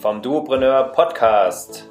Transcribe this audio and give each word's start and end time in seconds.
vom 0.00 0.22
Duopreneur 0.22 0.92
Podcast. 0.92 1.88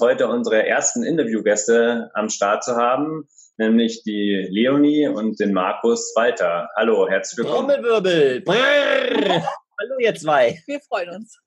Heute 0.00 0.28
unsere 0.28 0.66
ersten 0.66 1.04
Interviewgäste 1.04 2.10
am 2.12 2.28
Start 2.28 2.64
zu 2.64 2.76
haben, 2.76 3.28
nämlich 3.56 4.02
die 4.02 4.48
Leonie 4.50 5.08
und 5.08 5.40
den 5.40 5.52
Markus 5.52 6.12
Walter. 6.14 6.68
Hallo, 6.76 7.08
herzlich 7.08 7.38
willkommen. 7.46 7.68
Trommelwirbel. 7.68 8.44
Hallo 8.46 9.98
ihr 9.98 10.14
zwei. 10.14 10.60
Wir 10.66 10.80
freuen 10.80 11.10
uns. 11.10 11.38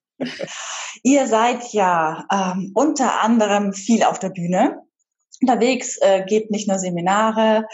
Ihr 1.04 1.28
seid 1.28 1.74
ja 1.74 2.26
ähm, 2.32 2.72
unter 2.74 3.22
anderem 3.22 3.74
viel 3.74 4.04
auf 4.04 4.18
der 4.18 4.30
Bühne 4.30 4.85
unterwegs, 5.42 5.98
äh, 6.02 6.24
gebt 6.26 6.52
nicht 6.52 6.68
nur 6.68 6.80
Seminare 6.80 7.68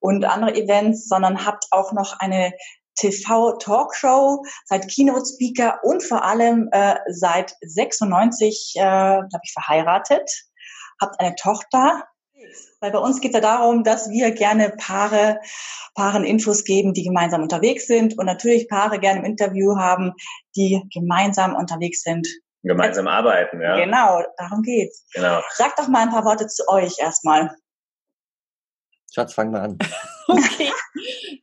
und 0.00 0.24
andere 0.24 0.54
Events, 0.54 1.08
sondern 1.08 1.44
habt 1.44 1.66
auch 1.70 1.92
noch 1.92 2.18
eine 2.18 2.52
TV-Talkshow, 2.96 4.44
seid 4.64 4.88
Keynote-Speaker 4.88 5.80
und 5.82 6.02
vor 6.02 6.24
allem 6.24 6.68
äh, 6.72 6.96
seit 7.08 7.54
96, 7.62 8.74
äh, 8.76 8.80
glaube 8.80 9.40
ich, 9.42 9.52
verheiratet, 9.52 10.30
habt 11.00 11.18
eine 11.20 11.34
Tochter. 11.36 12.04
Weil 12.80 12.92
bei 12.92 12.98
uns 12.98 13.20
geht 13.20 13.32
es 13.32 13.34
ja 13.34 13.40
darum, 13.40 13.82
dass 13.82 14.08
wir 14.10 14.30
gerne 14.30 14.70
Paare, 14.70 15.40
Paaren 15.94 16.24
Infos 16.24 16.64
geben, 16.64 16.92
die 16.92 17.02
gemeinsam 17.02 17.42
unterwegs 17.42 17.86
sind 17.86 18.16
und 18.16 18.26
natürlich 18.26 18.68
Paare 18.68 19.00
gerne 19.00 19.20
im 19.20 19.24
Interview 19.24 19.76
haben, 19.76 20.12
die 20.54 20.82
gemeinsam 20.92 21.56
unterwegs 21.56 22.02
sind 22.02 22.28
gemeinsam 22.62 23.06
arbeiten, 23.06 23.60
ja. 23.60 23.76
Genau, 23.76 24.22
darum 24.36 24.62
geht's. 24.62 25.04
Genau. 25.14 25.40
Sag 25.54 25.76
doch 25.76 25.88
mal 25.88 26.02
ein 26.02 26.10
paar 26.10 26.24
Worte 26.24 26.46
zu 26.46 26.68
euch 26.68 26.98
erstmal. 26.98 27.50
Schatz, 29.12 29.34
fang 29.34 29.50
mal 29.50 29.62
an. 29.62 29.78
okay. 30.28 30.70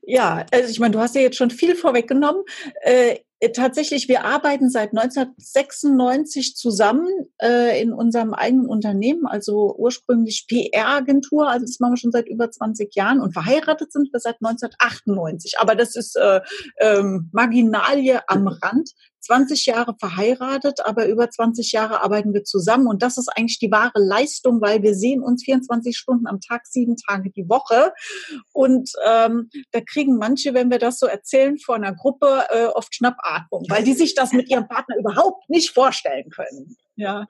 Ja, 0.03 0.45
also 0.51 0.69
ich 0.69 0.79
meine, 0.79 0.91
du 0.91 0.99
hast 0.99 1.15
ja 1.15 1.21
jetzt 1.21 1.37
schon 1.37 1.49
viel 1.49 1.75
vorweggenommen. 1.75 2.43
Äh, 2.81 3.17
tatsächlich, 3.53 4.07
wir 4.07 4.23
arbeiten 4.23 4.69
seit 4.69 4.91
1996 4.91 6.55
zusammen 6.55 7.07
äh, 7.41 7.81
in 7.81 7.91
unserem 7.91 8.33
eigenen 8.33 8.67
Unternehmen, 8.67 9.25
also 9.25 9.75
ursprünglich 9.77 10.45
PR-Agentur, 10.47 11.49
also 11.49 11.65
das 11.65 11.79
machen 11.79 11.93
wir 11.93 11.97
schon 11.97 12.11
seit 12.11 12.27
über 12.27 12.49
20 12.51 12.93
Jahren 12.95 13.19
und 13.19 13.33
verheiratet 13.33 13.91
sind 13.91 14.13
wir 14.13 14.19
seit 14.19 14.35
1998. 14.41 15.55
Aber 15.59 15.75
das 15.75 15.95
ist 15.95 16.15
äh, 16.15 16.41
ähm, 16.79 17.29
Marginalie 17.33 18.21
am 18.27 18.47
Rand. 18.47 18.91
20 19.25 19.65
Jahre 19.65 19.95
verheiratet, 19.99 20.79
aber 20.85 21.07
über 21.07 21.29
20 21.29 21.71
Jahre 21.71 22.03
arbeiten 22.03 22.33
wir 22.33 22.43
zusammen 22.43 22.87
und 22.87 23.01
das 23.01 23.17
ist 23.17 23.29
eigentlich 23.29 23.59
die 23.59 23.71
wahre 23.71 23.99
Leistung, 23.99 24.61
weil 24.61 24.83
wir 24.83 24.95
sehen 24.95 25.21
uns 25.21 25.43
24 25.43 25.97
Stunden 25.97 26.27
am 26.27 26.41
Tag, 26.41 26.67
sieben 26.67 26.95
Tage 26.95 27.31
die 27.31 27.49
Woche 27.49 27.93
und 28.53 28.91
ähm, 29.05 29.49
da 29.71 29.81
kriegen 29.81 30.17
manche, 30.17 30.53
wenn 30.53 30.69
wir 30.69 30.79
das 30.79 30.99
so 30.99 31.07
erzählen 31.07 31.57
vor 31.57 31.75
einer 31.75 31.93
Gruppe, 31.93 32.43
äh, 32.49 32.65
oft 32.65 32.93
Schnappatmung, 32.95 33.65
weil 33.69 33.83
die 33.83 33.93
sich 33.93 34.15
das 34.15 34.31
mit 34.31 34.49
ihrem 34.49 34.67
Partner 34.67 34.97
überhaupt 34.97 35.49
nicht 35.49 35.71
vorstellen 35.71 36.29
können. 36.29 36.77
Ja 36.95 37.25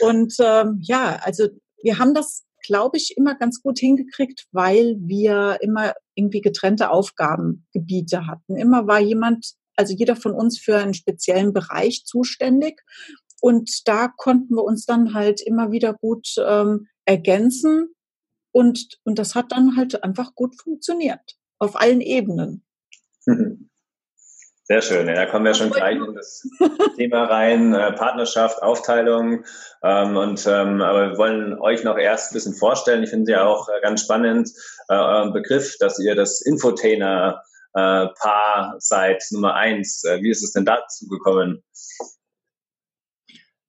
und 0.00 0.34
ähm, 0.40 0.78
ja, 0.82 1.18
also 1.22 1.48
wir 1.82 1.98
haben 1.98 2.14
das 2.14 2.44
glaube 2.68 2.98
ich, 2.98 3.16
immer 3.16 3.34
ganz 3.34 3.62
gut 3.62 3.78
hingekriegt, 3.78 4.46
weil 4.52 4.96
wir 5.00 5.58
immer 5.62 5.94
irgendwie 6.14 6.42
getrennte 6.42 6.90
Aufgabengebiete 6.90 8.26
hatten. 8.26 8.56
Immer 8.56 8.86
war 8.86 9.00
jemand 9.00 9.54
also 9.78 9.94
jeder 9.94 10.16
von 10.16 10.32
uns 10.32 10.58
für 10.58 10.76
einen 10.76 10.94
speziellen 10.94 11.52
Bereich 11.52 12.04
zuständig. 12.04 12.82
Und 13.40 13.86
da 13.86 14.08
konnten 14.08 14.54
wir 14.56 14.64
uns 14.64 14.84
dann 14.84 15.14
halt 15.14 15.40
immer 15.40 15.70
wieder 15.70 15.94
gut 15.94 16.34
ähm, 16.44 16.88
ergänzen. 17.04 17.94
Und, 18.52 18.98
und 19.04 19.18
das 19.18 19.34
hat 19.34 19.52
dann 19.52 19.76
halt 19.76 20.02
einfach 20.02 20.34
gut 20.34 20.60
funktioniert. 20.60 21.36
Auf 21.58 21.80
allen 21.80 22.00
Ebenen. 22.00 22.64
Sehr 24.64 24.82
schön. 24.82 25.08
Ja, 25.08 25.14
da 25.14 25.26
kommen 25.26 25.46
wir 25.46 25.54
schon 25.54 25.70
gleich 25.70 25.96
in 25.96 26.14
das 26.14 26.46
Thema 26.96 27.24
rein. 27.24 27.72
Äh, 27.72 27.92
Partnerschaft, 27.92 28.62
Aufteilung. 28.62 29.44
Ähm, 29.82 30.16
und, 30.16 30.44
ähm, 30.46 30.82
aber 30.82 31.12
wir 31.12 31.18
wollen 31.18 31.58
euch 31.58 31.84
noch 31.84 31.96
erst 31.96 32.32
ein 32.32 32.34
bisschen 32.34 32.54
vorstellen. 32.54 33.02
Ich 33.02 33.10
finde 33.10 33.32
ja 33.32 33.46
auch 33.46 33.68
äh, 33.68 33.80
ganz 33.80 34.02
spannend, 34.02 34.50
äh, 34.88 34.94
euren 34.94 35.32
Begriff, 35.32 35.76
dass 35.78 35.98
ihr 35.98 36.14
das 36.14 36.42
Infotainer 36.42 37.42
äh, 37.74 38.06
Paar 38.20 38.76
seit 38.78 39.22
Nummer 39.30 39.54
eins. 39.54 40.04
Äh, 40.04 40.22
wie 40.22 40.30
ist 40.30 40.42
es 40.42 40.52
denn 40.52 40.64
dazu 40.64 41.06
gekommen? 41.08 41.62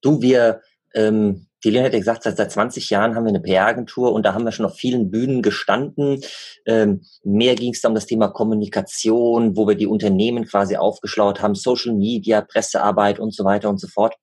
Du, 0.01 0.21
wir, 0.21 0.61
ähm, 0.93 1.47
die 1.63 1.71
Lena 1.71 1.85
hat 1.85 1.93
ja 1.93 1.99
gesagt, 1.99 2.23
seit, 2.23 2.37
seit 2.37 2.51
20 2.51 2.89
Jahren 2.89 3.15
haben 3.15 3.25
wir 3.25 3.29
eine 3.29 3.41
PR-Agentur 3.41 4.13
und 4.13 4.25
da 4.25 4.33
haben 4.33 4.45
wir 4.45 4.53
schon 4.53 4.65
auf 4.65 4.75
vielen 4.75 5.11
Bühnen 5.11 5.41
gestanden. 5.41 6.21
Ähm, 6.65 7.01
mehr 7.23 7.55
ging 7.55 7.73
es 7.73 7.81
da 7.81 7.89
um 7.89 7.95
das 7.95 8.05
Thema 8.05 8.29
Kommunikation, 8.29 9.57
wo 9.57 9.67
wir 9.67 9.75
die 9.75 9.87
Unternehmen 9.87 10.45
quasi 10.45 10.77
aufgeschlaut 10.77 11.41
haben, 11.41 11.55
Social 11.55 11.93
Media, 11.93 12.41
Pressearbeit 12.41 13.19
und 13.19 13.35
so 13.35 13.43
weiter 13.43 13.69
und 13.69 13.79
so 13.79 13.87
fort. 13.87 14.15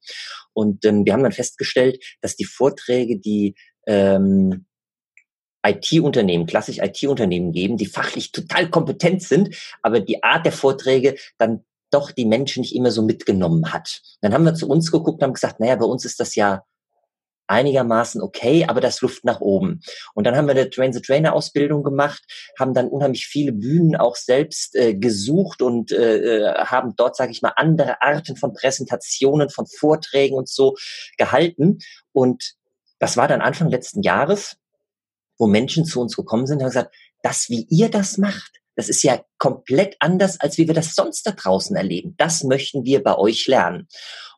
Und 0.55 0.85
ähm, 0.87 1.05
wir 1.05 1.13
haben 1.13 1.23
dann 1.23 1.33
festgestellt, 1.33 2.03
dass 2.23 2.37
die 2.37 2.47
Vorträge, 2.47 3.21
die 3.21 3.55
ähm, 3.87 4.67
IT-Unternehmen, 5.67 6.47
klassisch 6.47 6.79
IT-Unternehmen 6.79 7.53
geben, 7.53 7.77
die 7.77 7.87
fachlich 7.87 8.33
total 8.33 8.71
kompetent 8.71 9.23
sind, 9.23 9.57
aber 9.83 10.01
die 10.01 10.23
Art 10.23 10.45
der 10.45 10.53
Vorträge 10.53 11.17
dann 11.39 11.65
doch 11.91 12.11
die 12.11 12.25
Menschen 12.25 12.61
nicht 12.61 12.75
immer 12.75 12.91
so 12.91 13.03
mitgenommen 13.03 13.73
hat. 13.73 14.03
Dann 14.21 14.35
haben 14.35 14.45
wir 14.45 14.55
zu 14.55 14.69
uns 14.69 14.91
geguckt 14.91 15.21
und 15.21 15.25
haben 15.25 15.35
gesagt, 15.35 15.61
naja, 15.61 15.77
bei 15.77 15.87
uns 15.87 16.05
ist 16.05 16.21
das 16.21 16.35
ja 16.35 16.63
einigermaßen 17.49 18.21
okay, 18.23 18.65
aber 18.67 18.81
das 18.81 19.01
Luft 19.01 19.25
nach 19.25 19.41
oben. 19.41 19.81
Und 20.15 20.25
dann 20.25 20.37
haben 20.37 20.47
wir 20.47 20.53
eine 20.53 20.69
Train-the-Trainer-Ausbildung 20.69 21.85
gemacht, 21.85 22.23
haben 22.59 22.75
dann 22.75 22.89
unheimlich 22.89 23.27
viele 23.27 23.53
Bühnen 23.53 23.97
auch 23.97 24.17
selbst 24.17 24.75
äh, 24.75 24.95
gesucht 24.95 25.63
und 25.63 25.93
äh, 25.93 26.19
äh 26.19 26.55
haben 26.65 26.95
dort, 26.97 27.17
sage 27.17 27.31
ich 27.31 27.43
mal, 27.43 27.53
andere 27.57 28.03
Arten 28.03 28.37
von 28.37 28.53
Präsentationen, 28.53 29.49
von 29.51 29.67
Vorträgen 29.67 30.37
und 30.37 30.49
so 30.49 30.75
gehalten. 31.19 31.79
Und 32.13 32.55
das 32.99 33.17
war 33.17 33.29
dann 33.29 33.41
Anfang 33.41 33.71
letzten 33.71 34.03
Jahres 34.03 34.57
wo 35.39 35.47
Menschen 35.47 35.85
zu 35.85 36.01
uns 36.01 36.17
gekommen 36.17 36.47
sind 36.47 36.59
und 36.59 36.65
haben 36.65 36.71
gesagt, 36.71 36.95
das, 37.23 37.49
wie 37.49 37.67
ihr 37.71 37.91
das 37.91 38.19
macht, 38.19 38.61
das 38.77 38.89
ist 38.89 39.03
ja 39.03 39.23
komplett 39.39 39.97
anders, 40.01 40.39
als 40.41 40.59
wie 40.59 40.67
wir 40.67 40.75
das 40.75 40.95
sonst 40.95 41.27
da 41.27 41.33
draußen 41.33 41.75
erleben. 41.77 42.15
Das 42.19 42.45
möchten 42.45 42.85
wir 42.85 43.03
bei 43.03 43.17
euch 43.17 43.47
lernen. 43.47 43.89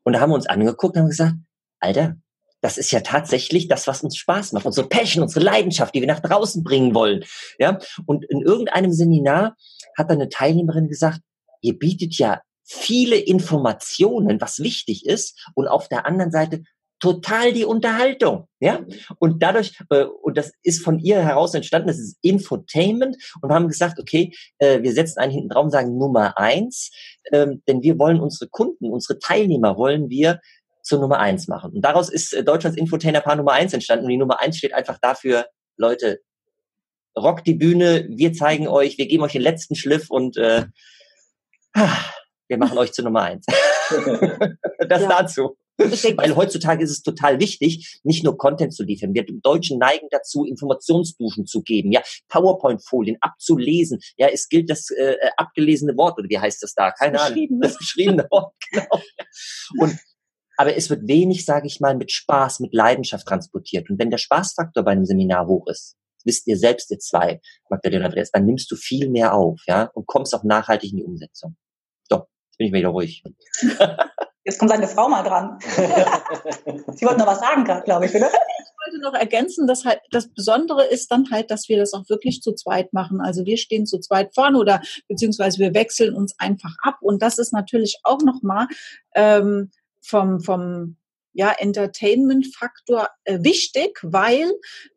Und 0.05 0.13
da 0.13 0.21
haben 0.21 0.31
wir 0.31 0.37
uns 0.37 0.47
angeguckt 0.47 0.95
und 0.95 1.03
haben 1.03 1.09
gesagt, 1.09 1.35
Alter, 1.81 2.17
das 2.61 2.79
ist 2.79 2.91
ja 2.91 3.01
tatsächlich 3.01 3.69
das, 3.69 3.87
was 3.87 4.03
uns 4.03 4.17
Spaß 4.17 4.53
macht, 4.53 4.67
unsere 4.67 4.89
Passion, 4.89 5.23
unsere 5.23 5.45
Leidenschaft, 5.45 5.95
die 5.95 6.01
wir 6.01 6.09
nach 6.09 6.21
draußen 6.21 6.65
bringen 6.65 6.95
wollen. 6.95 7.25
Ja, 7.59 7.79
und 8.07 8.25
in 8.29 8.43
irgendeinem 8.43 8.93
Seminar 8.93 9.57
hat 9.97 10.11
dann 10.11 10.21
eine 10.21 10.29
Teilnehmerin 10.29 10.89
gesagt, 10.89 11.21
ihr 11.61 11.79
bietet 11.79 12.17
ja 12.19 12.41
viele 12.65 13.17
Informationen, 13.17 14.41
was 14.41 14.59
wichtig 14.59 15.07
ist, 15.07 15.39
und 15.55 15.69
auf 15.69 15.89
der 15.89 16.07
anderen 16.07 16.31
Seite 16.31 16.63
total 17.01 17.53
die 17.53 17.65
Unterhaltung, 17.65 18.49
ja. 18.61 18.85
Und 19.19 19.43
dadurch, 19.43 19.73
äh, 19.91 20.05
und 20.05 20.37
das 20.37 20.53
ist 20.63 20.83
von 20.83 20.99
ihr 20.99 21.23
heraus 21.23 21.55
entstanden, 21.55 21.89
das 21.89 21.99
ist 21.99 22.19
Infotainment 22.23 23.17
und 23.41 23.53
haben 23.53 23.69
gesagt, 23.69 23.99
okay, 24.01 24.33
äh, 24.59 24.83
wir 24.83 24.93
setzen 24.93 25.21
einen 25.21 25.33
hinten 25.33 25.49
drauf 25.51 25.65
und 25.65 25.71
sagen 25.71 25.97
Nummer 25.97 26.39
eins, 26.39 26.91
ähm, 27.33 27.63
denn 27.69 27.83
wir 27.83 27.99
wollen 27.99 28.21
unsere 28.21 28.49
Kunden, 28.49 28.91
unsere 28.91 29.19
Teilnehmer 29.19 29.77
wollen 29.77 30.11
wir 30.11 30.41
zur 30.83 31.01
Nummer 31.01 31.19
eins 31.19 31.49
machen. 31.49 31.73
Und 31.75 31.83
daraus 31.83 32.09
ist 32.09 32.33
äh, 32.33 32.43
Deutschlands 32.43 32.79
Infotainer-Paar 32.79 33.37
Nummer 33.37 33.53
eins 33.53 33.73
entstanden 33.73 34.07
und 34.07 34.11
die 34.11 34.17
Nummer 34.17 34.41
eins 34.41 34.57
steht 34.57 34.75
einfach 34.75 34.99
dafür, 35.01 35.47
Leute, 35.77 36.21
rockt 37.17 37.47
die 37.47 37.55
Bühne, 37.55 38.07
wir 38.11 38.33
zeigen 38.33 38.69
euch, 38.69 38.99
wir 38.99 39.07
geben 39.07 39.23
euch 39.23 39.33
den 39.33 39.43
letzten 39.43 39.75
Schliff 39.75 40.11
und 40.11 40.37
äh, 40.37 40.67
wir 42.49 42.59
machen 42.59 42.79
euch 42.79 42.93
zur 42.93 43.05
Nummer 43.05 43.23
eins. 43.23 43.47
das 44.89 45.03
ja. 45.03 45.09
dazu. 45.09 45.57
Weil 45.79 46.35
heutzutage 46.35 46.83
ist 46.83 46.91
es 46.91 47.03
total 47.03 47.39
wichtig, 47.41 48.01
nicht 48.03 48.25
nur 48.25 48.37
Content 48.37 48.75
zu 48.75 48.83
liefern. 48.83 49.15
Wir 49.15 49.25
Deutschen 49.25 49.79
neigen 49.79 50.09
dazu, 50.11 50.45
Informationsduschen 50.45 51.47
zu 51.47 51.63
geben, 51.63 51.93
ja, 51.93 52.03
PowerPoint-Folien 52.29 53.17
abzulesen. 53.21 54.01
Ja, 54.17 54.29
es 54.29 54.49
gilt 54.49 54.71
das 54.71 54.91
äh, 54.91 55.13
äh 55.13 55.31
abgelesene 55.37 55.97
Wort, 55.97 56.19
oder 56.19 56.29
wie 56.29 56.39
heißt 56.39 56.63
das 56.63 56.75
da? 56.75 56.91
Keine 56.91 57.21
Ahnung. 57.21 57.61
Das 57.61 57.79
geschriebene 57.79 58.27
Wort, 58.31 58.55
genau. 58.71 59.03
Und 59.79 59.99
aber 60.57 60.75
es 60.77 60.91
wird 60.91 61.07
wenig, 61.07 61.45
sage 61.45 61.69
ich 61.69 61.79
mal, 61.79 61.97
mit 61.97 62.11
Spaß, 62.11 62.59
mit 62.59 62.75
Leidenschaft 62.75 63.29
transportiert. 63.29 63.89
Und 63.91 64.01
wenn 64.01 64.11
der 64.11 64.19
Spaßfaktor 64.19 64.83
bei 64.83 64.91
einem 64.91 65.05
Seminar 65.05 65.47
hoch 65.47 65.69
ist, 65.69 65.97
wisst 66.25 66.49
ihr 66.49 66.59
selbst, 66.59 66.91
ihr 66.91 66.99
zwei, 66.99 67.41
Magdalena 67.71 68.07
Andreas, 68.07 68.33
dann 68.33 68.45
nimmst 68.45 68.69
du 68.73 68.75
viel 68.75 69.09
mehr 69.09 69.35
auf, 69.35 69.61
ja, 69.69 69.85
und 69.95 70.07
kommst 70.07 70.35
auch 70.35 70.43
nachhaltig 70.43 70.91
in 70.91 70.97
die 70.97 71.05
Umsetzung. 71.05 71.57
Doch, 72.09 72.27
jetzt 72.49 72.59
bin 72.59 72.67
ich 72.67 72.73
wieder 72.73 72.89
ruhig. 72.89 73.23
Jetzt 74.49 74.59
kommt 74.59 74.71
seine 74.71 74.89
Frau 74.89 75.11
mal 75.11 75.23
dran. 75.23 75.59
Sie 76.97 77.05
wollten 77.05 77.19
noch 77.19 77.27
was 77.27 77.41
sagen, 77.41 77.65
glaube 77.85 78.07
ich, 78.07 78.15
oder? 78.15 78.29
Ich 78.29 78.93
wollte 78.95 79.03
noch 79.03 79.13
ergänzen, 79.13 79.67
dass 79.67 79.85
halt 79.85 80.01
das 80.11 80.33
Besondere 80.33 80.87
ist 80.87 81.11
dann 81.11 81.31
halt, 81.31 81.51
dass 81.51 81.69
wir 81.69 81.77
das 81.77 81.93
auch 81.93 82.09
wirklich 82.09 82.41
zu 82.41 82.55
zweit 82.55 82.95
machen. 82.95 83.21
Also 83.21 83.45
wir 83.45 83.59
stehen 83.59 83.85
zu 83.85 84.01
zweit 84.01 84.35
vorne 84.35 84.59
oder 84.59 84.81
beziehungsweise 85.07 85.59
wir 85.59 85.75
wechseln 85.75 86.15
uns 86.15 86.35
einfach 86.39 86.75
ab. 86.81 86.97
Und 87.03 87.21
das 87.21 87.37
ist 87.37 87.53
natürlich 87.53 87.99
auch 88.05 88.23
nochmal 88.23 88.69
ähm, 89.15 89.71
vom, 90.01 90.41
vom 90.41 90.97
ja, 91.35 91.53
Entertainment-Faktor 91.53 93.07
äh, 93.25 93.41
wichtig, 93.43 93.99
weil 94.03 94.51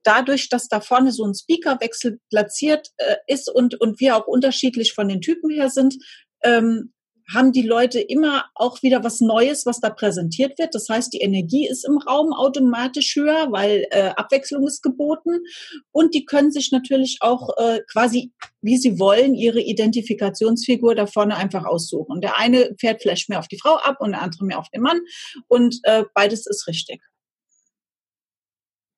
dadurch, 0.04 0.48
dass 0.48 0.70
da 0.70 0.80
vorne 0.80 1.12
so 1.12 1.26
ein 1.26 1.36
Speakerwechsel 1.36 2.22
platziert 2.30 2.88
äh, 2.96 3.18
ist 3.28 3.54
und, 3.54 3.82
und 3.82 4.00
wir 4.00 4.16
auch 4.16 4.28
unterschiedlich 4.28 4.94
von 4.94 5.10
den 5.10 5.20
Typen 5.20 5.50
her 5.50 5.70
sind, 5.70 5.98
ähm, 6.42 6.94
haben 7.34 7.52
die 7.52 7.62
Leute 7.62 8.00
immer 8.00 8.46
auch 8.56 8.82
wieder 8.84 9.04
was 9.04 9.22
Neues, 9.22 9.66
was 9.66 9.80
da 9.80 9.90
präsentiert 9.90 10.58
wird. 10.60 10.76
Das 10.76 10.88
heißt, 10.90 11.14
die 11.14 11.22
Energie 11.22 11.68
ist 11.68 11.86
im 11.86 11.98
Raum 11.98 12.34
automatisch 12.34 13.16
höher, 13.16 13.52
weil 13.52 13.88
äh, 13.92 14.12
Abwechslung 14.16 14.68
ist 14.68 14.82
geboten. 14.82 15.40
Und 15.92 16.14
die 16.14 16.26
können 16.26 16.52
sich 16.52 16.72
natürlich 16.72 17.18
auch 17.22 17.50
äh, 17.58 17.82
quasi, 17.92 18.32
wie 18.62 18.78
sie 18.78 19.00
wollen, 19.00 19.36
ihre 19.36 19.62
Identifikationsfigur 19.62 20.96
da 20.96 21.08
vorne 21.08 21.36
einfach 21.36 21.66
aussuchen. 21.66 22.22
Der 22.22 22.38
eine 22.38 22.76
fährt 22.80 23.02
vielleicht 23.02 23.30
mehr 23.30 23.40
auf 23.40 23.48
die 23.48 23.60
Frau 23.60 23.76
ab 23.76 23.98
und 24.00 24.12
der 24.12 24.22
andere 24.22 24.46
mehr 24.46 24.60
auf 24.60 24.70
den 24.70 24.82
Mann. 24.82 25.00
Und 25.48 25.80
äh, 25.84 26.04
beides 26.14 26.48
ist 26.48 26.68
richtig. 26.68 27.02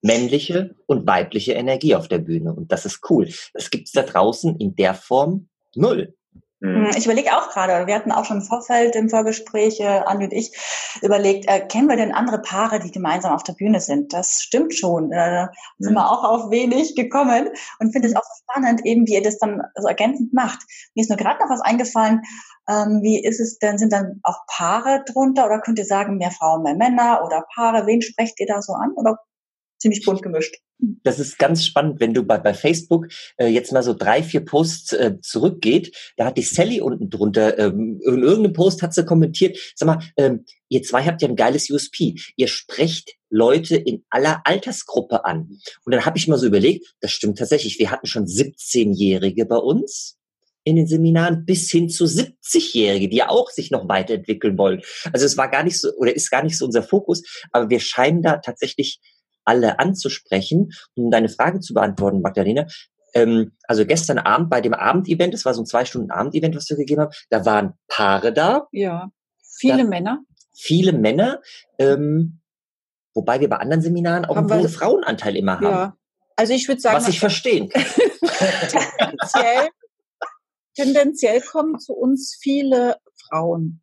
Männliche 0.02 0.75
und 0.86 1.08
weibliche 1.08 1.54
Energie 1.54 1.96
auf 1.96 2.10
der 2.10 2.20
Bühne. 2.20 2.54
Und 2.54 2.72
das 2.72 2.86
ist 2.86 3.00
cool. 3.10 3.30
Das 3.54 3.70
gibt 3.70 3.88
es 3.88 3.94
da 3.94 4.04
draußen 4.04 4.58
in 4.58 4.75
der 4.75 4.94
Form 4.94 5.48
null. 5.75 6.14
Mhm. 6.63 6.92
Ich 6.95 7.04
überlege 7.06 7.36
auch 7.36 7.50
gerade, 7.50 7.88
wir 7.88 7.94
hatten 7.94 8.13
auch 8.13 8.24
schon 8.24 8.38
im 8.38 8.44
Vorfeld, 8.44 8.95
im 8.95 9.10
Vorgespräch, 9.10 9.81
äh, 9.81 10.01
Andi 10.06 10.25
und 10.25 10.33
ich, 10.33 10.54
überlegt, 11.01 11.50
äh, 11.50 11.60
kennen 11.60 11.89
wir 11.89 11.98
denn 11.98 12.13
andere 12.13 12.42
Paare, 12.42 12.80
die 12.80 12.92
gemeinsam 12.92 13.33
auf 13.33 13.44
der 13.44 13.51
Bühne 13.51 13.81
sind? 13.81 14.13
Das 14.13 14.42
stimmt 14.42 14.74
schon. 14.74 15.12
Äh, 15.12 15.48
sind 15.77 15.92
mhm. 15.92 15.98
wir 15.98 16.10
auch 16.10 16.24
auf 16.24 16.51
wenig 16.51 16.95
gekommen 16.95 17.50
und 17.80 17.92
finde 17.92 18.07
es 18.07 18.15
auch 18.15 18.24
spannend, 18.42 18.86
eben 18.86 19.06
wie 19.07 19.15
ihr 19.15 19.21
das 19.21 19.39
dann 19.39 19.62
so 19.75 19.89
ergänzend 19.89 20.31
macht. 20.31 20.60
Mir 20.95 21.01
ist 21.01 21.10
nur 21.10 21.18
gerade 21.18 21.39
noch 21.39 21.50
was 21.50 21.60
eingefallen. 21.60 22.21
Ähm, 22.69 23.01
wie 23.01 23.21
ist 23.21 23.42
es 23.42 23.60
denn? 23.60 23.77
Sind 23.77 23.92
dann 23.92 24.21
auch 24.24 24.45
Paare 24.48 25.04
drunter 25.06 25.45
oder 25.45 25.60
könnt 25.60 25.80
ihr 25.80 25.86
sagen, 25.86 26.15
mehr 26.15 26.31
Frauen, 26.31 26.63
mehr 26.63 26.75
Männer 26.75 27.24
oder 27.25 27.44
Paare? 27.54 27.86
Wen 27.88 28.01
sprecht 28.01 28.39
ihr 28.39 28.48
da 28.48 28.62
so 28.62 28.71
an? 28.71 28.94
Oder 28.95 29.18
ziemlich 29.83 30.03
bunt 30.06 30.21
gemischt. 30.21 30.56
Das 31.03 31.19
ist 31.19 31.38
ganz 31.38 31.65
spannend, 31.65 32.00
wenn 32.00 32.13
du 32.13 32.24
bei, 32.24 32.38
bei 32.38 32.53
Facebook 32.53 33.07
äh, 33.38 33.47
jetzt 33.47 33.74
mal 33.74 33.83
so 33.83 33.94
drei, 33.94 34.24
vier 34.24 34.45
Posts 34.45 34.94
äh, 34.94 35.19
zurückgeht. 35.21 35.95
Da 36.15 36.25
hat 36.25 36.38
die 36.38 36.41
Sally 36.41 36.80
unten 36.80 37.09
drunter, 37.09 37.59
ähm, 37.59 38.00
in 38.03 38.24
irgendeinem 38.24 38.53
Post 38.53 38.81
hat 38.81 38.94
sie 38.94 39.06
kommentiert, 39.06 39.57
sag 39.75 39.88
mal, 39.88 40.00
ähm, 40.15 40.45
ihr 40.69 40.81
zwei 40.83 41.03
habt 41.03 41.21
ja 41.21 41.27
ein 41.27 41.35
geiles 41.35 41.69
USP. 41.69 42.15
Ihr 42.38 42.47
sprecht 42.47 43.13
Leute 43.30 43.75
in 43.75 44.06
aller 44.09 44.41
Altersgruppe 44.45 45.25
an. 45.25 45.59
Und 45.83 45.94
dann 45.94 46.06
habe 46.06 46.18
ich 46.18 46.29
mal 46.29 46.38
so 46.38 46.47
überlegt, 46.47 46.95
das 47.01 47.12
stimmt 47.12 47.38
tatsächlich, 47.38 47.77
wir 47.77 47.91
hatten 47.91 48.07
schon 48.07 48.25
17-Jährige 48.25 49.45
bei 49.45 49.57
uns 49.57 50.18
in 50.63 50.75
den 50.77 50.88
Seminaren 50.88 51.45
bis 51.45 51.69
hin 51.69 51.89
zu 51.89 52.06
70-Jährige, 52.06 53.09
die 53.09 53.18
ja 53.18 53.29
auch 53.29 53.50
sich 53.50 53.71
noch 53.71 53.88
weiterentwickeln 53.89 54.57
wollen. 54.57 54.81
Also 55.12 55.25
es 55.25 55.38
war 55.38 55.50
gar 55.50 55.63
nicht 55.63 55.79
so 55.79 55.91
oder 55.97 56.15
ist 56.15 56.31
gar 56.31 56.44
nicht 56.44 56.57
so 56.57 56.65
unser 56.65 56.83
Fokus, 56.83 57.21
aber 57.51 57.69
wir 57.69 57.79
scheinen 57.79 58.21
da 58.21 58.38
tatsächlich 58.38 59.00
alle 59.45 59.80
anzusprechen. 59.80 60.72
Um 60.95 61.12
deine 61.12 61.30
Frage 61.30 61.60
zu 61.60 61.74
beantworten, 61.74 62.22
Magdalena, 62.22 62.66
ähm, 63.13 63.51
also 63.68 63.86
gestern 63.86 64.18
Abend 64.18 64.50
bei 64.50 64.62
dem 64.62 64.74
Abendevent, 64.74 65.34
das 65.34 65.45
war 65.45 65.54
so 65.54 65.62
ein 65.62 65.66
zwei 65.66 65.86
Stunden 65.86 66.12
Abendevent, 66.12 66.56
was 66.56 66.69
wir 66.69 66.78
gegeben 66.78 67.01
haben, 67.01 67.12
da 67.30 67.45
waren 67.45 67.74
Paare 67.88 68.34
da. 68.34 68.68
Ja, 68.72 69.12
viele 69.42 69.84
da, 69.84 69.84
Männer. 69.84 70.19
Viele 70.56 70.94
Männer, 70.94 71.42
ähm, 71.80 72.42
wobei 73.13 73.40
wir 73.40 73.50
bei 73.50 73.57
anderen 73.57 73.81
Seminaren 73.81 74.25
auch 74.25 74.36
haben 74.36 74.51
einen 74.51 74.62
hohen 74.62 74.69
Frauenanteil 74.69 75.36
immer 75.36 75.56
haben. 75.56 75.63
Ja. 75.63 75.98
Also 76.36 76.54
ich 76.54 76.68
würde 76.68 76.81
sagen, 76.81 76.98
was 76.98 77.07
ich 77.07 77.19
verstehen 77.19 77.69
tendenziell, 78.98 79.69
tendenziell 80.75 81.42
kommen 81.42 81.80
zu 81.80 81.94
uns 81.94 82.36
viele 82.39 82.98
Frauen. 83.28 83.82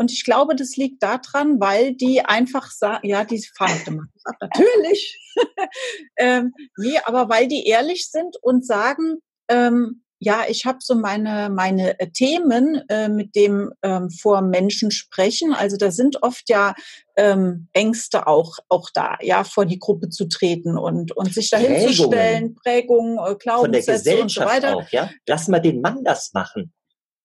Und 0.00 0.10
ich 0.10 0.24
glaube, 0.24 0.56
das 0.56 0.76
liegt 0.76 1.02
daran, 1.02 1.60
weil 1.60 1.92
die 1.92 2.22
einfach 2.22 2.70
sagen, 2.70 3.06
ja, 3.06 3.22
die 3.22 3.46
fahren 3.54 4.08
natürlich. 4.40 5.20
ähm, 6.16 6.54
nee, 6.78 6.98
aber 7.04 7.28
weil 7.28 7.48
die 7.48 7.66
ehrlich 7.66 8.10
sind 8.10 8.38
und 8.40 8.64
sagen, 8.64 9.18
ähm, 9.50 10.02
ja, 10.18 10.44
ich 10.48 10.64
habe 10.64 10.78
so 10.80 10.94
meine 10.94 11.50
meine 11.50 12.00
äh, 12.00 12.10
Themen, 12.10 12.80
äh, 12.88 13.10
mit 13.10 13.36
dem 13.36 13.74
ähm, 13.82 14.08
vor 14.08 14.40
Menschen 14.40 14.90
sprechen. 14.90 15.52
Also 15.52 15.76
da 15.76 15.90
sind 15.90 16.22
oft 16.22 16.48
ja 16.48 16.74
ähm, 17.18 17.68
Ängste 17.74 18.26
auch 18.26 18.56
auch 18.70 18.88
da, 18.94 19.18
ja, 19.20 19.44
vor 19.44 19.66
die 19.66 19.78
Gruppe 19.78 20.08
zu 20.08 20.28
treten 20.28 20.78
und 20.78 21.14
und 21.14 21.34
sich 21.34 21.50
dahin 21.50 21.74
Prägungen. 21.74 21.94
zu 21.94 22.04
stellen, 22.04 22.54
Prägungen, 22.54 23.18
äh, 23.18 23.34
Glaubenssätze 23.34 24.22
und 24.22 24.30
so 24.30 24.40
weiter. 24.40 24.76
Auch, 24.76 24.88
ja? 24.92 25.10
Lass 25.26 25.46
mal 25.48 25.60
den 25.60 25.82
Mann 25.82 26.04
das 26.04 26.32
machen. 26.32 26.72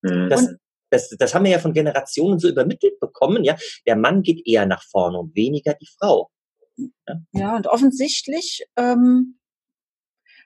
Mhm. 0.01 0.29
Das, 0.29 0.41
und, 0.41 0.57
das, 0.95 1.09
das 1.09 1.33
haben 1.33 1.45
wir 1.45 1.51
ja 1.51 1.59
von 1.59 1.73
Generationen 1.73 2.39
so 2.39 2.47
übermittelt 2.47 2.99
bekommen, 2.99 3.43
ja. 3.43 3.55
Der 3.85 3.95
Mann 3.95 4.23
geht 4.23 4.47
eher 4.47 4.65
nach 4.65 4.83
vorne 4.83 5.19
und 5.19 5.35
weniger 5.35 5.73
die 5.73 5.87
Frau. 5.99 6.29
Ja, 6.77 7.15
ja 7.33 7.55
und 7.55 7.67
offensichtlich 7.67 8.65
ähm, 8.75 9.39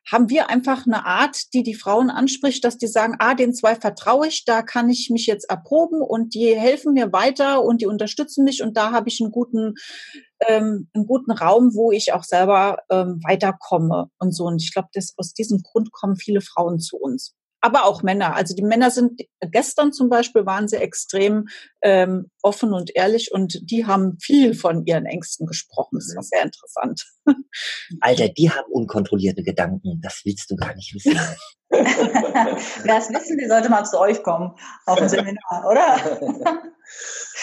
haben 0.10 0.30
wir 0.30 0.50
einfach 0.50 0.86
eine 0.86 1.06
Art, 1.06 1.54
die 1.54 1.62
die 1.62 1.76
Frauen 1.76 2.10
anspricht, 2.10 2.64
dass 2.64 2.78
die 2.78 2.88
sagen, 2.88 3.16
ah, 3.20 3.36
den 3.36 3.54
zwei 3.54 3.76
vertraue 3.76 4.28
ich, 4.28 4.46
da 4.46 4.62
kann 4.62 4.90
ich 4.90 5.10
mich 5.12 5.28
jetzt 5.28 5.50
erproben 5.50 6.02
und 6.02 6.34
die 6.34 6.56
helfen 6.56 6.94
mir 6.94 7.12
weiter 7.12 7.64
und 7.64 7.82
die 7.82 7.86
unterstützen 7.86 8.44
mich 8.44 8.64
und 8.64 8.78
da 8.78 8.92
habe 8.92 9.10
ich 9.10 9.20
einen 9.22 9.32
guten, 9.32 9.76
ähm, 10.48 10.90
einen 10.94 11.06
guten 11.06 11.32
Raum, 11.32 11.76
wo 11.76 11.92
ich 11.92 12.14
auch 12.14 12.24
selber 12.24 12.80
ähm, 12.90 13.20
weiterkomme 13.24 14.10
und 14.20 14.32
so. 14.34 14.46
Und 14.46 14.62
ich 14.62 14.74
glaube, 14.74 14.90
aus 15.18 15.34
diesem 15.34 15.62
Grund 15.62 15.92
kommen 15.92 16.16
viele 16.16 16.42
Frauen 16.42 16.80
zu 16.80 16.98
uns 16.98 17.36
aber 17.62 17.86
auch 17.86 18.04
Männer. 18.04 18.36
Also 18.36 18.56
die 18.56 18.64
Männer 18.64 18.92
sind 18.92 19.22
gestern 19.42 19.92
zum 19.92 20.10
Beispiel 20.10 20.46
waren 20.46 20.68
sie 20.68 20.78
extrem 20.78 21.48
ähm, 21.82 22.30
offen 22.42 22.74
und 22.74 22.96
ehrlich 22.96 23.32
und 23.32 23.60
die 23.70 23.86
haben 23.86 24.18
viel 24.22 24.54
von 24.54 24.86
ihren 24.86 25.06
Ängsten 25.06 25.46
gesprochen. 25.46 25.98
Das 26.00 26.14
war 26.16 26.24
sehr 26.24 26.44
interessant. 26.44 27.06
Alter, 28.02 28.30
die 28.30 28.50
haben 28.50 28.72
unkontrollierte 28.72 29.44
Gedanken. 29.44 30.00
Das 30.02 30.22
willst 30.26 30.50
du 30.52 30.56
gar 30.56 30.76
nicht 30.76 30.94
wissen. 30.94 31.20
Wer 31.70 32.98
es 32.98 33.10
wissen, 33.10 33.38
die 33.38 33.48
sollte 33.48 33.70
mal 33.70 33.84
zu 33.84 34.00
euch 34.00 34.24
kommen 34.24 34.56
auf 34.88 35.00
ein 35.00 35.10
Seminar, 35.10 35.66
oder? 35.70 35.98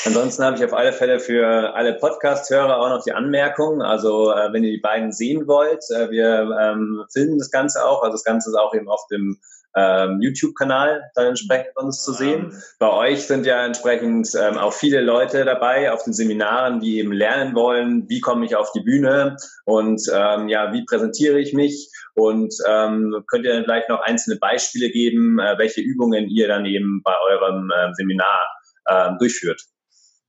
Ansonsten 0.04 0.44
habe 0.44 0.56
ich 0.56 0.64
auf 0.64 0.72
alle 0.72 0.92
Fälle 0.92 1.20
für 1.20 1.74
alle 1.74 1.94
Podcast-Hörer 1.94 2.78
auch 2.78 2.88
noch 2.88 3.04
die 3.04 3.12
Anmerkung. 3.12 3.82
Also 3.82 4.32
äh, 4.32 4.52
wenn 4.52 4.64
ihr 4.64 4.72
die 4.72 4.80
beiden 4.80 5.12
sehen 5.12 5.46
wollt, 5.46 5.84
äh, 5.90 6.10
wir 6.10 6.50
ähm, 6.60 7.04
filmen 7.12 7.38
das 7.38 7.52
Ganze 7.52 7.84
auch. 7.84 8.02
Also 8.02 8.12
das 8.14 8.24
Ganze 8.24 8.50
ist 8.50 8.56
auch 8.56 8.74
eben 8.74 8.88
auf 8.88 9.06
dem 9.10 9.38
ähm, 9.76 10.20
YouTube-Kanal 10.20 11.10
dann 11.14 11.26
entsprechend 11.28 11.76
uns 11.76 12.02
zu 12.02 12.12
sehen. 12.12 12.52
Bei 12.78 12.90
euch 12.90 13.26
sind 13.26 13.46
ja 13.46 13.64
entsprechend 13.64 14.28
ähm, 14.34 14.56
auch 14.56 14.72
viele 14.72 15.00
Leute 15.00 15.44
dabei 15.44 15.92
auf 15.92 16.04
den 16.04 16.14
Seminaren, 16.14 16.80
die 16.80 16.98
eben 16.98 17.12
lernen 17.12 17.54
wollen, 17.54 18.08
wie 18.08 18.20
komme 18.20 18.46
ich 18.46 18.56
auf 18.56 18.72
die 18.72 18.80
Bühne 18.80 19.36
und 19.64 20.02
ähm, 20.12 20.48
ja, 20.48 20.72
wie 20.72 20.84
präsentiere 20.84 21.38
ich 21.38 21.52
mich 21.52 21.90
und 22.14 22.54
ähm, 22.66 23.22
könnt 23.28 23.44
ihr 23.44 23.52
dann 23.52 23.64
vielleicht 23.64 23.90
noch 23.90 24.00
einzelne 24.00 24.36
Beispiele 24.36 24.90
geben, 24.90 25.38
äh, 25.38 25.58
welche 25.58 25.82
Übungen 25.82 26.28
ihr 26.28 26.48
dann 26.48 26.64
eben 26.64 27.02
bei 27.04 27.14
eurem 27.30 27.70
äh, 27.70 27.92
Seminar 27.94 28.40
äh, 28.86 29.10
durchführt. 29.18 29.60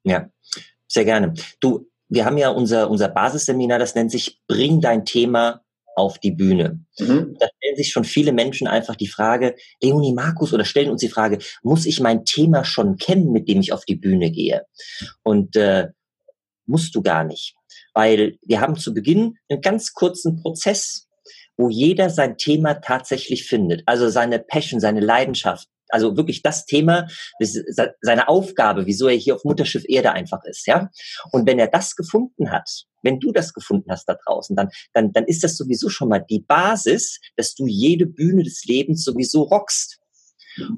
Ja, 0.04 0.30
sehr 0.88 1.06
gerne. 1.06 1.34
Du, 1.62 1.90
wir 2.10 2.26
haben 2.26 2.38
ja 2.38 2.50
unser, 2.50 2.90
unser 2.90 3.08
Basisseminar, 3.08 3.80
das 3.80 3.96
nennt 3.96 4.12
sich 4.12 4.42
Bring 4.48 4.82
dein 4.82 5.06
Thema 5.06 5.62
auf 5.98 6.20
die 6.20 6.32
Bühne. 6.32 6.80
Mhm. 7.00 7.36
Da 7.40 7.48
stellen 7.58 7.76
sich 7.76 7.92
schon 7.92 8.04
viele 8.04 8.32
Menschen 8.32 8.68
einfach 8.68 8.96
die 8.96 9.08
Frage, 9.08 9.56
Leonie 9.82 10.14
Markus, 10.14 10.54
oder 10.54 10.64
stellen 10.64 10.92
uns 10.92 11.02
die 11.02 11.10
Frage, 11.10 11.40
muss 11.64 11.86
ich 11.86 12.00
mein 12.00 12.24
Thema 12.24 12.64
schon 12.64 12.98
kennen, 12.98 13.32
mit 13.32 13.50
dem 13.50 13.60
ich 13.60 13.74
auf 13.74 13.84
die 13.84 13.96
Bühne 13.96 14.32
gehe? 14.32 14.66
Und 15.24 15.56
äh, 15.56 15.88
musst 16.68 16.94
du 16.96 17.02
gar 17.02 17.24
nicht. 17.24 17.56
Weil 17.94 18.38
wir 18.44 18.62
haben 18.62 18.76
zu 18.76 18.94
Beginn 18.94 19.38
einen 19.50 19.62
ganz 19.62 19.94
kurzen 19.94 20.42
Prozess, 20.42 21.08
wo 21.58 21.70
jeder 21.70 22.12
sein 22.12 22.38
Thema 22.38 22.76
tatsächlich 22.76 23.46
findet. 23.46 23.82
Also 23.88 24.10
seine 24.10 24.38
Passion, 24.38 24.80
seine 24.80 25.00
Leidenschaft, 25.00 25.68
also 25.90 26.18
wirklich 26.18 26.42
das 26.42 26.66
Thema, 26.66 27.08
seine 28.02 28.28
Aufgabe, 28.28 28.86
wieso 28.86 29.08
er 29.08 29.16
hier 29.16 29.36
auf 29.36 29.44
Mutterschiff 29.44 29.84
Erde 29.88 30.12
einfach 30.12 30.44
ist, 30.46 30.68
ja. 30.68 30.90
Und 31.32 31.48
wenn 31.48 31.60
er 31.60 31.68
das 31.68 31.96
gefunden 31.96 32.52
hat, 32.52 32.70
wenn 33.04 33.20
du 33.20 33.32
das 33.32 33.54
gefunden 33.54 33.92
hast 33.92 34.06
da 34.06 34.16
draußen, 34.26 34.56
dann, 34.56 34.70
dann, 34.94 35.14
dann 35.14 35.26
ist 35.26 35.44
das 35.44 35.58
sowieso 35.58 35.90
schon 35.90 36.10
mal 36.10 36.20
die 36.20 36.42
Basis, 36.42 37.20
dass 37.36 37.56
du 37.56 37.68
jede 37.68 38.06
Bühne 38.06 38.44
des 38.44 38.66
Lebens 38.66 39.04
sowieso 39.04 39.44
rockst. 39.44 40.00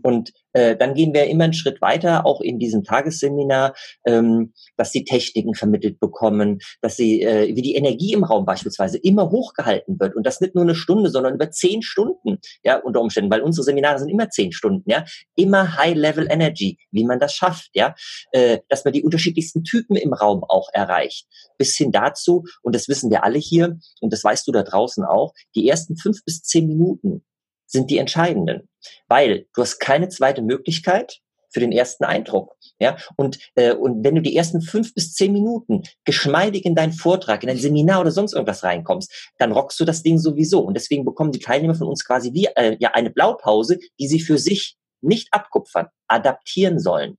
Und 0.04 0.32
äh, 0.54 0.76
dann 0.76 0.94
gehen 0.94 1.14
wir 1.14 1.26
immer 1.26 1.46
einen 1.46 1.54
Schritt 1.54 1.82
weiter, 1.82 2.26
auch 2.26 2.42
in 2.42 2.60
diesem 2.60 2.84
Tagesseminar, 2.84 3.74
ähm, 4.06 4.54
dass 4.78 4.92
sie 4.92 5.04
Techniken 5.04 5.54
vermittelt 5.54 6.00
bekommen, 6.00 6.60
dass 6.82 6.96
sie, 6.96 7.22
äh, 7.22 7.56
wie 7.56 7.62
die 7.62 7.76
Energie 7.76 8.14
im 8.14 8.24
Raum 8.24 8.46
beispielsweise 8.46 8.98
immer 8.98 9.30
hochgehalten 9.30 10.00
wird. 10.00 10.16
Und 10.16 10.26
das 10.26 10.42
nicht 10.42 10.56
nur 10.56 10.64
eine 10.64 10.76
Stunde, 10.76 11.10
sondern 11.10 11.36
über 11.36 11.52
zehn 11.52 11.82
Stunden, 11.82 12.40
ja, 12.64 12.78
unter 12.78 13.02
Umständen, 13.02 13.32
weil 13.32 13.42
unsere 13.42 13.64
Seminare 13.64 14.00
sind 14.00 14.10
immer 14.10 14.30
zehn 14.30 14.52
Stunden, 14.52 14.90
ja, 14.90 15.06
immer 15.36 15.78
High-Level 15.78 16.28
Energy, 16.30 16.78
wie 16.92 17.06
man 17.06 17.20
das 17.20 17.34
schafft, 17.34 17.70
ja, 17.74 17.96
äh, 18.32 18.60
dass 18.70 18.86
man 18.86 18.94
die 18.94 19.04
unterschiedlichsten 19.04 19.64
Typen 19.64 19.96
im 19.96 20.14
Raum 20.14 20.44
auch 20.48 20.70
erreicht, 20.74 21.28
bis 21.58 21.76
hin 21.76 21.92
dazu, 21.92 22.44
und 22.64 22.76
das 22.76 22.88
wissen 22.88 23.10
wir 23.12 23.24
alle 23.24 23.40
hier, 23.40 23.78
und 24.02 24.14
das 24.14 24.24
weißt 24.24 24.48
du 24.48 24.52
da 24.52 24.64
draußen 24.64 25.04
auch, 25.04 25.34
die 25.56 25.68
ersten 25.68 25.98
fünf 25.98 26.24
bis 26.26 26.42
zehn 26.42 26.68
Minuten 26.68 27.24
sind 27.70 27.90
die 27.90 27.98
entscheidenden, 27.98 28.68
weil 29.08 29.48
du 29.54 29.62
hast 29.62 29.80
keine 29.80 30.10
zweite 30.10 30.42
Möglichkeit 30.42 31.20
für 31.52 31.60
den 31.60 31.72
ersten 31.72 32.04
Eindruck. 32.04 32.56
Ja, 32.80 32.98
und, 33.16 33.40
äh, 33.56 33.74
und 33.74 34.04
wenn 34.04 34.16
du 34.16 34.22
die 34.22 34.36
ersten 34.36 34.62
fünf 34.62 34.94
bis 34.94 35.14
zehn 35.14 35.34
Minuten 35.34 35.84
geschmeidig 36.06 36.66
in 36.66 36.76
deinen 36.76 36.94
Vortrag, 36.94 37.44
in 37.44 37.50
ein 37.50 37.58
Seminar 37.58 38.02
oder 38.02 38.12
sonst 38.12 38.34
irgendwas 38.34 38.64
reinkommst, 38.64 39.32
dann 39.38 39.52
rockst 39.52 39.80
du 39.80 39.86
das 39.86 40.04
Ding 40.04 40.18
sowieso. 40.18 40.62
Und 40.62 40.76
deswegen 40.76 41.06
bekommen 41.06 41.32
die 41.32 41.40
Teilnehmer 41.40 41.76
von 41.76 41.88
uns 41.88 42.06
quasi 42.06 42.34
wie 42.34 42.46
äh, 42.56 42.78
ja 42.80 42.92
eine 42.92 43.10
Blaupause, 43.10 43.80
die 44.00 44.08
sie 44.08 44.20
für 44.20 44.38
sich 44.38 44.78
nicht 45.02 45.30
abkupfern, 45.32 45.88
adaptieren 46.08 46.80
sollen. 46.80 47.18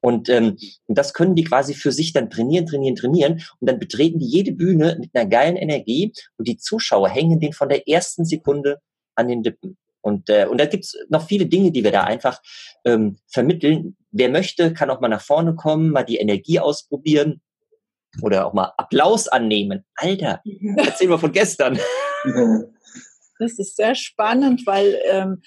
Und 0.00 0.28
ähm, 0.28 0.56
das 0.86 1.14
können 1.14 1.34
die 1.34 1.44
quasi 1.44 1.74
für 1.74 1.92
sich 1.92 2.12
dann 2.12 2.30
trainieren, 2.30 2.66
trainieren, 2.66 2.96
trainieren. 2.96 3.42
Und 3.60 3.68
dann 3.68 3.78
betreten 3.78 4.18
die 4.18 4.26
jede 4.26 4.52
Bühne 4.52 4.96
mit 5.00 5.10
einer 5.14 5.28
geilen 5.28 5.56
Energie 5.56 6.12
und 6.36 6.48
die 6.48 6.58
Zuschauer 6.58 7.08
hängen 7.08 7.40
den 7.40 7.52
von 7.52 7.68
der 7.68 7.88
ersten 7.88 8.24
Sekunde 8.24 8.78
an 9.14 9.28
den 9.28 9.42
Lippen. 9.42 9.76
Und, 10.04 10.28
äh, 10.28 10.46
und 10.50 10.58
da 10.58 10.66
gibt's 10.66 10.94
noch 11.08 11.26
viele 11.26 11.46
Dinge, 11.46 11.72
die 11.72 11.82
wir 11.82 11.90
da 11.90 12.02
einfach 12.02 12.42
ähm, 12.84 13.16
vermitteln. 13.26 13.96
Wer 14.10 14.28
möchte, 14.28 14.74
kann 14.74 14.90
auch 14.90 15.00
mal 15.00 15.08
nach 15.08 15.22
vorne 15.22 15.54
kommen, 15.54 15.90
mal 15.90 16.02
die 16.02 16.18
Energie 16.18 16.60
ausprobieren 16.60 17.40
oder 18.20 18.46
auch 18.46 18.52
mal 18.52 18.74
Applaus 18.76 19.28
annehmen. 19.28 19.86
Alter, 19.94 20.42
erzähl 20.76 21.08
mal 21.08 21.18
von 21.18 21.32
gestern. 21.32 21.78
Das 23.38 23.58
ist 23.58 23.76
sehr 23.76 23.94
spannend, 23.94 24.66
weil 24.66 25.00
ähm, 25.10 25.42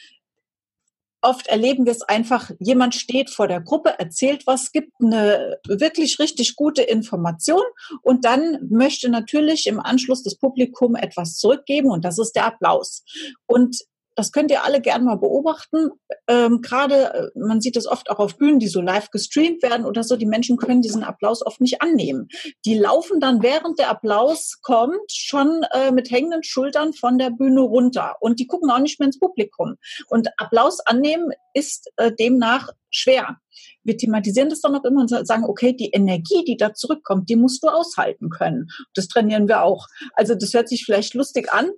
oft 1.21 1.47
erleben 1.47 1.85
wir 1.85 1.91
es 1.91 2.01
einfach, 2.01 2.51
jemand 2.59 2.95
steht 2.95 3.29
vor 3.29 3.47
der 3.47 3.61
Gruppe, 3.61 3.93
erzählt 3.99 4.47
was, 4.47 4.71
gibt 4.71 4.91
eine 4.99 5.59
wirklich 5.67 6.17
richtig 6.19 6.55
gute 6.55 6.81
Information 6.81 7.63
und 8.01 8.25
dann 8.25 8.57
möchte 8.69 9.09
natürlich 9.09 9.67
im 9.67 9.79
Anschluss 9.79 10.23
das 10.23 10.35
Publikum 10.35 10.95
etwas 10.95 11.37
zurückgeben 11.37 11.91
und 11.91 12.03
das 12.03 12.17
ist 12.17 12.33
der 12.33 12.45
Applaus. 12.45 13.03
Und 13.45 13.85
das 14.17 14.31
könnt 14.31 14.49
ihr 14.49 14.63
alle 14.63 14.81
gerne 14.81 15.05
mal 15.05 15.17
beobachten. 15.17 15.91
Ähm, 16.27 16.61
Gerade, 16.63 17.31
äh, 17.35 17.39
man 17.39 17.61
sieht 17.61 17.77
es 17.77 17.85
oft 17.85 18.09
auch 18.09 18.17
auf 18.17 18.35
Bühnen, 18.37 18.57
die 18.57 18.67
so 18.67 18.81
live 18.81 19.11
gestreamt 19.11 19.61
werden 19.61 19.85
oder 19.85 20.03
so, 20.03 20.15
die 20.15 20.25
Menschen 20.25 20.57
können 20.57 20.81
diesen 20.81 21.03
Applaus 21.03 21.45
oft 21.45 21.61
nicht 21.61 21.83
annehmen. 21.83 22.27
Die 22.65 22.73
laufen 22.73 23.19
dann, 23.19 23.43
während 23.43 23.77
der 23.77 23.91
Applaus 23.91 24.59
kommt, 24.63 25.11
schon 25.11 25.61
äh, 25.71 25.91
mit 25.91 26.09
hängenden 26.09 26.43
Schultern 26.43 26.93
von 26.93 27.19
der 27.19 27.29
Bühne 27.29 27.61
runter. 27.61 28.15
Und 28.19 28.39
die 28.39 28.47
gucken 28.47 28.71
auch 28.71 28.79
nicht 28.79 28.99
mehr 28.99 29.05
ins 29.05 29.19
Publikum. 29.19 29.75
Und 30.07 30.29
Applaus 30.37 30.79
annehmen 30.79 31.29
ist 31.53 31.91
äh, 31.97 32.11
demnach 32.11 32.71
schwer. 32.89 33.37
Wir 33.83 33.97
thematisieren 33.97 34.49
das 34.49 34.61
dann 34.61 34.75
auch 34.75 34.83
immer 34.83 35.01
und 35.01 35.09
sagen, 35.09 35.43
okay, 35.45 35.73
die 35.73 35.91
Energie, 35.91 36.43
die 36.43 36.57
da 36.57 36.73
zurückkommt, 36.73 37.29
die 37.29 37.35
musst 37.35 37.63
du 37.63 37.67
aushalten 37.67 38.29
können. 38.29 38.67
Das 38.95 39.07
trainieren 39.07 39.47
wir 39.47 39.61
auch. 39.61 39.85
Also 40.13 40.33
das 40.33 40.53
hört 40.55 40.69
sich 40.69 40.85
vielleicht 40.85 41.13
lustig 41.13 41.53
an, 41.53 41.69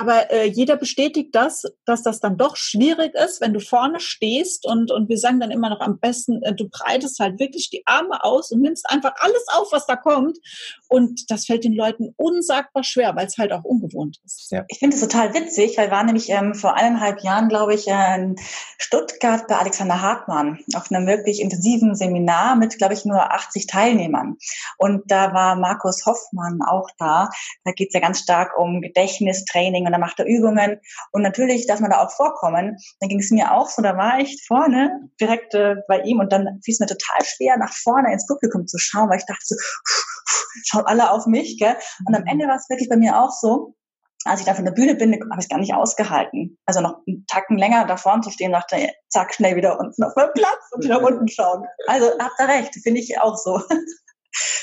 aber 0.00 0.30
äh, 0.30 0.46
jeder 0.46 0.76
bestätigt 0.76 1.34
das, 1.34 1.64
dass 1.84 2.02
das 2.02 2.20
dann 2.20 2.38
doch 2.38 2.56
schwierig 2.56 3.14
ist, 3.14 3.42
wenn 3.42 3.52
du 3.52 3.60
vorne 3.60 4.00
stehst 4.00 4.66
und, 4.66 4.90
und 4.90 5.10
wir 5.10 5.18
sagen 5.18 5.40
dann 5.40 5.50
immer 5.50 5.68
noch 5.68 5.80
am 5.80 5.98
besten, 5.98 6.42
äh, 6.42 6.54
du 6.54 6.70
breitest 6.70 7.20
halt 7.20 7.38
wirklich 7.38 7.68
die 7.68 7.82
Arme 7.84 8.24
aus 8.24 8.50
und 8.50 8.62
nimmst 8.62 8.88
einfach 8.88 9.12
alles 9.18 9.44
auf, 9.54 9.72
was 9.72 9.84
da 9.86 9.96
kommt. 9.96 10.38
Und 10.88 11.30
das 11.30 11.44
fällt 11.44 11.64
den 11.64 11.74
Leuten 11.74 12.14
unsagbar 12.16 12.82
schwer, 12.82 13.14
weil 13.14 13.26
es 13.26 13.36
halt 13.36 13.52
auch 13.52 13.62
ungewohnt 13.62 14.18
ist. 14.24 14.50
Ja. 14.50 14.64
Ich 14.68 14.78
finde 14.78 14.96
es 14.96 15.02
total 15.02 15.34
witzig, 15.34 15.76
weil 15.76 15.90
war 15.90 16.02
nämlich 16.02 16.30
ähm, 16.30 16.54
vor 16.54 16.74
eineinhalb 16.74 17.22
Jahren, 17.22 17.48
glaube 17.48 17.74
ich, 17.74 17.86
in 17.86 18.36
Stuttgart 18.78 19.46
bei 19.48 19.56
Alexander 19.56 20.00
Hartmann 20.00 20.60
auf 20.74 20.90
einem 20.90 21.06
wirklich 21.06 21.40
intensiven 21.40 21.94
Seminar 21.94 22.56
mit, 22.56 22.78
glaube 22.78 22.94
ich, 22.94 23.04
nur 23.04 23.32
80 23.32 23.66
Teilnehmern. 23.66 24.36
Und 24.78 25.10
da 25.10 25.34
war 25.34 25.56
Markus 25.56 26.06
Hoffmann 26.06 26.60
auch 26.66 26.88
da. 26.98 27.28
Da 27.64 27.72
geht 27.72 27.88
es 27.88 27.94
ja 27.94 28.00
ganz 28.00 28.20
stark 28.20 28.56
um 28.58 28.80
Gedächtnistraining 28.80 29.86
und 29.90 29.92
dann 29.92 30.00
macht 30.00 30.20
er 30.20 30.26
Übungen. 30.26 30.80
Und 31.12 31.22
natürlich 31.22 31.66
darf 31.66 31.80
man 31.80 31.90
da 31.90 32.04
auch 32.04 32.12
vorkommen. 32.12 32.76
Dann 33.00 33.08
ging 33.08 33.18
es 33.18 33.30
mir 33.30 33.52
auch 33.52 33.68
so, 33.68 33.82
da 33.82 33.96
war 33.96 34.20
ich 34.20 34.44
vorne 34.46 35.10
direkt 35.20 35.54
äh, 35.54 35.76
bei 35.88 36.00
ihm 36.02 36.20
und 36.20 36.32
dann 36.32 36.60
fiel 36.64 36.72
es 36.72 36.80
mir 36.80 36.86
total 36.86 37.24
schwer, 37.24 37.56
nach 37.58 37.72
vorne 37.72 38.12
ins 38.12 38.26
Publikum 38.26 38.66
zu 38.66 38.78
schauen, 38.78 39.10
weil 39.10 39.18
ich 39.18 39.26
dachte 39.26 39.42
so, 39.44 39.56
schauen 40.64 40.86
alle 40.86 41.10
auf 41.10 41.26
mich. 41.26 41.58
Gell? 41.58 41.76
Und 42.06 42.14
am 42.14 42.24
Ende 42.26 42.46
war 42.46 42.56
es 42.56 42.68
wirklich 42.68 42.88
bei 42.88 42.96
mir 42.96 43.20
auch 43.20 43.32
so, 43.32 43.74
als 44.24 44.40
ich 44.40 44.46
da 44.46 44.54
von 44.54 44.64
der 44.64 44.72
Bühne 44.72 44.94
bin, 44.94 45.12
habe 45.12 45.38
ich 45.38 45.44
es 45.44 45.48
gar 45.48 45.58
nicht 45.58 45.74
ausgehalten. 45.74 46.58
Also 46.66 46.80
noch 46.80 46.98
einen 47.06 47.24
Tacken 47.26 47.56
länger 47.56 47.86
da 47.86 47.96
vorne 47.96 48.22
zu 48.22 48.30
stehen, 48.30 48.52
dachte, 48.52 48.76
zack, 49.08 49.34
schnell 49.34 49.56
wieder 49.56 49.80
unten 49.80 50.04
auf 50.04 50.14
meinen 50.14 50.32
Platz 50.34 50.60
und 50.72 50.84
wieder 50.84 51.02
unten 51.02 51.28
schauen. 51.28 51.64
Also 51.86 52.06
habt 52.18 52.38
ihr 52.38 52.48
recht, 52.48 52.74
finde 52.82 53.00
ich 53.00 53.18
auch 53.18 53.36
so. 53.36 53.62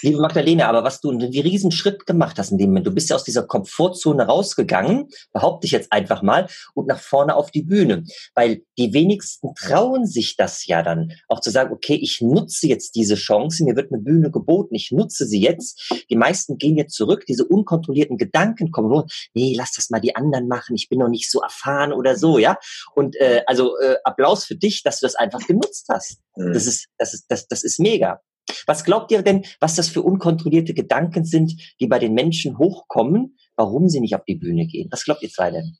Liebe 0.01 0.19
Magdalena, 0.19 0.67
aber 0.67 0.83
was 0.83 1.01
du 1.01 1.09
einen 1.09 1.21
riesen 1.21 1.71
Schritt 1.71 2.05
gemacht 2.05 2.37
hast 2.37 2.51
in 2.51 2.57
dem 2.57 2.69
Moment, 2.69 2.87
du 2.87 2.91
bist 2.91 3.09
ja 3.09 3.15
aus 3.15 3.23
dieser 3.23 3.43
Komfortzone 3.43 4.23
rausgegangen, 4.23 5.09
behaupte 5.33 5.65
ich 5.65 5.71
jetzt 5.71 5.91
einfach 5.91 6.21
mal, 6.21 6.47
und 6.73 6.87
nach 6.87 6.99
vorne 6.99 7.35
auf 7.35 7.51
die 7.51 7.63
Bühne. 7.63 8.03
Weil 8.33 8.63
die 8.77 8.93
wenigsten 8.93 9.53
trauen 9.55 10.05
sich 10.05 10.35
das 10.35 10.65
ja 10.65 10.83
dann, 10.83 11.11
auch 11.27 11.41
zu 11.41 11.49
sagen, 11.49 11.73
okay, 11.73 11.95
ich 11.95 12.21
nutze 12.21 12.67
jetzt 12.67 12.95
diese 12.95 13.15
Chance, 13.15 13.63
mir 13.63 13.75
wird 13.75 13.91
eine 13.91 14.01
Bühne 14.01 14.31
geboten, 14.31 14.75
ich 14.75 14.91
nutze 14.91 15.25
sie 15.25 15.41
jetzt. 15.41 16.05
Die 16.09 16.15
meisten 16.15 16.57
gehen 16.57 16.77
jetzt 16.77 16.95
zurück, 16.95 17.25
diese 17.27 17.45
unkontrollierten 17.45 18.17
Gedanken 18.17 18.71
kommen 18.71 18.89
nur, 18.89 19.07
nee, 19.33 19.53
lass 19.55 19.73
das 19.73 19.89
mal 19.89 19.99
die 19.99 20.15
anderen 20.15 20.47
machen, 20.47 20.75
ich 20.75 20.89
bin 20.89 20.99
noch 20.99 21.09
nicht 21.09 21.29
so 21.29 21.41
erfahren 21.41 21.91
oder 21.91 22.15
so, 22.15 22.37
ja. 22.37 22.57
Und 22.95 23.15
äh, 23.17 23.41
also 23.47 23.77
äh, 23.79 23.97
Applaus 24.03 24.45
für 24.45 24.55
dich, 24.55 24.83
dass 24.83 24.99
du 24.99 25.05
das 25.05 25.15
einfach 25.15 25.45
genutzt 25.45 25.87
hast. 25.89 26.19
Mhm. 26.35 26.53
Das 26.53 26.67
ist, 26.67 26.87
das 26.97 27.13
ist, 27.13 27.25
das, 27.29 27.47
das 27.47 27.63
ist 27.63 27.79
mega. 27.79 28.21
Was 28.65 28.83
glaubt 28.83 29.11
ihr 29.11 29.21
denn, 29.21 29.45
was 29.59 29.75
das 29.75 29.89
für 29.89 30.01
unkontrollierte 30.01 30.73
Gedanken 30.73 31.25
sind, 31.25 31.53
die 31.79 31.87
bei 31.87 31.99
den 31.99 32.13
Menschen 32.13 32.57
hochkommen, 32.57 33.37
warum 33.55 33.89
sie 33.89 33.99
nicht 33.99 34.15
auf 34.15 34.23
die 34.25 34.35
Bühne 34.35 34.65
gehen? 34.65 34.87
Was 34.91 35.03
glaubt 35.03 35.23
ihr 35.23 35.29
zwei 35.29 35.51
denn? 35.51 35.77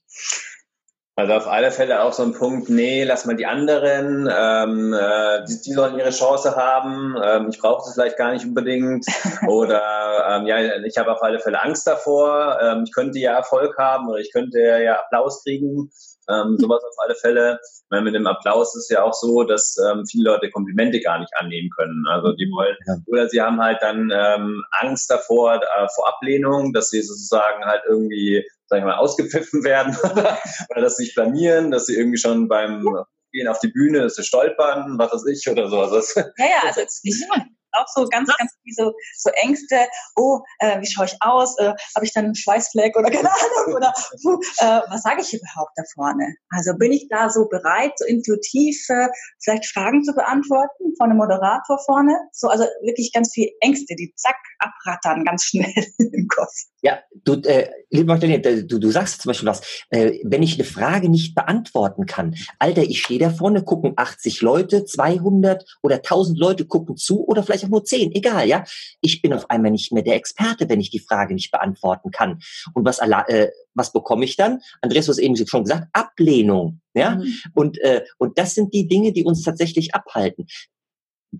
Also 1.18 1.32
auf 1.32 1.48
alle 1.48 1.72
Fälle 1.72 2.00
auch 2.04 2.12
so 2.12 2.22
ein 2.22 2.32
Punkt, 2.32 2.70
nee, 2.70 3.02
lass 3.02 3.26
mal 3.26 3.34
die 3.34 3.44
anderen, 3.44 4.30
ähm, 4.32 4.92
äh, 4.92 5.44
die, 5.48 5.62
die 5.62 5.72
sollen 5.72 5.98
ihre 5.98 6.10
Chance 6.10 6.54
haben, 6.54 7.16
ähm, 7.20 7.48
ich 7.50 7.58
brauche 7.58 7.84
das 7.84 7.94
vielleicht 7.94 8.16
gar 8.16 8.32
nicht 8.32 8.44
unbedingt. 8.44 9.04
Oder 9.48 9.82
ähm, 10.30 10.46
ja, 10.46 10.76
ich 10.84 10.96
habe 10.96 11.10
auf 11.10 11.20
alle 11.20 11.40
Fälle 11.40 11.60
Angst 11.60 11.88
davor, 11.88 12.60
ähm, 12.62 12.84
ich 12.86 12.94
könnte 12.94 13.18
ja 13.18 13.34
Erfolg 13.34 13.76
haben 13.78 14.08
oder 14.08 14.20
ich 14.20 14.32
könnte 14.32 14.60
ja 14.60 15.00
Applaus 15.00 15.42
kriegen. 15.42 15.90
Ähm, 16.28 16.56
sowas 16.58 16.82
auf 16.84 16.94
alle 16.98 17.14
Fälle. 17.14 17.58
Weil 17.90 18.02
mit 18.02 18.14
dem 18.14 18.26
Applaus 18.26 18.76
ist 18.76 18.90
ja 18.90 19.02
auch 19.02 19.14
so, 19.14 19.44
dass 19.44 19.76
ähm, 19.90 20.04
viele 20.06 20.30
Leute 20.30 20.50
Komplimente 20.50 21.00
gar 21.00 21.18
nicht 21.18 21.32
annehmen 21.36 21.70
können. 21.76 22.04
Also 22.08 22.32
die 22.32 22.50
wollen, 22.50 22.76
ja. 22.86 22.96
oder 23.06 23.28
sie 23.28 23.40
haben 23.40 23.60
halt 23.60 23.78
dann 23.80 24.10
ähm, 24.12 24.62
Angst 24.80 25.10
davor, 25.10 25.54
äh, 25.54 25.88
vor 25.94 26.08
Ablehnung, 26.08 26.72
dass 26.72 26.90
sie 26.90 27.02
sozusagen 27.02 27.64
halt 27.64 27.82
irgendwie, 27.88 28.44
sag 28.66 28.78
ich 28.78 28.84
mal, 28.84 28.96
ausgepfiffen 28.96 29.64
werden 29.64 29.96
oder 30.02 30.80
dass 30.80 30.96
sie 30.96 31.04
sich 31.04 31.14
blamieren, 31.14 31.70
dass 31.70 31.86
sie 31.86 31.96
irgendwie 31.96 32.18
schon 32.18 32.48
beim 32.48 32.86
Gehen 33.32 33.48
auf 33.48 33.58
die 33.58 33.68
Bühne, 33.68 34.00
dass 34.00 34.16
sie 34.16 34.24
stolpern, 34.24 34.98
was 34.98 35.12
weiß 35.12 35.26
ich 35.26 35.48
oder 35.50 35.68
so. 35.68 35.80
Also 35.80 36.20
ja, 36.20 36.24
ja, 36.38 36.62
also 36.66 36.80
ich, 37.02 37.24
auch 37.72 37.86
so 37.94 38.06
ganz, 38.06 38.28
ganz 38.36 38.52
so, 38.76 38.92
so 39.16 39.30
Ängste, 39.42 39.86
oh, 40.16 40.40
äh, 40.58 40.80
wie 40.80 40.86
schaue 40.86 41.06
ich 41.06 41.16
aus, 41.20 41.58
äh, 41.58 41.72
habe 41.94 42.04
ich 42.04 42.12
dann 42.12 42.26
einen 42.26 42.34
Schweißfleck 42.34 42.96
oder 42.96 43.10
keine 43.10 43.30
Ahnung, 43.30 43.76
oder 43.76 43.92
äh, 44.58 44.80
was 44.90 45.02
sage 45.02 45.22
ich 45.22 45.34
überhaupt 45.34 45.72
da 45.76 45.82
vorne? 45.94 46.34
Also 46.50 46.74
bin 46.76 46.92
ich 46.92 47.08
da 47.08 47.30
so 47.30 47.46
bereit, 47.48 47.92
so 47.96 48.04
intuitiv 48.04 48.76
äh, 48.88 49.08
vielleicht 49.42 49.66
Fragen 49.66 50.04
zu 50.04 50.12
beantworten 50.14 50.94
von 50.96 51.10
einem 51.10 51.18
Moderator 51.18 51.78
vorne? 51.86 52.16
So, 52.32 52.48
also 52.48 52.64
wirklich 52.82 53.12
ganz 53.12 53.32
viel 53.32 53.50
Ängste, 53.60 53.94
die 53.96 54.12
zack 54.16 54.36
abrattern 54.58 55.24
ganz 55.24 55.44
schnell 55.44 55.72
im 55.98 56.28
Kopf. 56.28 56.52
Ja, 56.82 57.00
du, 57.24 57.34
äh, 57.42 57.68
liebe 57.90 58.06
Magdalena, 58.06 58.62
du, 58.62 58.78
du 58.78 58.90
sagst 58.90 59.22
zum 59.22 59.30
Beispiel 59.30 59.48
was, 59.48 59.62
äh, 59.90 60.18
wenn 60.24 60.42
ich 60.42 60.54
eine 60.54 60.64
Frage 60.64 61.08
nicht 61.08 61.34
beantworten 61.34 62.06
kann, 62.06 62.36
Alter, 62.58 62.82
ich 62.82 63.00
stehe 63.02 63.20
da 63.20 63.30
vorne, 63.30 63.64
gucken 63.64 63.94
80 63.96 64.42
Leute, 64.42 64.84
200 64.84 65.78
oder 65.82 65.96
1000 65.96 66.38
Leute 66.38 66.66
gucken 66.66 66.96
zu 66.96 67.26
oder 67.26 67.42
vielleicht 67.42 67.57
auch 67.64 67.68
nur 67.68 67.84
10, 67.84 68.12
egal, 68.14 68.46
ja. 68.46 68.64
Ich 69.00 69.22
bin 69.22 69.32
auf 69.32 69.48
einmal 69.50 69.70
nicht 69.70 69.92
mehr 69.92 70.02
der 70.02 70.16
Experte, 70.16 70.68
wenn 70.68 70.80
ich 70.80 70.90
die 70.90 70.98
Frage 70.98 71.34
nicht 71.34 71.50
beantworten 71.50 72.10
kann. 72.10 72.40
Und 72.74 72.84
was, 72.84 72.98
äh, 72.98 73.50
was 73.74 73.92
bekomme 73.92 74.24
ich 74.24 74.36
dann? 74.36 74.60
Andreas, 74.80 75.06
du 75.06 75.12
hast 75.12 75.18
eben 75.18 75.36
schon 75.36 75.64
gesagt, 75.64 75.88
Ablehnung, 75.92 76.80
ja. 76.94 77.16
Mhm. 77.16 77.34
Und, 77.54 77.78
äh, 77.78 78.04
und 78.18 78.38
das 78.38 78.54
sind 78.54 78.74
die 78.74 78.88
Dinge, 78.88 79.12
die 79.12 79.24
uns 79.24 79.42
tatsächlich 79.42 79.94
abhalten. 79.94 80.46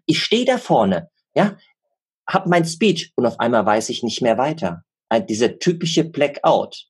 Ich 0.06 0.22
stehe 0.22 0.44
da 0.44 0.58
vorne, 0.58 1.10
ja, 1.34 1.56
hab 2.26 2.46
mein 2.46 2.64
Speech 2.64 3.12
und 3.16 3.26
auf 3.26 3.40
einmal 3.40 3.64
weiß 3.64 3.88
ich 3.88 4.02
nicht 4.02 4.20
mehr 4.20 4.36
weiter 4.36 4.84
dieser 5.28 5.58
typische 5.58 6.04
Blackout. 6.04 6.84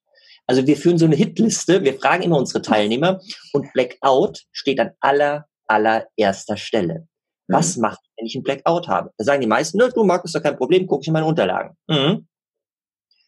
Also 0.47 0.67
wir 0.67 0.77
führen 0.77 0.99
so 0.99 1.05
eine 1.05 1.15
Hitliste, 1.15 1.85
wir 1.85 1.95
fragen 1.95 2.23
immer 2.23 2.39
unsere 2.39 2.63
Teilnehmer 2.63 3.21
und 3.53 3.73
Blackout 3.73 4.45
steht 4.51 4.81
an 4.81 4.91
aller 5.01 5.47
allererster 5.67 6.57
Stelle. 6.57 7.07
Was 7.49 7.77
mhm. 7.77 7.83
macht, 7.83 8.01
wenn 8.19 8.27
ich 8.27 8.35
einen 8.35 8.43
Blackout 8.45 8.89
habe? 8.89 9.13
Da 9.17 9.25
sagen 9.25 9.41
die 9.41 9.47
meisten, 9.47 9.79
du 9.79 10.05
Markus, 10.05 10.33
doch 10.33 10.43
kein 10.43 10.57
Problem, 10.57 10.87
guck 10.87 11.03
ich 11.03 11.09
in 11.09 11.13
meine 11.13 11.27
Unterlagen. 11.27 11.77
Mhm. 11.87 12.27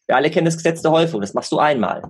Wir 0.07 0.15
alle 0.15 0.29
kennen 0.29 0.45
das 0.45 0.57
Gesetz 0.57 0.81
der 0.81 0.91
Häufung. 0.91 1.21
Das 1.21 1.33
machst 1.33 1.51
du 1.51 1.59
einmal. 1.59 2.01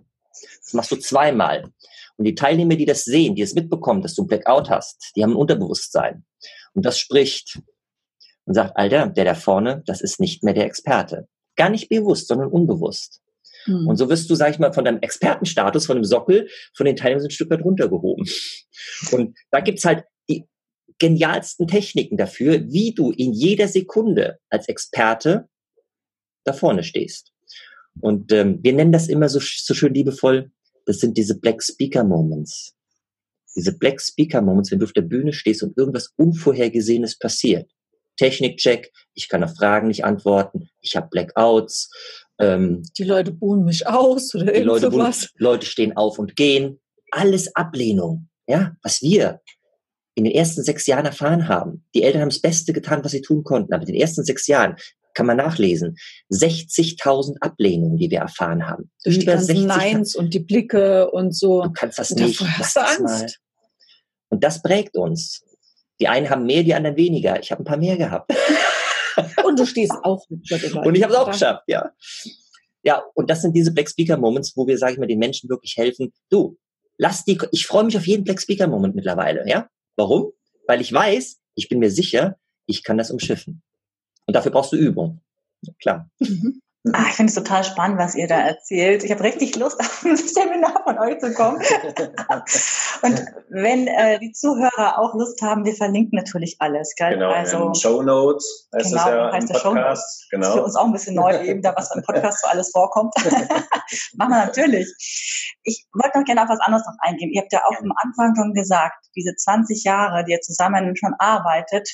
Das 0.63 0.73
machst 0.73 0.91
du 0.91 0.95
zweimal. 0.95 1.71
Und 2.17 2.25
die 2.25 2.35
Teilnehmer, 2.35 2.75
die 2.75 2.85
das 2.85 3.03
sehen, 3.03 3.35
die 3.35 3.41
es 3.41 3.53
mitbekommen, 3.53 4.01
dass 4.01 4.15
du 4.15 4.23
ein 4.23 4.27
Blackout 4.27 4.69
hast, 4.69 5.11
die 5.15 5.23
haben 5.23 5.31
ein 5.31 5.37
Unterbewusstsein. 5.37 6.25
Und 6.73 6.85
das 6.85 6.97
spricht 6.97 7.61
und 8.45 8.53
sagt, 8.53 8.75
Alter, 8.77 9.07
der 9.07 9.25
da 9.25 9.35
vorne, 9.35 9.83
das 9.85 10.01
ist 10.01 10.19
nicht 10.19 10.43
mehr 10.43 10.53
der 10.53 10.65
Experte. 10.65 11.27
Gar 11.55 11.69
nicht 11.69 11.89
bewusst, 11.89 12.27
sondern 12.27 12.49
unbewusst. 12.49 13.21
Hm. 13.65 13.87
Und 13.87 13.97
so 13.97 14.09
wirst 14.09 14.29
du, 14.29 14.35
sag 14.35 14.51
ich 14.51 14.59
mal, 14.59 14.73
von 14.73 14.85
deinem 14.85 14.99
Expertenstatus, 14.99 15.85
von 15.85 15.97
dem 15.97 16.05
Sockel, 16.05 16.49
von 16.73 16.85
den 16.85 16.95
Teilnehmern 16.95 17.25
ein 17.25 17.31
Stück 17.31 17.51
weit 17.51 17.63
runtergehoben. 17.63 18.27
Und 19.11 19.37
da 19.51 19.59
gibt's 19.59 19.85
halt 19.85 20.05
genialsten 21.01 21.67
Techniken 21.67 22.15
dafür, 22.15 22.61
wie 22.71 22.93
du 22.93 23.09
in 23.09 23.33
jeder 23.33 23.67
Sekunde 23.67 24.37
als 24.49 24.69
Experte 24.69 25.49
da 26.43 26.53
vorne 26.53 26.83
stehst. 26.83 27.33
Und 27.99 28.31
ähm, 28.31 28.59
wir 28.61 28.73
nennen 28.73 28.91
das 28.91 29.09
immer 29.09 29.27
so, 29.27 29.39
so 29.39 29.73
schön 29.73 29.95
liebevoll, 29.95 30.51
das 30.85 30.99
sind 30.99 31.17
diese 31.17 31.39
Black 31.39 31.63
Speaker 31.63 32.03
Moments. 32.03 32.75
Diese 33.55 33.75
Black 33.75 33.99
Speaker 33.99 34.41
Moments, 34.41 34.71
wenn 34.71 34.77
du 34.77 34.85
auf 34.85 34.93
der 34.93 35.01
Bühne 35.01 35.33
stehst 35.33 35.63
und 35.63 35.75
irgendwas 35.75 36.13
Unvorhergesehenes 36.17 37.17
passiert. 37.17 37.71
Technikcheck, 38.17 38.91
ich 39.15 39.27
kann 39.27 39.43
auf 39.43 39.55
Fragen 39.55 39.87
nicht 39.87 40.05
antworten, 40.05 40.69
ich 40.81 40.95
habe 40.95 41.09
Blackouts. 41.09 41.89
Ähm, 42.39 42.83
die 42.95 43.05
Leute 43.05 43.31
buhen 43.31 43.65
mich 43.65 43.87
aus 43.87 44.35
oder 44.35 44.53
die 44.53 44.61
Leute. 44.61 44.91
Leute 45.37 45.65
stehen 45.65 45.97
auf 45.97 46.19
und 46.19 46.35
gehen. 46.35 46.79
Alles 47.09 47.55
Ablehnung. 47.55 48.29
Ja, 48.47 48.75
was 48.83 49.01
wir 49.01 49.41
in 50.15 50.25
den 50.25 50.33
ersten 50.33 50.63
sechs 50.63 50.87
Jahren 50.87 51.05
erfahren 51.05 51.47
haben. 51.47 51.85
Die 51.95 52.03
Eltern 52.03 52.21
haben 52.21 52.29
das 52.29 52.41
Beste 52.41 52.73
getan, 52.73 53.03
was 53.03 53.11
sie 53.11 53.21
tun 53.21 53.43
konnten. 53.43 53.73
Aber 53.73 53.83
in 53.83 53.93
den 53.93 54.01
ersten 54.01 54.23
sechs 54.23 54.47
Jahren 54.47 54.75
kann 55.13 55.25
man 55.25 55.37
nachlesen. 55.37 55.97
60.000 56.31 57.37
Ablehnungen, 57.41 57.97
die 57.97 58.09
wir 58.09 58.19
erfahren 58.19 58.67
haben. 58.67 58.91
Durch 59.03 59.19
die 59.19 59.25
ganzen 59.25 59.65
Neins 59.65 60.15
und 60.15 60.33
die 60.33 60.39
Blicke 60.39 61.09
und 61.11 61.35
so. 61.35 61.63
Du 61.63 61.71
kannst 61.71 61.99
das 61.99 62.11
nicht. 62.11 62.39
Hast 62.41 62.75
du 62.75 62.81
Angst. 62.81 63.39
Und 64.29 64.43
das 64.43 64.61
prägt 64.61 64.95
uns. 64.97 65.43
Die 65.99 66.07
einen 66.07 66.29
haben 66.29 66.45
mehr, 66.45 66.63
die 66.63 66.73
anderen 66.73 66.97
weniger. 66.97 67.39
Ich 67.39 67.51
habe 67.51 67.61
ein 67.61 67.65
paar 67.65 67.77
mehr 67.77 67.97
gehabt. 67.97 68.31
und 69.45 69.59
du 69.59 69.65
stehst 69.65 69.93
auch 70.03 70.25
mit 70.29 70.49
Und 70.73 70.95
ich 70.95 71.03
habe 71.03 71.13
es 71.13 71.19
auch 71.19 71.29
geschafft, 71.29 71.63
ja. 71.67 71.91
Ja, 72.83 73.03
und 73.13 73.29
das 73.29 73.41
sind 73.43 73.55
diese 73.55 73.71
Black 73.71 73.89
Speaker 73.89 74.17
Moments, 74.17 74.53
wo 74.55 74.65
wir, 74.65 74.77
sage 74.77 74.93
ich 74.93 74.99
mal, 74.99 75.05
den 75.05 75.19
Menschen 75.19 75.49
wirklich 75.49 75.77
helfen. 75.77 76.11
Du, 76.29 76.57
lass 76.97 77.23
die, 77.25 77.37
ich 77.51 77.67
freue 77.67 77.83
mich 77.83 77.95
auf 77.97 78.07
jeden 78.07 78.23
Black 78.23 78.41
Speaker 78.41 78.67
Moment 78.67 78.95
mittlerweile, 78.95 79.47
ja. 79.47 79.67
Warum? 79.95 80.31
Weil 80.67 80.81
ich 80.81 80.91
weiß, 80.91 81.39
ich 81.55 81.69
bin 81.69 81.79
mir 81.79 81.91
sicher, 81.91 82.37
ich 82.65 82.83
kann 82.83 82.97
das 82.97 83.11
umschiffen. 83.11 83.61
Und 84.25 84.35
dafür 84.35 84.51
brauchst 84.51 84.71
du 84.71 84.77
Übung. 84.77 85.21
Klar. 85.79 86.09
Mhm. 86.19 86.61
Ah, 86.93 87.05
ich 87.09 87.15
finde 87.15 87.29
es 87.29 87.35
total 87.35 87.63
spannend, 87.63 87.99
was 87.99 88.15
ihr 88.15 88.27
da 88.27 88.39
erzählt. 88.39 89.03
Ich 89.03 89.11
habe 89.11 89.23
richtig 89.23 89.55
Lust, 89.55 89.79
auf 89.79 90.03
ein 90.03 90.17
Seminar 90.17 90.81
von 90.83 90.97
euch 90.97 91.19
zu 91.19 91.31
kommen. 91.33 91.57
Und 93.03 93.25
wenn 93.49 93.87
äh, 93.87 94.17
die 94.17 94.31
Zuhörer 94.31 94.97
auch 94.97 95.13
Lust 95.13 95.39
haben, 95.43 95.63
wir 95.63 95.75
verlinken 95.75 96.17
natürlich 96.17 96.55
alles. 96.57 96.93
Gell? 96.97 97.13
Genau, 97.13 97.29
also, 97.29 97.67
in 97.67 97.75
Show 97.75 98.01
Notes 98.01 98.67
heißt 98.75 98.89
genau, 98.89 99.01
es 99.03 99.09
ja 99.09 99.31
heißt 99.31 99.49
im 99.51 99.61
Podcast. 99.61 100.27
Genau. 100.31 100.41
Das 100.41 100.49
ist 100.49 100.55
für 100.55 100.63
uns 100.63 100.75
auch 100.75 100.85
ein 100.85 100.91
bisschen 100.91 101.15
neu, 101.15 101.39
eben 101.43 101.61
da 101.61 101.75
was 101.75 101.95
im 101.95 102.01
Podcast 102.01 102.41
so 102.41 102.47
alles 102.47 102.71
vorkommt. 102.71 103.13
Machen 104.15 104.31
wir 104.31 104.45
natürlich. 104.45 104.87
Ich 105.63 105.85
wollte 105.93 106.17
noch 106.17 106.25
gerne 106.25 106.41
auf 106.41 106.49
was 106.49 106.59
anderes 106.61 106.85
noch 106.87 106.97
eingehen. 107.07 107.29
Ihr 107.31 107.41
habt 107.41 107.53
ja 107.53 107.61
auch 107.63 107.79
am 107.79 107.93
Anfang 108.03 108.35
schon 108.35 108.53
gesagt, 108.53 109.05
diese 109.15 109.35
20 109.35 109.83
Jahre, 109.83 110.23
die 110.23 110.31
ihr 110.31 110.41
zusammen 110.41 110.95
schon 110.95 111.13
arbeitet, 111.19 111.87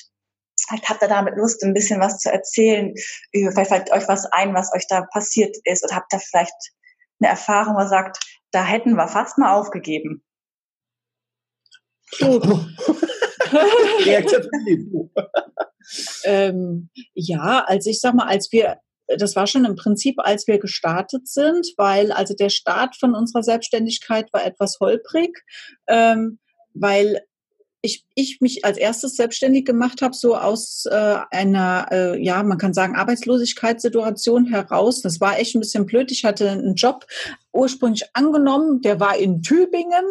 Vielleicht 0.68 0.88
habt 0.88 1.02
ihr 1.02 1.08
damit 1.08 1.34
Lust, 1.36 1.62
ein 1.64 1.74
bisschen 1.74 2.00
was 2.00 2.18
zu 2.18 2.30
erzählen. 2.30 2.94
Vielleicht 3.32 3.70
fällt 3.70 3.92
euch 3.92 4.06
was 4.06 4.26
ein, 4.26 4.54
was 4.54 4.72
euch 4.74 4.86
da 4.88 5.06
passiert 5.12 5.56
ist. 5.64 5.84
Oder 5.84 5.96
habt 5.96 6.12
ihr 6.12 6.20
vielleicht 6.20 6.54
eine 7.20 7.30
Erfahrung, 7.30 7.76
wo 7.76 7.80
ihr 7.80 7.88
sagt, 7.88 8.18
da 8.50 8.64
hätten 8.64 8.94
wir 8.94 9.08
fast 9.08 9.38
mal 9.38 9.54
aufgegeben? 9.54 10.22
ähm, 16.24 16.90
ja, 17.14 17.64
also 17.66 17.90
ich 17.90 18.00
sag 18.00 18.14
mal, 18.14 18.26
als 18.26 18.52
wir, 18.52 18.78
das 19.06 19.36
war 19.36 19.46
schon 19.46 19.64
im 19.64 19.76
Prinzip, 19.76 20.16
als 20.18 20.46
wir 20.46 20.58
gestartet 20.58 21.28
sind, 21.28 21.72
weil 21.76 22.12
also 22.12 22.34
der 22.34 22.50
Start 22.50 22.96
von 22.96 23.14
unserer 23.14 23.42
Selbstständigkeit 23.42 24.32
war 24.32 24.44
etwas 24.44 24.78
holprig, 24.80 25.38
ähm, 25.86 26.38
weil 26.74 27.22
ich, 27.80 28.04
ich 28.14 28.40
mich 28.40 28.64
als 28.64 28.76
erstes 28.76 29.16
selbstständig 29.16 29.64
gemacht 29.64 30.02
habe, 30.02 30.14
so 30.14 30.36
aus 30.36 30.84
äh, 30.90 31.18
einer, 31.30 31.86
äh, 31.90 32.22
ja, 32.22 32.42
man 32.42 32.58
kann 32.58 32.74
sagen, 32.74 32.96
Arbeitslosigkeitssituation 32.96 34.46
heraus. 34.46 35.00
Das 35.02 35.20
war 35.20 35.38
echt 35.38 35.54
ein 35.54 35.60
bisschen 35.60 35.86
blöd. 35.86 36.10
Ich 36.10 36.24
hatte 36.24 36.50
einen 36.50 36.74
Job 36.74 37.06
ursprünglich 37.52 38.04
angenommen, 38.14 38.82
der 38.82 39.00
war 39.00 39.16
in 39.16 39.42
Tübingen 39.42 40.04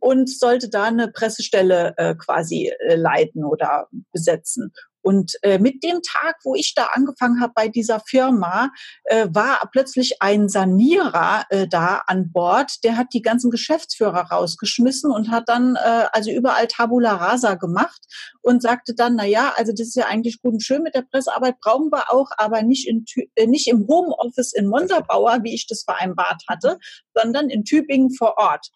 und 0.00 0.28
sollte 0.30 0.68
da 0.68 0.84
eine 0.84 1.08
Pressestelle 1.08 1.94
äh, 1.96 2.14
quasi 2.14 2.72
äh, 2.78 2.94
leiten 2.94 3.44
oder 3.44 3.88
besetzen. 4.12 4.72
Und 5.02 5.32
äh, 5.42 5.58
mit 5.58 5.82
dem 5.82 6.00
Tag, 6.02 6.36
wo 6.44 6.54
ich 6.54 6.74
da 6.74 6.88
angefangen 6.92 7.40
habe 7.40 7.52
bei 7.54 7.68
dieser 7.68 8.00
Firma, 8.00 8.70
äh, 9.04 9.28
war 9.30 9.60
plötzlich 9.72 10.20
ein 10.20 10.48
Sanierer 10.48 11.44
äh, 11.50 11.66
da 11.68 12.02
an 12.06 12.32
Bord. 12.32 12.84
Der 12.84 12.96
hat 12.96 13.08
die 13.12 13.22
ganzen 13.22 13.50
Geschäftsführer 13.50 14.30
rausgeschmissen 14.30 15.10
und 15.10 15.30
hat 15.30 15.48
dann 15.48 15.76
äh, 15.76 16.06
also 16.12 16.30
überall 16.30 16.66
Tabula 16.66 17.14
Rasa 17.14 17.54
gemacht 17.54 18.00
und 18.42 18.62
sagte 18.62 18.94
dann, 18.94 19.16
na 19.16 19.24
ja, 19.24 19.52
also 19.56 19.72
das 19.72 19.88
ist 19.88 19.96
ja 19.96 20.06
eigentlich 20.06 20.42
gut 20.42 20.54
und 20.54 20.62
schön 20.62 20.82
mit 20.82 20.94
der 20.94 21.02
Pressearbeit, 21.02 21.60
brauchen 21.60 21.90
wir 21.90 22.12
auch, 22.12 22.30
aber 22.36 22.62
nicht, 22.62 22.88
in, 22.88 23.04
äh, 23.34 23.46
nicht 23.46 23.68
im 23.68 23.86
Homeoffice 23.88 24.52
in 24.52 24.66
Montabaur, 24.66 25.38
wie 25.42 25.54
ich 25.54 25.66
das 25.66 25.84
vereinbart 25.84 26.42
hatte, 26.48 26.78
sondern 27.14 27.50
in 27.50 27.64
Tübingen 27.64 28.10
vor 28.10 28.34
Ort. 28.36 28.70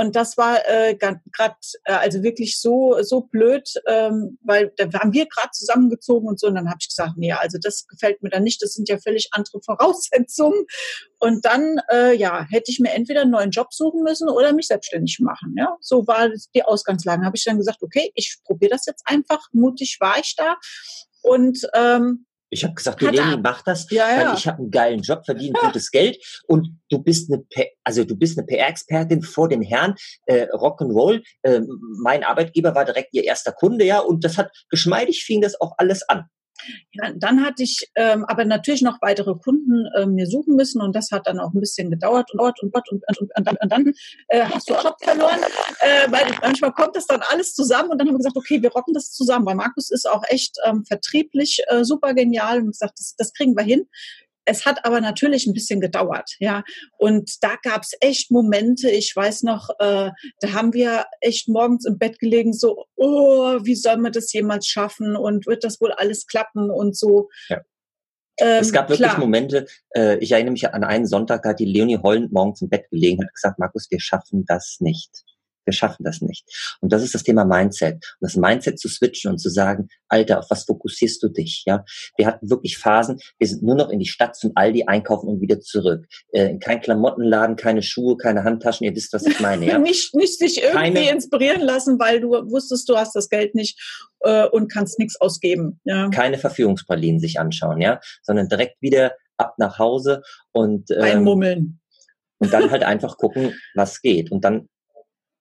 Und 0.00 0.16
das 0.16 0.38
war 0.38 0.66
äh, 0.66 0.96
gerade 0.96 1.54
äh, 1.84 1.92
also 1.92 2.22
wirklich 2.22 2.58
so 2.58 2.96
so 3.02 3.20
blöd, 3.20 3.70
ähm, 3.86 4.38
weil 4.42 4.72
da 4.78 4.90
haben 4.98 5.12
wir 5.12 5.26
gerade 5.26 5.50
zusammengezogen 5.52 6.26
und 6.26 6.40
so. 6.40 6.46
Und 6.46 6.54
dann 6.54 6.68
habe 6.68 6.78
ich 6.80 6.88
gesagt, 6.88 7.18
nee, 7.18 7.32
also 7.32 7.58
das 7.62 7.86
gefällt 7.86 8.22
mir 8.22 8.30
dann 8.30 8.42
nicht. 8.42 8.62
Das 8.62 8.72
sind 8.72 8.88
ja 8.88 8.96
völlig 8.96 9.28
andere 9.32 9.60
Voraussetzungen. 9.64 10.64
Und 11.18 11.44
dann 11.44 11.82
äh, 11.92 12.16
ja 12.16 12.46
hätte 12.48 12.70
ich 12.70 12.80
mir 12.80 12.92
entweder 12.92 13.22
einen 13.22 13.30
neuen 13.30 13.50
Job 13.50 13.74
suchen 13.74 14.02
müssen 14.02 14.30
oder 14.30 14.54
mich 14.54 14.68
selbstständig 14.68 15.18
machen. 15.20 15.54
Ja, 15.58 15.76
so 15.80 16.06
war 16.06 16.30
die 16.54 16.64
Ausgangslage. 16.64 17.26
Habe 17.26 17.36
ich 17.36 17.44
dann 17.44 17.58
gesagt, 17.58 17.82
okay, 17.82 18.10
ich 18.14 18.38
probiere 18.44 18.70
das 18.70 18.86
jetzt 18.86 19.02
einfach. 19.04 19.48
Mutig 19.52 19.98
war 20.00 20.18
ich 20.18 20.34
da 20.34 20.56
und 21.22 21.68
ähm, 21.74 22.24
ich 22.50 22.64
habe 22.64 22.74
gesagt, 22.74 23.00
du 23.00 23.08
Leni, 23.08 23.36
mach 23.42 23.62
das, 23.62 23.88
ja, 23.90 24.04
weil 24.04 24.20
ja. 24.22 24.34
ich 24.34 24.46
habe 24.46 24.58
einen 24.58 24.70
geilen 24.70 25.02
Job, 25.02 25.24
verdiene 25.24 25.54
ja. 25.60 25.68
gutes 25.68 25.90
Geld 25.90 26.18
und 26.46 26.76
du 26.88 26.98
bist 26.98 27.32
eine, 27.32 27.44
also 27.84 28.04
du 28.04 28.16
bist 28.16 28.36
eine 28.36 28.46
PR-Expertin 28.46 29.22
vor 29.22 29.48
dem 29.48 29.62
Herrn, 29.62 29.94
äh, 30.26 30.46
Rock'n'Roll. 30.52 31.22
Äh, 31.42 31.60
mein 32.02 32.24
Arbeitgeber 32.24 32.74
war 32.74 32.84
direkt 32.84 33.14
ihr 33.14 33.24
erster 33.24 33.52
Kunde, 33.52 33.84
ja, 33.84 34.00
und 34.00 34.24
das 34.24 34.36
hat 34.36 34.50
geschmeidig 34.68 35.24
fing 35.24 35.40
das 35.40 35.60
auch 35.60 35.74
alles 35.78 36.02
an. 36.08 36.26
Ja, 36.92 37.12
dann 37.14 37.44
hatte 37.44 37.62
ich 37.62 37.90
ähm, 37.96 38.24
aber 38.24 38.44
natürlich 38.44 38.82
noch 38.82 38.98
weitere 39.00 39.34
Kunden 39.34 39.86
äh, 39.96 40.06
mir 40.06 40.26
suchen 40.26 40.56
müssen 40.56 40.80
und 40.82 40.94
das 40.94 41.10
hat 41.10 41.26
dann 41.26 41.38
auch 41.38 41.52
ein 41.52 41.60
bisschen 41.60 41.90
gedauert 41.90 42.32
und 42.32 42.40
und 42.40 42.62
und 42.62 42.74
und, 42.74 43.20
und, 43.20 43.30
und, 43.36 43.46
dann, 43.46 43.56
und 43.60 43.72
dann 43.72 43.92
äh, 44.28 44.42
hast 44.44 44.68
du 44.68 44.74
Job 44.74 44.96
verloren, 45.02 45.40
äh, 45.80 46.10
weil 46.10 46.26
manchmal 46.42 46.72
kommt 46.72 46.96
das 46.96 47.06
dann 47.06 47.20
alles 47.30 47.54
zusammen 47.54 47.90
und 47.90 47.98
dann 47.98 48.08
haben 48.08 48.14
wir 48.14 48.18
gesagt, 48.18 48.36
okay, 48.36 48.62
wir 48.62 48.72
rocken 48.72 48.94
das 48.94 49.12
zusammen, 49.12 49.46
weil 49.46 49.54
Markus 49.54 49.90
ist 49.90 50.08
auch 50.08 50.22
echt 50.28 50.56
ähm, 50.64 50.84
vertrieblich 50.84 51.62
äh, 51.68 51.84
super 51.84 52.14
genial 52.14 52.58
und 52.58 52.72
gesagt, 52.72 52.98
das, 52.98 53.14
das 53.16 53.32
kriegen 53.32 53.56
wir 53.56 53.64
hin. 53.64 53.86
Es 54.50 54.66
hat 54.66 54.84
aber 54.84 55.00
natürlich 55.00 55.46
ein 55.46 55.54
bisschen 55.54 55.80
gedauert, 55.80 56.34
ja. 56.40 56.64
Und 56.98 57.30
da 57.40 57.54
gab 57.62 57.82
es 57.82 57.92
echt 58.00 58.32
Momente, 58.32 58.90
ich 58.90 59.14
weiß 59.14 59.44
noch, 59.44 59.70
äh, 59.78 60.10
da 60.40 60.52
haben 60.52 60.72
wir 60.72 61.04
echt 61.20 61.48
morgens 61.48 61.86
im 61.86 61.98
Bett 61.98 62.18
gelegen, 62.18 62.52
so, 62.52 62.84
oh, 62.96 63.58
wie 63.62 63.76
soll 63.76 63.98
man 63.98 64.10
das 64.10 64.32
jemals 64.32 64.66
schaffen 64.66 65.14
und 65.14 65.46
wird 65.46 65.62
das 65.62 65.80
wohl 65.80 65.92
alles 65.92 66.26
klappen 66.26 66.68
und 66.68 66.96
so. 66.96 67.28
Ja. 67.48 67.60
Ähm, 68.40 68.60
es 68.60 68.72
gab 68.72 68.88
wirklich 68.88 69.08
klar. 69.08 69.20
Momente, 69.20 69.66
äh, 69.94 70.18
ich 70.18 70.32
erinnere 70.32 70.52
mich 70.52 70.68
an 70.68 70.82
einen 70.82 71.06
Sonntag, 71.06 71.44
da 71.44 71.50
hat 71.50 71.60
die 71.60 71.66
Leonie 71.66 71.98
heulend 72.02 72.32
morgens 72.32 72.60
im 72.60 72.68
Bett 72.68 72.90
gelegen 72.90 73.20
und 73.20 73.26
hat 73.26 73.34
gesagt, 73.34 73.58
Markus, 73.60 73.86
wir 73.88 74.00
schaffen 74.00 74.44
das 74.46 74.78
nicht. 74.80 75.24
Wir 75.64 75.72
schaffen 75.72 76.04
das 76.04 76.20
nicht. 76.20 76.44
Und 76.80 76.92
das 76.92 77.02
ist 77.02 77.14
das 77.14 77.22
Thema 77.22 77.44
Mindset. 77.44 77.94
Und 77.94 78.02
das 78.20 78.36
Mindset 78.36 78.78
zu 78.78 78.88
switchen 78.88 79.30
und 79.30 79.38
zu 79.38 79.48
sagen, 79.48 79.88
Alter, 80.08 80.40
auf 80.40 80.46
was 80.50 80.64
fokussierst 80.64 81.22
du 81.22 81.28
dich? 81.28 81.64
Ja, 81.66 81.84
wir 82.16 82.26
hatten 82.26 82.50
wirklich 82.50 82.78
Phasen. 82.78 83.18
Wir 83.38 83.46
sind 83.46 83.62
nur 83.62 83.76
noch 83.76 83.90
in 83.90 83.98
die 83.98 84.06
Stadt 84.06 84.36
zum 84.36 84.52
Aldi 84.54 84.84
einkaufen 84.86 85.28
und 85.28 85.40
wieder 85.40 85.60
zurück. 85.60 86.06
Äh, 86.32 86.58
kein 86.58 86.80
Klamottenladen, 86.80 87.56
keine 87.56 87.82
Schuhe, 87.82 88.16
keine 88.16 88.44
Handtaschen. 88.44 88.84
Ihr 88.84 88.94
wisst, 88.94 89.12
was 89.12 89.26
ich 89.26 89.40
meine. 89.40 89.66
Ja? 89.66 89.78
nicht, 89.90 90.14
nicht 90.14 90.40
dich 90.40 90.62
irgendwie 90.62 90.76
keine, 90.76 91.10
inspirieren 91.10 91.62
lassen, 91.62 91.98
weil 91.98 92.20
du 92.20 92.30
wusstest, 92.30 92.88
du 92.88 92.96
hast 92.96 93.14
das 93.14 93.28
Geld 93.28 93.54
nicht 93.54 93.78
äh, 94.20 94.46
und 94.46 94.72
kannst 94.72 94.98
nichts 94.98 95.20
ausgeben. 95.20 95.80
Ja? 95.84 96.08
Keine 96.10 96.38
Verführungspralinen 96.38 97.20
sich 97.20 97.38
anschauen, 97.38 97.80
ja, 97.80 98.00
sondern 98.22 98.48
direkt 98.48 98.80
wieder 98.80 99.12
ab 99.36 99.54
nach 99.58 99.78
Hause 99.78 100.22
und 100.52 100.90
ähm, 100.90 101.02
einmummeln. 101.02 101.80
Und 102.42 102.54
dann 102.54 102.70
halt 102.70 102.84
einfach 102.84 103.18
gucken, 103.18 103.54
was 103.74 104.00
geht. 104.00 104.32
Und 104.32 104.44
dann 104.44 104.68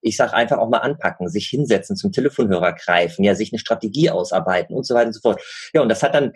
ich 0.02 0.18
sage 0.18 0.34
einfach 0.34 0.58
auch 0.58 0.70
mal 0.70 0.80
anpacken, 0.80 1.30
sich 1.30 1.48
hinsetzen, 1.48 1.96
zum 1.96 2.12
Telefonhörer 2.12 2.74
greifen, 2.74 3.24
ja, 3.24 3.36
sich 3.36 3.52
eine 3.52 3.60
Strategie 3.60 4.10
ausarbeiten 4.10 4.76
und 4.76 4.86
so 4.86 4.96
weiter 4.96 5.08
und 5.08 5.14
so 5.14 5.22
fort. 5.22 5.42
Ja, 5.74 5.82
und 5.82 5.90
das 5.90 6.04
hat 6.04 6.16
dann 6.16 6.34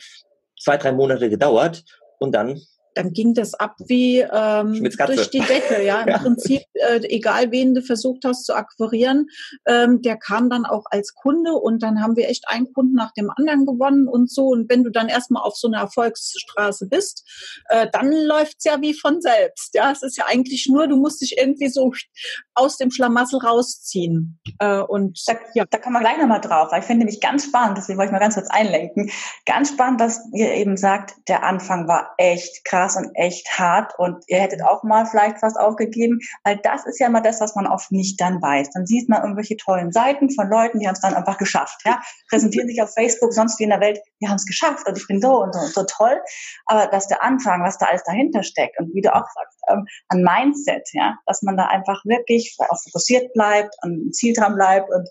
zwei, 0.60 0.78
drei 0.78 0.92
Monate 0.92 1.30
gedauert 1.30 1.84
und 2.20 2.34
dann 2.34 2.62
dann 2.96 3.14
ging 3.14 3.34
das 3.34 3.54
ab 3.54 3.76
wie 3.88 4.20
ähm, 4.20 4.90
durch 5.06 5.30
die 5.30 5.40
Decke. 5.40 5.84
Ja, 5.84 6.02
im 6.02 6.08
ja. 6.10 6.18
Prinzip, 6.20 6.62
äh, 6.74 7.00
egal 7.10 7.52
wen 7.52 7.74
du 7.74 7.82
versucht 7.82 8.26
hast 8.26 8.46
zu 8.46 8.56
akquirieren, 8.56 9.28
ähm, 9.66 10.02
der 10.02 10.18
kam 10.18 10.50
dann 10.50 10.66
auch 10.66 10.86
als 10.90 11.14
Kunde 11.16 11.54
und 11.54 11.84
dann 11.84 12.02
haben 12.02 12.16
wir 12.16 12.30
echt 12.30 12.48
einen 12.48 12.72
Kunden 12.74 12.94
nach 12.94 13.12
dem 13.14 13.30
anderen 13.36 13.66
gewonnen 13.66 14.08
und 14.08 14.32
so. 14.32 14.48
Und 14.48 14.70
wenn 14.70 14.84
du 14.84 14.90
dann 14.90 15.10
erstmal 15.10 15.44
auf 15.44 15.56
so 15.56 15.68
einer 15.68 15.80
Erfolgsstraße 15.80 16.88
bist, 16.88 17.28
äh, 17.70 17.88
dann 17.92 18.12
läuft's 18.12 18.66
ja 18.66 18.82
wie 18.82 18.94
von 18.94 19.22
selbst. 19.22 19.74
Ja, 19.74 19.92
es 19.92 20.04
ist 20.04 20.18
ja 20.18 20.26
eigentlich 20.28 20.68
nur, 20.70 20.88
du 20.88 20.98
musst 20.98 21.22
dich 21.22 21.38
irgendwie 21.38 21.70
so 21.70 21.92
aus 22.54 22.78
dem 22.78 22.92
Schlamassel 22.92 23.40
rausziehen. 23.40 24.40
Äh, 24.60 24.80
und 24.80 25.22
da, 25.28 25.34
ja. 25.54 25.66
da 25.70 25.78
kann 25.78 25.94
man 25.94 26.02
gleich 26.02 26.18
nochmal 26.18 26.42
drauf, 26.42 26.72
weil 26.72 26.82
ich 26.82 26.86
finde 26.86 27.06
nämlich 27.06 27.22
ganz 27.22 27.46
spannend, 27.46 27.78
deswegen 27.78 27.98
wollte 27.98 28.10
ich 28.10 28.14
mal 28.14 28.20
ganz 28.20 28.36
kurz 28.36 28.50
einlenken, 28.50 29.10
ganz 29.46 29.70
spannend, 29.70 30.02
dass 30.02 30.22
ihr 30.34 30.54
eben 30.54 30.78
sagt, 30.78 31.14
der 31.28 31.44
Anfang 31.44 31.88
war 31.88 32.14
echt 32.18 32.64
krass 32.66 32.83
krass 32.84 32.98
und 32.98 33.12
echt 33.16 33.48
hart 33.58 33.98
und 33.98 34.24
ihr 34.28 34.40
hättet 34.40 34.64
auch 34.64 34.84
mal 34.84 35.06
vielleicht 35.06 35.42
was 35.42 35.56
aufgegeben, 35.56 36.20
weil 36.44 36.58
das 36.58 36.86
ist 36.86 37.00
ja 37.00 37.08
immer 37.08 37.22
das, 37.22 37.40
was 37.42 37.56
man 37.56 37.68
oft 37.68 37.92
nicht 37.92 38.20
dann 38.20 38.42
weiß. 38.42 38.72
Dann 38.72 38.86
sieht 38.86 39.10
man 39.10 39.22
irgendwelche 39.22 39.58
tollen 39.58 39.92
Seiten 39.92 40.30
von 40.30 40.50
Leuten, 40.50 40.80
die 40.80 40.88
haben 40.88 40.94
es 40.94 41.02
dann 41.02 41.14
einfach 41.14 41.38
geschafft, 41.38 41.82
ja, 41.86 42.02
präsentieren 42.30 42.68
sich 42.68 42.82
auf 42.82 42.94
Facebook, 42.94 43.34
sonst 43.34 43.60
wie 43.60 43.64
in 43.64 43.70
der 43.70 43.80
Welt, 43.80 44.00
die 44.22 44.28
haben 44.28 44.36
es 44.36 44.46
geschafft 44.46 44.88
und 44.88 44.98
ich 44.98 45.08
bin 45.08 45.22
so 45.22 45.42
und 45.42 45.54
so 45.54 45.60
und 45.60 45.74
so 45.74 45.84
toll, 45.84 46.20
aber 46.66 46.88
dass 46.88 47.08
der 47.08 47.24
Anfang, 47.24 47.64
was 47.64 47.78
da 47.78 47.88
alles 47.88 48.04
dahinter 48.04 48.44
steckt 48.44 48.80
und 48.80 48.94
wie 48.94 49.02
du 49.02 49.14
auch 49.14 49.26
sagst, 49.34 49.60
ähm, 49.70 49.86
an 50.10 50.24
Mindset, 50.24 50.88
ja, 50.94 51.16
dass 51.26 51.42
man 51.42 51.58
da 51.58 51.68
einfach 51.68 52.04
wirklich 52.06 52.56
auch 52.60 52.82
fokussiert 52.84 53.34
bleibt, 53.34 53.76
an 53.82 54.12
Ziel 54.12 54.34
dran 54.34 54.56
bleibt 54.56 54.90
und 54.90 55.08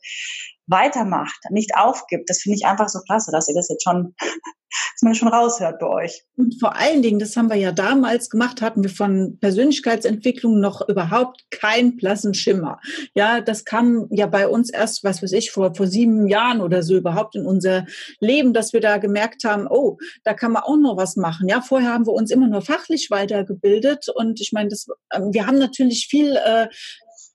weitermacht, 0.67 1.39
nicht 1.51 1.77
aufgibt. 1.77 2.29
Das 2.29 2.41
finde 2.41 2.57
ich 2.57 2.67
einfach 2.67 2.89
so 2.89 3.01
klasse, 3.01 3.33
dass 3.33 3.49
ihr 3.49 3.55
das 3.55 3.69
jetzt 3.69 3.83
schon, 3.83 4.15
dass 4.19 5.03
man 5.03 5.15
schon 5.15 5.29
raushört 5.29 5.79
bei 5.81 5.87
euch. 5.87 6.25
Und 6.37 6.59
vor 6.59 6.77
allen 6.77 7.03
Dingen, 7.03 7.19
das 7.19 7.37
haben 7.37 7.51
wir 7.51 7.57
ja 7.57 7.73
damals 7.73 8.31
gemacht, 8.31 8.63
hatten 8.63 8.83
wir 8.83 8.91
von 8.91 9.39
Persönlichkeitsentwicklung 9.41 10.61
noch 10.61 10.89
überhaupt 10.89 11.45
keinen 11.51 11.97
blassen 11.97 12.33
Schimmer. 12.33 12.81
Ja, 13.15 13.41
das 13.41 13.65
kam 13.65 14.07
ja 14.11 14.27
bei 14.27 14.49
uns 14.49 14.71
erst, 14.71 15.05
was 15.05 15.23
weiß 15.23 15.33
ich, 15.33 15.51
vor, 15.51 15.75
vor 15.75 15.87
sieben 15.87 16.27
Jahren 16.29 16.61
oder 16.61 16.83
so 16.83 16.97
überhaupt 16.97 17.35
in 17.35 17.45
unser 17.45 17.85
Leben, 18.21 18.55
dass 18.55 18.73
wir 18.73 18.81
da 18.81 18.99
gemerkt 18.99 19.45
haben, 19.45 19.67
oh, 19.69 19.99
da 20.25 20.33
kann 20.33 20.53
man 20.53 20.63
auch 20.63 20.77
noch 20.77 20.97
was 20.97 21.17
machen. 21.17 21.49
Ja, 21.49 21.61
vorher 21.61 21.93
haben 21.93 22.07
wir 22.07 22.13
uns 22.13 22.31
immer 22.31 22.49
nur 22.49 22.63
fachlich 22.63 23.11
weitergebildet 23.11 24.09
und 24.15 24.41
ich 24.41 24.53
meine, 24.53 24.69
das, 24.69 24.87
ähm, 25.13 25.33
wir 25.33 25.47
haben 25.47 25.59
natürlich 25.59 26.07
viel 26.09 26.37
äh, 26.37 26.69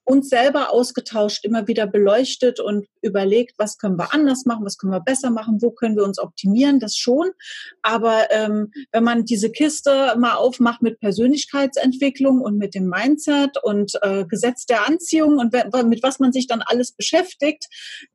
uns 0.07 0.29
selber 0.29 0.71
ausgetauscht, 0.71 1.43
immer 1.43 1.67
wieder 1.67 1.85
beleuchtet 1.85 2.61
und 2.61 2.87
überlegt, 3.01 3.55
was 3.57 3.77
können 3.77 3.97
wir 3.97 4.13
anders 4.13 4.45
machen, 4.45 4.65
was 4.65 4.77
können 4.77 4.93
wir 4.93 5.01
besser 5.01 5.31
machen, 5.31 5.61
wo 5.61 5.71
können 5.71 5.97
wir 5.97 6.05
uns 6.05 6.17
optimieren, 6.17 6.79
das 6.79 6.95
schon. 6.95 7.31
Aber 7.81 8.31
ähm, 8.31 8.71
wenn 8.93 9.03
man 9.03 9.25
diese 9.25 9.51
Kiste 9.51 10.15
mal 10.17 10.35
aufmacht 10.35 10.81
mit 10.81 11.01
Persönlichkeitsentwicklung 11.01 12.39
und 12.39 12.57
mit 12.57 12.73
dem 12.73 12.87
Mindset 12.87 13.61
und 13.61 13.93
äh, 14.01 14.23
Gesetz 14.25 14.65
der 14.65 14.87
Anziehung 14.87 15.39
und 15.39 15.53
mit 15.89 16.03
was 16.03 16.19
man 16.19 16.31
sich 16.31 16.47
dann 16.47 16.61
alles 16.61 16.93
beschäftigt, 16.93 17.65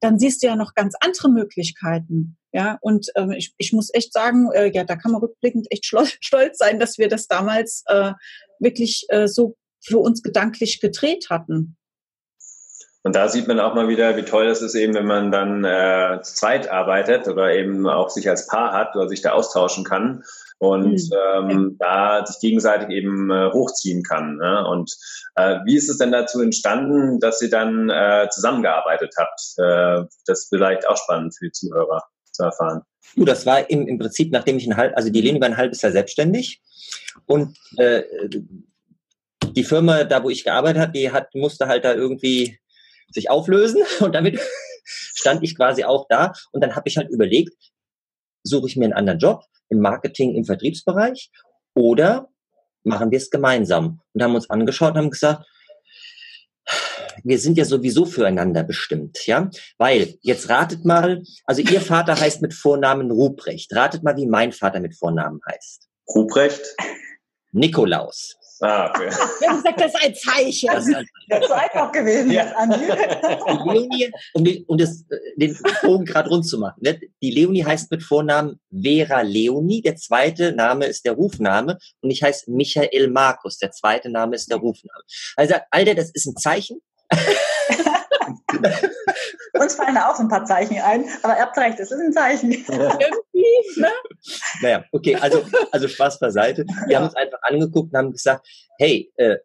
dann 0.00 0.18
siehst 0.18 0.42
du 0.42 0.46
ja 0.46 0.57
noch 0.57 0.74
ganz 0.74 0.94
andere 1.00 1.28
Möglichkeiten. 1.28 2.38
Ja, 2.55 2.78
und 2.81 3.09
ähm, 3.16 3.33
ich, 3.33 3.55
ich 3.59 3.72
muss 3.72 3.90
echt 3.92 4.12
sagen, 4.12 4.50
äh, 4.52 4.70
ja, 4.72 4.85
da 4.85 4.96
kann 4.96 5.12
man 5.12 5.20
rückblickend 5.20 5.66
echt 5.70 5.85
stolz 6.20 6.59
sein, 6.59 6.81
dass 6.81 6.96
wir 6.96 7.09
das 7.09 7.26
damals 7.26 7.83
äh, 7.87 8.12
wirklich 8.61 9.07
äh, 9.09 9.28
so 9.28 9.57
für 9.85 9.98
uns 9.98 10.22
gedanklich 10.22 10.81
gedreht 10.81 11.26
hatten. 11.28 11.76
Und 13.04 13.16
da 13.16 13.28
sieht 13.28 13.48
man 13.48 13.58
auch 13.58 13.74
mal 13.74 13.88
wieder, 13.88 14.16
wie 14.16 14.22
toll 14.22 14.46
es 14.46 14.62
ist 14.62 14.76
eben, 14.76 14.94
wenn 14.94 15.06
man 15.06 15.32
dann 15.32 15.64
äh, 15.64 16.20
zu 16.22 16.34
zweit 16.34 16.70
arbeitet 16.70 17.26
oder 17.26 17.52
eben 17.52 17.88
auch 17.88 18.10
sich 18.10 18.28
als 18.28 18.46
Paar 18.46 18.72
hat 18.72 18.94
oder 18.94 19.08
sich 19.08 19.22
da 19.22 19.32
austauschen 19.32 19.84
kann 19.84 20.22
und 20.58 20.92
mhm. 20.92 21.50
ähm, 21.50 21.76
da 21.80 22.24
sich 22.24 22.38
gegenseitig 22.38 22.90
eben 22.90 23.28
äh, 23.32 23.50
hochziehen 23.52 24.04
kann. 24.04 24.36
Ne? 24.36 24.64
Und 24.68 24.96
äh, 25.34 25.58
wie 25.64 25.76
ist 25.76 25.90
es 25.90 25.98
denn 25.98 26.12
dazu 26.12 26.40
entstanden, 26.40 27.18
dass 27.18 27.42
ihr 27.42 27.50
dann 27.50 27.90
äh, 27.90 28.28
zusammengearbeitet 28.30 29.12
habt? 29.18 29.40
Äh, 29.58 30.06
das 30.26 30.44
ist 30.44 30.48
vielleicht 30.50 30.88
auch 30.88 30.96
spannend 30.96 31.34
für 31.36 31.46
die 31.46 31.52
Zuhörer 31.52 32.04
zu 32.30 32.44
erfahren. 32.44 32.82
Du, 33.16 33.24
das 33.24 33.44
war 33.44 33.68
im, 33.68 33.88
im 33.88 33.98
Prinzip, 33.98 34.30
nachdem 34.30 34.58
ich 34.58 34.66
ein 34.68 34.76
halb, 34.76 34.96
also 34.96 35.10
die 35.10 35.20
Leni 35.20 35.40
war 35.40 35.48
ein 35.48 35.56
halbes 35.56 35.82
Jahr 35.82 35.90
selbstständig 35.90 36.62
und 37.26 37.58
äh, 37.78 38.04
die 39.50 39.64
Firma, 39.64 40.04
da 40.04 40.22
wo 40.22 40.30
ich 40.30 40.44
gearbeitet 40.44 40.80
habe, 40.80 40.92
die 40.92 41.10
hat, 41.10 41.34
musste 41.34 41.66
halt 41.66 41.84
da 41.84 41.92
irgendwie 41.92 42.58
sich 43.12 43.31
auflösen 43.31 43.83
und 44.01 44.14
damit 44.14 44.40
stand 44.85 45.42
ich 45.42 45.57
quasi 45.57 45.85
auch 45.85 46.07
da 46.09 46.33
und 46.53 46.62
dann 46.62 46.75
habe 46.75 46.88
ich 46.88 46.96
halt 46.96 47.11
überlegt, 47.11 47.55
suche 48.42 48.66
ich 48.66 48.77
mir 48.77 48.87
einen 48.87 48.94
anderen 48.94 49.18
Job 49.18 49.44
im 49.68 49.81
Marketing, 49.81 50.35
im 50.35 50.44
Vertriebsbereich 50.44 51.31
oder 51.75 52.29
machen 52.85 53.11
wir 53.11 53.18
es 53.18 53.31
gemeinsam 53.31 54.01
und 54.12 54.22
haben 54.22 54.35
uns 54.35 54.51
angeschaut 54.51 54.92
und 54.92 54.98
haben 54.98 55.11
gesagt, 55.11 55.44
wir 57.25 57.38
sind 57.38 57.59
ja 57.59 57.64
sowieso 57.64 58.05
füreinander 58.05 58.64
bestimmt, 58.64 59.27
ja, 59.27 59.51
weil 59.79 60.14
jetzt 60.22 60.48
ratet 60.48 60.85
mal, 60.85 61.22
also 61.44 61.62
ihr 61.62 61.81
Vater 61.81 62.18
heißt 62.18 62.42
mit 62.42 62.55
Vornamen 62.55 63.11
Ruprecht, 63.11 63.75
ratet 63.75 64.03
mal, 64.03 64.16
wie 64.16 64.27
mein 64.27 64.53
Vater 64.53 64.81
mit 64.81 64.96
Vornamen 64.96 65.40
heißt. 65.48 65.88
Ruprecht? 66.14 66.62
Nikolaus. 67.53 68.37
Ah, 68.64 68.90
okay. 68.90 69.11
Wir 69.40 69.48
haben 69.48 69.57
gesagt, 69.57 69.81
das 69.81 69.92
ist 69.92 70.05
ein 70.05 70.14
Zeichen. 70.14 70.68
Das 70.72 70.87
ist 70.87 71.48
so 71.48 71.55
einfach 71.55 71.90
gewesen, 71.90 72.31
ja. 72.31 72.44
Die 72.64 73.70
Leonie, 73.70 74.12
um, 74.35 74.44
die, 74.44 74.64
um 74.68 74.79
das, 74.79 75.05
äh, 75.11 75.16
den 75.37 75.59
Bogen 75.83 76.05
gerade 76.05 76.29
rund 76.29 76.46
zu 76.46 76.59
machen. 76.59 76.79
Ne? 76.81 77.01
Die 77.20 77.31
Leonie 77.31 77.64
heißt 77.64 77.90
mit 77.90 78.05
Vornamen 78.05 78.61
Vera 78.70 79.22
Leonie, 79.22 79.83
der 79.83 79.96
zweite 79.96 80.53
Name 80.53 80.87
ist 80.87 81.05
der 81.05 81.14
Rufname 81.14 81.79
und 82.03 82.11
ich 82.11 82.22
heiße 82.22 82.53
Michael 82.53 83.09
Markus, 83.09 83.59
der 83.59 83.72
zweite 83.72 84.11
Name 84.11 84.37
ist 84.37 84.48
der 84.48 84.59
Rufname. 84.59 85.03
Also, 85.37 85.55
Alter, 85.70 85.96
das 85.96 86.11
ist 86.11 86.27
ein 86.27 86.37
Zeichen. 86.37 86.81
Uns 89.60 89.74
fallen 89.74 89.94
da 89.94 90.10
auch 90.10 90.16
so 90.16 90.22
ein 90.22 90.28
paar 90.28 90.44
Zeichen 90.44 90.78
ein, 90.80 91.04
aber 91.22 91.36
ihr 91.36 91.42
habt 91.42 91.56
recht, 91.56 91.78
es 91.78 91.90
ist 91.90 92.00
ein 92.00 92.12
Zeichen. 92.12 92.52
Irgendwie, 92.68 93.80
ne? 93.80 93.88
Naja, 94.60 94.84
okay, 94.92 95.16
also, 95.16 95.42
also 95.70 95.88
Spaß 95.88 96.18
beiseite. 96.18 96.64
Wir 96.86 96.92
ja. 96.92 96.98
haben 96.98 97.06
uns 97.06 97.16
einfach 97.16 97.38
angeguckt 97.42 97.92
und 97.92 97.98
haben 97.98 98.12
gesagt, 98.12 98.46
hey, 98.78 99.12
äh, 99.16 99.34
äh 99.34 99.38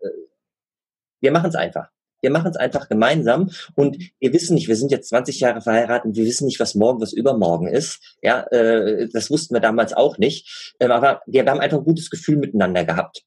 wir 1.20 1.32
machen 1.32 1.50
es 1.50 1.56
einfach. 1.56 1.90
Wir 2.22 2.32
machen 2.32 2.50
es 2.50 2.58
einfach 2.58 2.90
gemeinsam 2.90 3.52
und 3.76 3.98
wir 4.20 4.34
wissen 4.34 4.56
nicht, 4.56 4.68
wir 4.68 4.76
sind 4.76 4.92
jetzt 4.92 5.10
20 5.10 5.40
Jahre 5.40 5.62
verheiratet 5.62 6.06
und 6.06 6.16
wir 6.16 6.26
wissen 6.26 6.46
nicht, 6.46 6.60
was 6.60 6.76
morgen, 6.76 7.00
was 7.00 7.14
übermorgen 7.14 7.68
ist. 7.68 8.18
Ja, 8.22 8.42
äh, 8.52 9.08
das 9.12 9.30
wussten 9.30 9.54
wir 9.54 9.62
damals 9.62 9.94
auch 9.94 10.18
nicht. 10.18 10.76
Ähm, 10.80 10.92
aber 10.92 11.22
wir, 11.28 11.44
wir 11.44 11.52
haben 11.52 11.60
einfach 11.60 11.78
ein 11.78 11.84
gutes 11.84 12.10
Gefühl 12.10 12.38
miteinander 12.38 12.86
gehabt 12.86 13.27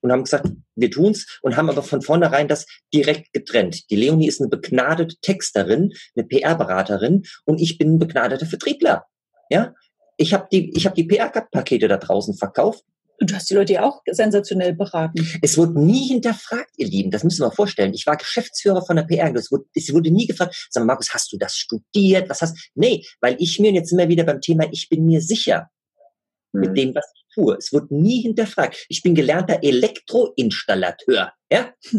und 0.00 0.12
haben 0.12 0.24
gesagt, 0.24 0.48
wir 0.74 0.90
tun's 0.90 1.38
und 1.42 1.56
haben 1.56 1.70
aber 1.70 1.82
von 1.82 2.02
vornherein 2.02 2.48
das 2.48 2.66
direkt 2.92 3.32
getrennt. 3.32 3.90
Die 3.90 3.96
Leonie 3.96 4.28
ist 4.28 4.40
eine 4.40 4.48
begnadete 4.48 5.16
Texterin, 5.20 5.92
eine 6.16 6.26
PR-Beraterin 6.26 7.24
und 7.44 7.60
ich 7.60 7.78
bin 7.78 7.94
ein 7.94 7.98
begnadeter 7.98 8.46
Vertriebler. 8.46 9.04
Ja, 9.50 9.74
ich 10.16 10.34
habe 10.34 10.48
die, 10.50 10.76
ich 10.76 10.84
habe 10.84 10.96
die 10.96 11.04
PR-Pakete 11.04 11.88
da 11.88 11.96
draußen 11.96 12.34
verkauft. 12.34 12.84
Und 13.20 13.30
du 13.30 13.34
hast 13.34 13.50
die 13.50 13.54
Leute 13.54 13.72
ja 13.72 13.82
auch 13.82 14.00
sensationell 14.08 14.74
beraten. 14.74 15.26
Es 15.42 15.58
wurde 15.58 15.80
nie 15.80 16.06
hinterfragt, 16.06 16.70
ihr 16.76 16.86
Lieben. 16.86 17.10
Das 17.10 17.24
müssen 17.24 17.44
wir 17.44 17.50
vorstellen. 17.50 17.92
Ich 17.92 18.06
war 18.06 18.16
Geschäftsführer 18.16 18.84
von 18.86 18.94
der 18.94 19.02
PR. 19.02 19.34
Es 19.34 19.50
wurde, 19.50 19.64
es 19.74 19.92
wurde 19.92 20.12
nie 20.12 20.28
gefragt, 20.28 20.68
sag 20.70 20.82
mal, 20.82 20.92
Markus, 20.92 21.12
hast 21.12 21.32
du 21.32 21.36
das 21.36 21.56
studiert? 21.56 22.30
Was 22.30 22.42
hast, 22.42 22.70
nee, 22.74 23.04
weil 23.20 23.34
ich 23.40 23.58
mir, 23.58 23.72
jetzt 23.72 23.88
sind 23.88 23.98
wir 23.98 24.08
wieder 24.08 24.22
beim 24.22 24.40
Thema, 24.40 24.68
ich 24.70 24.88
bin 24.88 25.04
mir 25.04 25.20
sicher 25.20 25.68
mit 26.58 26.76
dem, 26.76 26.94
was 26.94 27.10
ich 27.14 27.34
tue. 27.34 27.56
Es 27.56 27.72
wird 27.72 27.90
nie 27.90 28.22
hinterfragt. 28.22 28.86
Ich 28.88 29.02
bin 29.02 29.14
gelernter 29.14 29.60
Elektroinstallateur. 29.62 31.32
Ja? 31.50 31.72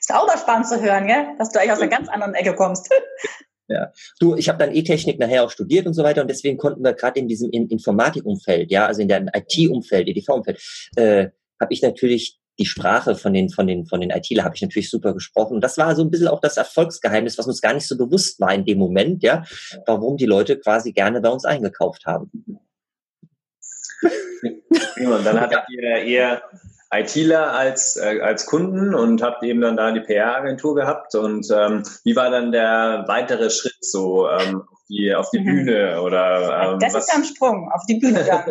ist 0.00 0.12
auch 0.12 0.26
mal 0.26 0.38
spannend 0.38 0.68
zu 0.68 0.80
hören, 0.80 1.06
gell? 1.06 1.26
dass 1.38 1.50
du 1.50 1.60
eigentlich 1.60 1.72
aus 1.72 1.80
einer 1.80 1.90
ganz 1.90 2.08
anderen 2.08 2.34
Ecke 2.34 2.54
kommst. 2.54 2.90
Ja, 3.68 3.92
du, 4.20 4.36
ich 4.36 4.48
habe 4.48 4.58
dann 4.58 4.72
E-Technik 4.72 5.18
nachher 5.18 5.42
auch 5.42 5.50
studiert 5.50 5.88
und 5.88 5.94
so 5.94 6.04
weiter 6.04 6.22
und 6.22 6.28
deswegen 6.28 6.56
konnten 6.56 6.84
wir 6.84 6.92
gerade 6.92 7.18
in 7.18 7.26
diesem 7.26 7.50
Informatikumfeld, 7.50 8.70
ja, 8.70 8.86
also 8.86 9.02
in 9.02 9.08
der 9.08 9.26
IT-Umfeld, 9.34 10.06
EDV-Umfeld, 10.06 10.62
äh, 10.94 11.30
habe 11.60 11.74
ich 11.74 11.82
natürlich 11.82 12.38
die 12.58 12.66
Sprache 12.66 13.16
von 13.16 13.34
den 13.34 13.50
von 13.50 13.66
den 13.66 13.86
von 13.86 14.00
den 14.00 14.10
ITler 14.10 14.44
habe 14.44 14.54
ich 14.54 14.62
natürlich 14.62 14.88
super 14.88 15.12
gesprochen. 15.12 15.54
Und 15.54 15.60
das 15.62 15.78
war 15.78 15.94
so 15.94 16.02
ein 16.02 16.10
bisschen 16.10 16.28
auch 16.28 16.40
das 16.40 16.56
Erfolgsgeheimnis, 16.56 17.38
was 17.38 17.46
uns 17.46 17.60
gar 17.60 17.74
nicht 17.74 17.86
so 17.86 17.96
bewusst 17.96 18.40
war 18.40 18.54
in 18.54 18.64
dem 18.64 18.78
Moment, 18.78 19.22
ja, 19.22 19.44
warum 19.86 20.16
die 20.16 20.26
Leute 20.26 20.58
quasi 20.58 20.92
gerne 20.92 21.20
bei 21.20 21.28
uns 21.28 21.44
eingekauft 21.44 22.06
haben. 22.06 22.30
Und 24.02 25.24
dann 25.26 25.40
hattet 25.40 25.64
ihr 25.68 25.82
eher 25.82 26.42
ITler 26.92 27.52
als, 27.52 27.96
äh, 27.96 28.20
als 28.20 28.46
Kunden 28.46 28.94
und 28.94 29.22
habt 29.22 29.42
eben 29.42 29.60
dann 29.60 29.76
da 29.76 29.90
die 29.92 30.00
PR-Agentur 30.00 30.74
gehabt. 30.74 31.14
Und 31.14 31.48
ähm, 31.50 31.82
wie 32.04 32.16
war 32.16 32.30
dann 32.30 32.52
der 32.52 33.04
weitere 33.08 33.50
Schritt 33.50 33.76
so 33.80 34.28
ähm, 34.28 34.62
auf, 34.62 34.78
die, 34.88 35.14
auf 35.14 35.30
die 35.30 35.40
mhm. 35.40 35.44
Bühne? 35.44 36.00
Oder, 36.02 36.72
ähm, 36.72 36.78
das 36.78 36.94
was? 36.94 37.04
ist 37.04 37.12
ja 37.12 37.18
ein 37.18 37.24
Sprung 37.24 37.70
auf 37.72 37.82
die 37.88 37.98
Bühne. 37.98 38.26
Ja. 38.26 38.46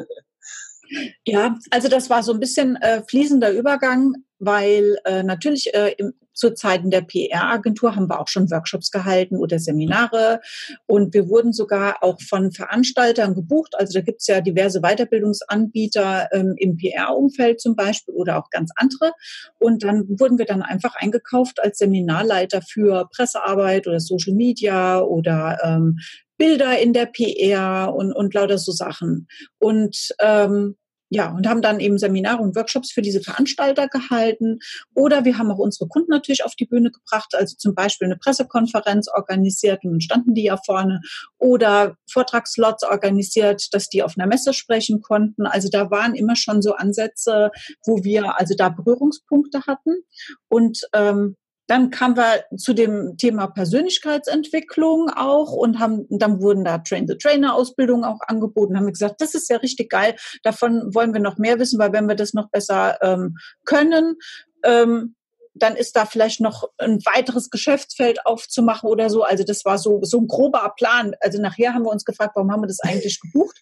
ja, 1.26 1.56
also 1.72 1.88
das 1.88 2.10
war 2.10 2.24
so 2.24 2.34
ein 2.34 2.40
bisschen 2.40 2.76
äh, 2.78 3.02
fließender 3.08 3.52
Übergang, 3.52 4.14
weil 4.40 4.98
äh, 5.06 5.24
natürlich 5.24 5.74
äh, 5.74 5.96
im, 5.98 6.14
zu 6.36 6.54
Zeiten 6.54 6.92
der 6.92 7.02
PR-Agentur 7.02 7.96
haben 7.96 8.08
wir 8.10 8.20
auch 8.20 8.28
schon 8.28 8.52
Workshops 8.52 8.92
gehalten 8.92 9.38
oder 9.38 9.58
Seminare. 9.58 10.42
Und 10.86 11.14
wir 11.14 11.30
wurden 11.30 11.54
sogar 11.54 12.04
auch 12.04 12.22
von 12.22 12.52
Veranstaltern 12.52 13.34
gebucht. 13.34 13.74
Also 13.78 13.94
da 13.94 14.02
gibt 14.02 14.22
es 14.22 14.28
ja 14.28 14.42
diverse 14.42 14.82
Weiterbildungsanbieter 14.82 16.30
ähm, 16.34 16.54
im 16.58 16.78
PR-Umfeld 16.78 17.62
zum 17.62 17.76
Beispiel 17.76 18.14
oder 18.14 18.38
auch 18.38 18.50
ganz 18.50 18.72
andere. 18.76 19.14
Und 19.60 19.84
dann 19.84 20.08
wurden 20.20 20.38
wir 20.38 20.46
dann 20.46 20.62
einfach 20.62 20.96
eingekauft 20.96 21.64
als 21.64 21.78
Seminarleiter 21.80 22.62
für 22.62 23.10
Pressearbeit 23.16 23.88
oder 23.88 24.00
Social 24.00 24.34
Media 24.34 25.00
oder 25.00 25.58
ähm, 25.64 25.98
Bilder 26.38 26.78
in 26.80 26.92
der 26.92 27.06
PR 27.06 27.94
und, 27.96 28.12
und 28.12 28.34
lauter 28.34 28.58
so 28.58 28.74
Sachen. 28.74 29.28
Und 29.58 30.14
ähm, 30.20 30.76
ja, 31.16 31.32
und 31.32 31.48
haben 31.48 31.62
dann 31.62 31.80
eben 31.80 31.98
Seminare 31.98 32.44
und 32.44 32.58
Workshops 32.58 32.92
für 32.92 33.02
diese 33.02 33.22
Veranstalter 33.22 33.88
gehalten. 33.88 34.60
Oder 34.94 35.24
wir 35.24 35.38
haben 35.38 35.50
auch 35.50 35.60
unsere 35.60 35.88
Kunden 35.88 36.12
natürlich 36.12 36.44
auf 36.44 36.56
die 36.56 36.66
Bühne 36.66 36.92
gebracht, 36.92 37.34
also 37.36 37.56
zum 37.56 37.74
Beispiel 37.74 38.08
eine 38.08 38.18
Pressekonferenz 38.18 39.08
organisiert 39.08 39.86
und 39.86 40.04
standen 40.04 40.34
die 40.34 40.44
ja 40.44 40.58
vorne. 40.58 41.00
Oder 41.38 41.96
Vortragslots 42.12 42.84
organisiert, 42.84 43.74
dass 43.74 43.88
die 43.88 44.04
auf 44.04 44.16
einer 44.18 44.28
Messe 44.28 44.54
sprechen 44.54 45.02
konnten. 45.02 45.46
Also 45.46 45.70
da 45.70 45.90
waren 45.90 46.16
immer 46.16 46.36
schon 46.36 46.62
so 46.62 46.74
Ansätze, 46.74 47.50
wo 47.86 48.04
wir 48.04 48.38
also 48.38 48.54
da 48.54 48.68
Berührungspunkte 48.68 49.62
hatten. 49.68 50.04
Und 50.50 50.82
ähm, 50.92 51.38
dann 51.68 51.90
kamen 51.90 52.18
wir 52.18 52.46
zu 52.58 52.74
dem 52.74 53.18
Thema 53.18 53.48
Persönlichkeitsentwicklung 53.48 55.10
auch 55.10 55.52
und 55.52 55.80
haben, 55.80 56.06
dann 56.10 56.42
wurden 56.42 56.64
da 56.64 56.80
Train-the-Trainer-Ausbildungen 56.80 58.06
auch 58.06 58.20
angeboten, 58.28 58.78
haben 58.78 58.86
wir 58.86 58.92
gesagt, 58.92 59.22
das 59.22 59.36
ist 59.36 59.50
ja 59.50 59.58
richtig 59.58 59.90
geil, 59.90 60.16
davon 60.44 60.94
wollen 60.94 61.14
wir 61.14 61.22
noch 61.22 61.38
mehr 61.38 61.60
wissen, 61.60 61.80
weil 61.80 61.94
wenn 61.94 62.08
wir 62.08 62.16
das 62.16 62.34
noch 62.34 62.50
besser 62.50 62.98
ähm, 63.02 63.38
können, 63.66 64.16
ähm, 64.64 65.16
dann 65.56 65.76
ist 65.76 65.96
da 65.96 66.06
vielleicht 66.06 66.42
noch 66.42 66.70
ein 66.78 67.00
weiteres 67.06 67.50
Geschäftsfeld 67.50 68.26
aufzumachen 68.26 68.90
oder 68.90 69.10
so. 69.10 69.24
Also 69.24 69.44
das 69.44 69.64
war 69.64 69.78
so, 69.78 70.00
so 70.04 70.20
ein 70.20 70.28
grober 70.28 70.74
Plan. 70.78 71.16
Also 71.22 71.42
nachher 71.42 71.74
haben 71.74 71.84
wir 71.84 71.92
uns 71.92 72.06
gefragt, 72.06 72.34
warum 72.36 72.52
haben 72.52 72.62
wir 72.62 72.68
das 72.68 72.82
eigentlich 72.82 73.20
gebucht? 73.22 73.60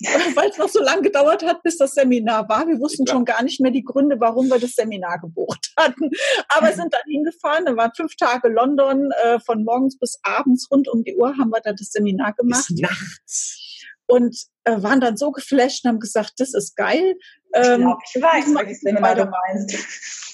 weil 0.34 0.50
es 0.50 0.58
noch 0.58 0.68
so 0.68 0.82
lange 0.82 1.02
gedauert 1.02 1.44
hat, 1.44 1.62
bis 1.62 1.78
das 1.78 1.94
Seminar 1.94 2.48
war. 2.48 2.66
Wir 2.66 2.80
wussten 2.80 3.06
schon 3.06 3.24
gar 3.24 3.42
nicht 3.42 3.60
mehr 3.60 3.70
die 3.70 3.84
Gründe, 3.84 4.16
warum 4.18 4.48
wir 4.48 4.58
das 4.58 4.72
Seminar 4.72 5.20
gebucht 5.20 5.72
hatten. 5.76 6.10
Aber 6.48 6.72
sind 6.72 6.92
dann 6.92 7.02
hingefahren, 7.06 7.66
da 7.66 7.76
waren 7.76 7.92
fünf 7.96 8.16
Tage 8.16 8.48
London, 8.48 9.10
äh, 9.22 9.38
von 9.40 9.64
morgens 9.64 9.98
bis 9.98 10.18
abends 10.22 10.68
rund 10.70 10.88
um 10.88 11.04
die 11.04 11.14
Uhr 11.16 11.36
haben 11.38 11.50
wir 11.50 11.60
da 11.60 11.72
das 11.72 11.90
Seminar 11.92 12.32
gemacht. 12.34 12.66
Bis 12.68 12.80
nachts. 12.80 13.60
Und 14.06 14.36
äh, 14.64 14.82
waren 14.82 15.00
dann 15.00 15.16
so 15.16 15.30
geflasht 15.30 15.84
und 15.84 15.90
haben 15.90 16.00
gesagt, 16.00 16.34
das 16.38 16.54
ist 16.54 16.76
geil. 16.76 17.14
Ähm, 17.54 17.94
ich 18.12 18.20
weiß, 18.20 18.54
welches 18.54 18.80
Seminar 18.80 19.14
du 19.14 19.26
meinst. 19.26 20.33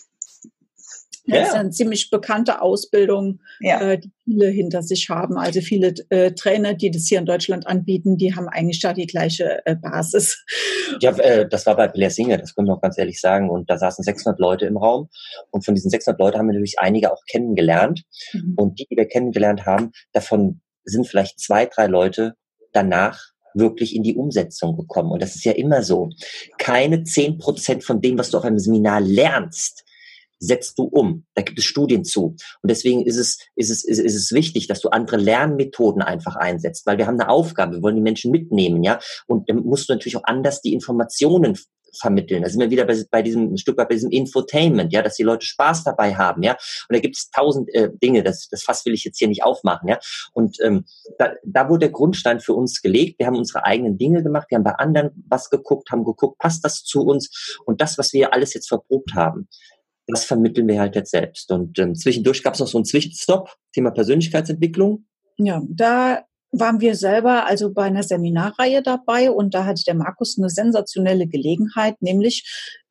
Ja. 1.31 1.40
Das 1.40 1.49
ist 1.49 1.55
eine 1.55 1.71
ziemlich 1.71 2.11
bekannte 2.11 2.61
Ausbildung, 2.62 3.40
ja. 3.61 3.81
äh, 3.81 3.99
die 3.99 4.11
viele 4.25 4.49
hinter 4.49 4.83
sich 4.83 5.09
haben. 5.09 5.38
Also 5.38 5.61
viele 5.61 5.95
äh, 6.11 6.33
Trainer, 6.33 6.75
die 6.75 6.90
das 6.90 7.07
hier 7.07 7.19
in 7.19 7.27
Deutschland 7.27 7.66
anbieten, 7.66 8.16
die 8.16 8.35
haben 8.35 8.49
eigentlich 8.49 8.81
da 8.81 8.93
die 8.93 9.07
gleiche 9.07 9.64
äh, 9.66 9.77
Basis. 9.77 10.45
Ja, 11.01 11.16
äh, 11.19 11.49
das 11.49 11.66
war 11.66 11.77
bei 11.77 11.88
Blair 11.88 12.11
Singer, 12.11 12.38
das 12.38 12.55
können 12.55 12.69
wir 12.69 12.75
auch 12.75 12.81
ganz 12.81 12.99
ehrlich 12.99 13.21
sagen. 13.21 13.49
Und 13.51 13.71
da 13.71 13.79
saßen 13.79 14.05
600 14.05 14.38
Leute 14.40 14.66
im 14.66 14.77
Raum. 14.77 15.09
Und 15.51 15.64
von 15.64 15.75
diesen 15.75 15.90
600 15.90 16.21
Leuten 16.21 16.38
haben 16.38 16.47
wir 16.47 16.55
natürlich 16.55 16.79
einige 16.79 17.12
auch 17.12 17.23
kennengelernt. 17.31 18.03
Mhm. 18.33 18.55
Und 18.57 18.79
die, 18.79 18.87
die 18.90 18.97
wir 18.97 19.07
kennengelernt 19.07 19.66
haben, 19.66 19.93
davon 20.12 20.61
sind 20.85 21.07
vielleicht 21.07 21.38
zwei, 21.38 21.66
drei 21.66 21.87
Leute 21.87 22.35
danach 22.73 23.31
wirklich 23.55 23.95
in 23.97 24.03
die 24.03 24.16
Umsetzung 24.16 24.77
gekommen. 24.77 25.11
Und 25.11 25.23
das 25.23 25.35
ist 25.35 25.45
ja 25.45 25.53
immer 25.53 25.83
so. 25.83 26.11
Keine 26.59 27.03
zehn 27.05 27.38
Prozent 27.38 27.85
von 27.85 28.01
dem, 28.01 28.19
was 28.19 28.31
du 28.31 28.38
auf 28.38 28.45
einem 28.45 28.59
Seminar 28.59 29.01
lernst, 29.01 29.85
setzt 30.40 30.79
du 30.79 30.85
um. 30.85 31.26
Da 31.35 31.42
gibt 31.42 31.59
es 31.59 31.64
Studien 31.64 32.05
zu. 32.05 32.35
Und 32.62 32.70
deswegen 32.70 33.07
ist 33.07 33.18
es, 33.18 33.38
ist 33.55 33.70
es, 33.70 33.85
ist, 33.85 33.98
ist 33.98 34.16
es 34.16 34.33
wichtig, 34.33 34.66
dass 34.66 34.81
du 34.81 34.88
andere 34.88 35.18
Lernmethoden 35.18 36.03
einfach 36.03 36.37
einsetzt, 36.37 36.87
weil 36.87 36.98
wir 36.98 37.07
haben 37.07 37.20
eine 37.20 37.29
Aufgabe, 37.29 37.76
wir 37.76 37.83
wollen 37.83 37.96
die 37.96 38.03
Menschen 38.03 38.31
mitnehmen, 38.31 38.83
ja. 38.83 38.98
Und 39.26 39.48
dann 39.48 39.59
musst 39.59 39.88
du 39.88 39.92
natürlich 39.92 40.16
auch 40.16 40.24
anders 40.24 40.62
die 40.62 40.72
Informationen 40.72 41.57
vermitteln. 41.98 42.42
Da 42.42 42.48
sind 42.48 42.61
wir 42.61 42.70
wieder 42.70 42.85
bei, 42.85 42.96
bei 43.11 43.22
diesem 43.22 43.57
Stück 43.57 43.76
weit 43.79 43.88
bei 43.88 43.94
diesem 43.94 44.11
Infotainment, 44.11 44.92
ja, 44.92 45.03
dass 45.03 45.16
die 45.16 45.22
Leute 45.22 45.46
Spaß 45.46 45.85
dabei 45.85 46.14
haben, 46.14 46.42
ja. 46.42 46.53
Und 46.53 46.96
da 46.96 47.00
gibt 47.00 47.16
es 47.16 47.31
tausend 47.31 47.68
äh, 47.74 47.90
Dinge, 48.03 48.22
das, 48.22 48.48
das 48.48 48.62
Fass 48.62 48.85
will 48.87 48.94
ich 48.94 49.05
jetzt 49.05 49.18
hier 49.18 49.29
nicht 49.29 49.42
aufmachen, 49.42 49.88
ja. 49.88 49.98
Und 50.33 50.59
ähm, 50.62 50.85
da, 51.18 51.33
da 51.44 51.68
wurde 51.68 51.81
der 51.81 51.90
Grundstein 51.90 52.40
für 52.40 52.55
uns 52.55 52.83
gelegt. 52.83 53.18
Wir 53.18 53.26
haben 53.26 53.37
unsere 53.37 53.64
eigenen 53.64 53.98
Dinge 53.98 54.22
gemacht, 54.22 54.46
wir 54.50 54.57
haben 54.57 54.64
bei 54.64 54.74
anderen 54.74 55.24
was 55.29 55.50
geguckt, 55.50 55.90
haben 55.90 56.05
geguckt, 56.05 56.38
passt 56.38 56.64
das 56.64 56.85
zu 56.85 57.03
uns? 57.03 57.59
Und 57.66 57.81
das, 57.81 57.98
was 57.98 58.12
wir 58.12 58.33
alles 58.33 58.55
jetzt 58.55 58.68
verprobt 58.68 59.14
haben, 59.14 59.48
das 60.11 60.25
vermitteln 60.25 60.68
wir 60.68 60.81
halt 60.81 60.94
jetzt 60.94 61.11
selbst. 61.11 61.51
Und 61.51 61.79
ähm, 61.79 61.94
zwischendurch 61.94 62.42
gab 62.42 62.55
es 62.55 62.61
noch 62.61 62.68
so 62.68 62.79
einen 62.79 62.85
Zwischenstopp, 62.85 63.55
Thema 63.73 63.90
Persönlichkeitsentwicklung. 63.90 65.07
Ja, 65.38 65.62
da 65.68 66.25
waren 66.53 66.81
wir 66.81 66.96
selber 66.96 67.46
also 67.46 67.73
bei 67.73 67.85
einer 67.85 68.03
Seminarreihe 68.03 68.83
dabei 68.83 69.31
und 69.31 69.55
da 69.55 69.64
hatte 69.64 69.85
der 69.87 69.94
Markus 69.94 70.37
eine 70.38 70.51
sensationelle 70.51 71.27
Gelegenheit, 71.27 72.01
nämlich 72.01 72.44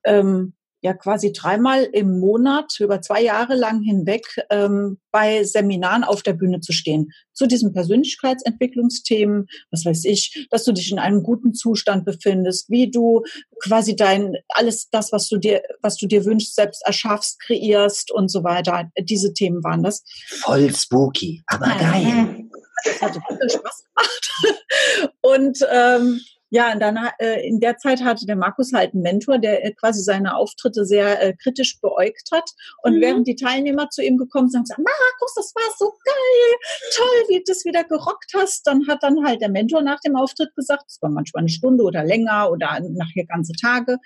ähm, 0.06 0.54
ja 0.82 0.94
quasi 0.94 1.34
dreimal 1.34 1.84
im 1.84 2.20
Monat 2.20 2.80
über 2.80 3.02
zwei 3.02 3.22
Jahre 3.22 3.56
lang 3.56 3.82
hinweg 3.82 4.26
ähm, 4.50 4.98
bei 5.12 5.44
Seminaren 5.44 6.04
auf 6.04 6.24
der 6.24 6.34
Bühne 6.34 6.62
zu 6.62 6.72
stehen. 6.72 7.12
Zu 7.34 7.48
diesen 7.48 7.74
Persönlichkeitsentwicklungsthemen, 7.74 9.48
was 9.72 9.86
weiß 9.86 10.06
ich, 10.06 10.48
dass 10.52 10.64
du 10.64 10.72
dich 10.72 10.92
in 10.92 11.00
einem 11.00 11.24
guten 11.24 11.54
Zustand 11.54 12.06
befindest, 12.06 12.70
wie 12.70 12.90
du 12.90 13.24
quasi 13.64 13.96
dein, 13.96 14.36
alles 14.50 14.90
das, 14.90 15.12
was 15.12 15.28
du 15.28 15.38
dir, 15.38 15.62
was 15.82 15.98
du 15.98 16.08
dir 16.08 16.26
wünschst, 16.26 16.56
selbst 16.56 16.82
erschaffst, 16.86 17.40
kreierst 17.42 18.12
und 18.12 18.30
so 18.30 18.44
weiter. 18.44 18.90
Diese 19.00 19.34
Themen 19.34 19.64
waren 19.64 19.84
das. 19.84 20.04
Voll 20.28 20.74
spooky, 20.74 21.44
aber 21.48 21.68
geil. 21.68 22.46
Das 22.86 23.02
hat 23.02 23.14
viel 23.14 23.50
Spaß 23.50 23.84
gemacht. 23.84 24.32
Und 25.22 25.60
ähm, 25.72 26.22
ja, 26.52 26.74
und 26.74 26.80
dann 26.80 26.98
äh, 27.20 27.48
in 27.48 27.60
der 27.60 27.78
Zeit 27.78 28.04
hatte 28.04 28.26
der 28.26 28.36
Markus 28.36 28.74
halt 28.74 28.94
einen 28.94 29.04
Mentor, 29.04 29.38
der 29.38 29.64
äh, 29.64 29.74
quasi 29.74 30.02
seine 30.02 30.36
Auftritte 30.36 30.84
sehr 30.84 31.22
äh, 31.22 31.34
kritisch 31.34 31.80
beäugt 31.80 32.30
hat. 32.32 32.50
Und 32.82 32.96
mhm. 32.96 33.02
während 33.02 33.28
die 33.28 33.36
Teilnehmer 33.36 33.90
zu 33.90 34.02
ihm 34.02 34.18
gekommen 34.18 34.50
sind, 34.50 34.68
sagen, 34.68 34.84
Markus, 34.84 35.34
das 35.36 35.54
war 35.56 35.76
so 35.78 35.92
geil, 36.04 36.56
toll, 36.96 37.26
wie 37.28 37.38
du 37.38 37.44
das 37.46 37.66
wieder 37.66 37.84
gerockt 37.84 38.32
hast, 38.36 38.66
dann 38.66 38.88
hat 38.88 39.04
dann 39.04 39.24
halt 39.26 39.42
der 39.42 39.50
Mentor 39.50 39.84
nach 39.84 40.00
dem 40.00 40.16
Auftritt 40.16 40.56
gesagt, 40.56 40.86
das 40.88 40.98
war 41.02 41.10
manchmal 41.10 41.42
eine 41.42 41.50
Stunde 41.50 41.84
oder 41.84 42.04
länger 42.04 42.50
oder 42.52 42.80
nachher 42.82 43.26
ganze 43.26 43.54
Tage. 43.54 43.98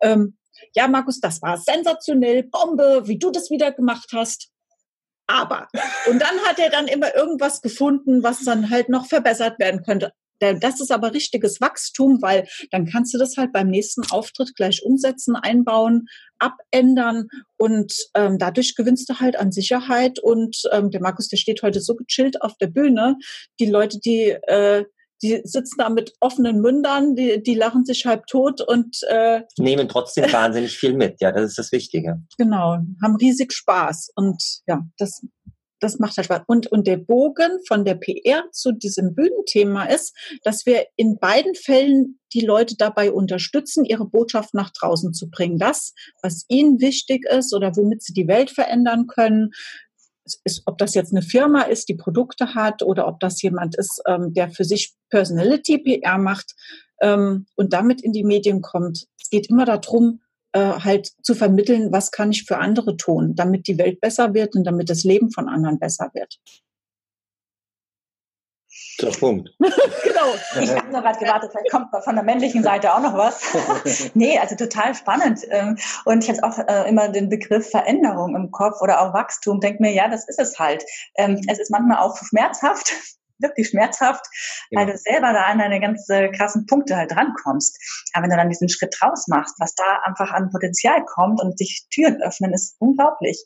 Ähm, 0.00 0.36
ja, 0.74 0.88
Markus, 0.88 1.20
das 1.20 1.40
war 1.40 1.56
sensationell, 1.58 2.42
Bombe, 2.44 3.02
wie 3.06 3.18
du 3.18 3.30
das 3.30 3.50
wieder 3.50 3.72
gemacht 3.72 4.10
hast. 4.12 4.48
Aber. 5.28 5.68
Und 6.10 6.20
dann 6.20 6.38
hat 6.46 6.58
er 6.58 6.70
dann 6.70 6.88
immer 6.88 7.14
irgendwas 7.14 7.62
gefunden, 7.62 8.22
was 8.22 8.44
dann 8.44 8.70
halt 8.70 8.88
noch 8.88 9.06
verbessert 9.06 9.58
werden 9.58 9.82
könnte. 9.84 10.12
Das 10.60 10.80
ist 10.80 10.90
aber 10.90 11.14
richtiges 11.14 11.60
Wachstum, 11.60 12.20
weil 12.20 12.46
dann 12.70 12.86
kannst 12.86 13.14
du 13.14 13.18
das 13.18 13.36
halt 13.36 13.52
beim 13.52 13.68
nächsten 13.68 14.02
Auftritt 14.10 14.54
gleich 14.54 14.82
umsetzen, 14.84 15.36
einbauen, 15.36 16.06
abändern 16.38 17.28
und 17.56 17.94
ähm, 18.14 18.38
dadurch 18.38 18.74
gewinnst 18.74 19.08
du 19.08 19.20
halt 19.20 19.36
an 19.36 19.52
Sicherheit. 19.52 20.18
Und 20.18 20.62
ähm, 20.72 20.90
der 20.90 21.00
Markus, 21.00 21.28
der 21.28 21.36
steht 21.36 21.62
heute 21.62 21.80
so 21.80 21.94
gechillt 21.94 22.42
auf 22.42 22.56
der 22.58 22.66
Bühne. 22.66 23.16
Die 23.60 23.66
Leute, 23.66 23.98
die 24.00 24.30
äh, 24.30 24.84
die 25.22 25.40
sitzen 25.44 25.76
da 25.78 25.88
mit 25.88 26.12
offenen 26.20 26.60
Mündern, 26.60 27.14
die, 27.14 27.42
die 27.42 27.54
lachen 27.54 27.84
sich 27.84 28.04
halb 28.06 28.26
tot 28.26 28.60
und 28.60 28.98
äh, 29.08 29.42
nehmen 29.56 29.88
trotzdem 29.88 30.24
wahnsinnig 30.32 30.76
viel 30.76 30.94
mit. 30.94 31.20
Ja, 31.20 31.30
das 31.30 31.50
ist 31.50 31.58
das 31.58 31.72
Wichtige. 31.72 32.20
Genau, 32.38 32.78
haben 33.02 33.16
riesig 33.16 33.52
Spaß 33.52 34.10
und 34.16 34.42
ja, 34.66 34.84
das 34.98 35.24
das 35.82 35.98
macht 35.98 36.16
halt 36.16 36.26
Spaß. 36.26 36.42
Und, 36.46 36.68
und 36.68 36.86
der 36.86 36.96
Bogen 36.96 37.58
von 37.66 37.84
der 37.84 37.96
PR 37.96 38.44
zu 38.52 38.72
diesem 38.72 39.14
Bühnenthema 39.14 39.84
ist, 39.84 40.16
dass 40.44 40.64
wir 40.64 40.86
in 40.96 41.18
beiden 41.18 41.54
Fällen 41.54 42.20
die 42.32 42.40
Leute 42.40 42.76
dabei 42.76 43.12
unterstützen, 43.12 43.84
ihre 43.84 44.06
Botschaft 44.06 44.54
nach 44.54 44.70
draußen 44.70 45.12
zu 45.12 45.28
bringen. 45.28 45.58
Das, 45.58 45.92
was 46.22 46.44
ihnen 46.48 46.80
wichtig 46.80 47.26
ist 47.26 47.52
oder 47.54 47.76
womit 47.76 48.02
sie 48.02 48.14
die 48.14 48.28
Welt 48.28 48.50
verändern 48.50 49.06
können, 49.06 49.50
ist, 50.44 50.62
ob 50.66 50.78
das 50.78 50.94
jetzt 50.94 51.12
eine 51.12 51.22
Firma 51.22 51.62
ist, 51.62 51.88
die 51.88 51.96
Produkte 51.96 52.54
hat, 52.54 52.82
oder 52.82 53.08
ob 53.08 53.18
das 53.20 53.42
jemand 53.42 53.76
ist, 53.76 54.00
ähm, 54.06 54.32
der 54.32 54.50
für 54.50 54.64
sich 54.64 54.94
Personality 55.10 55.78
PR 55.78 56.16
macht 56.18 56.54
ähm, 57.00 57.46
und 57.56 57.72
damit 57.72 58.02
in 58.02 58.12
die 58.12 58.24
Medien 58.24 58.62
kommt. 58.62 59.08
Es 59.20 59.30
geht 59.30 59.50
immer 59.50 59.64
darum, 59.64 60.20
äh, 60.52 60.60
halt 60.60 61.10
zu 61.22 61.34
vermitteln, 61.34 61.92
was 61.92 62.10
kann 62.10 62.30
ich 62.30 62.44
für 62.44 62.58
andere 62.58 62.96
tun, 62.96 63.34
damit 63.34 63.66
die 63.66 63.78
Welt 63.78 64.00
besser 64.00 64.34
wird 64.34 64.54
und 64.54 64.64
damit 64.64 64.90
das 64.90 65.04
Leben 65.04 65.30
von 65.30 65.48
anderen 65.48 65.78
besser 65.78 66.10
wird. 66.14 66.38
Der 69.00 69.10
Punkt. 69.10 69.50
genau. 69.58 70.60
Ich 70.60 70.70
habe 70.74 70.90
noch 70.90 71.02
gerade 71.02 71.18
gewartet, 71.18 71.50
vielleicht 71.50 71.70
kommt 71.70 71.88
von 72.04 72.14
der 72.14 72.24
männlichen 72.24 72.62
Seite 72.62 72.94
auch 72.94 73.00
noch 73.00 73.16
was. 73.16 74.10
nee, 74.14 74.38
also 74.38 74.54
total 74.54 74.94
spannend. 74.94 75.40
Ähm, 75.50 75.76
und 76.04 76.24
ich 76.24 76.30
habe 76.30 76.42
auch 76.44 76.58
äh, 76.58 76.88
immer 76.88 77.08
den 77.08 77.28
Begriff 77.28 77.70
Veränderung 77.70 78.36
im 78.36 78.50
Kopf 78.50 78.80
oder 78.80 79.00
auch 79.00 79.14
Wachstum. 79.14 79.60
Denke 79.60 79.82
mir, 79.82 79.92
ja, 79.92 80.08
das 80.08 80.28
ist 80.28 80.38
es 80.38 80.58
halt. 80.58 80.84
Ähm, 81.16 81.40
es 81.48 81.58
ist 81.58 81.70
manchmal 81.70 81.98
auch 81.98 82.16
schmerzhaft, 82.16 82.92
wirklich 83.42 83.68
schmerzhaft, 83.68 84.24
ja. 84.70 84.80
weil 84.80 84.86
du 84.86 84.96
selber 84.96 85.32
da 85.32 85.44
an 85.44 85.58
deine 85.58 85.80
ganz 85.80 86.06
krassen 86.36 86.66
Punkte 86.66 86.96
halt 86.96 87.10
drankommst. 87.10 87.78
Aber 88.12 88.24
wenn 88.24 88.30
du 88.30 88.36
dann 88.36 88.48
diesen 88.48 88.68
Schritt 88.68 88.96
raus 89.02 89.26
machst, 89.28 89.56
was 89.58 89.74
da 89.74 90.00
einfach 90.04 90.32
an 90.32 90.50
Potenzial 90.50 91.04
kommt 91.04 91.40
und 91.42 91.58
sich 91.58 91.86
Türen 91.90 92.22
öffnen, 92.22 92.52
ist 92.52 92.76
unglaublich. 92.78 93.44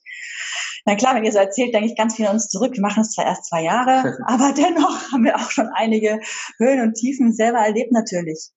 Na 0.85 0.95
klar, 0.95 1.15
wenn 1.15 1.25
ihr 1.25 1.33
so 1.33 1.39
erzählt, 1.39 1.75
denke 1.75 1.89
ich 1.89 1.97
ganz 1.97 2.15
viel 2.15 2.27
an 2.27 2.35
uns 2.35 2.49
zurück. 2.49 2.75
Wir 2.75 2.83
machen 2.83 3.01
es 3.01 3.11
zwar 3.11 3.27
erst 3.27 3.47
zwei 3.47 3.63
Jahre, 3.63 4.17
aber 4.27 4.53
dennoch 4.53 5.13
haben 5.13 5.25
wir 5.25 5.37
auch 5.37 5.51
schon 5.51 5.69
einige 5.75 6.21
Höhen 6.59 6.81
und 6.81 6.95
Tiefen 6.95 7.33
selber 7.33 7.59
erlebt 7.59 7.93
natürlich. 7.93 8.51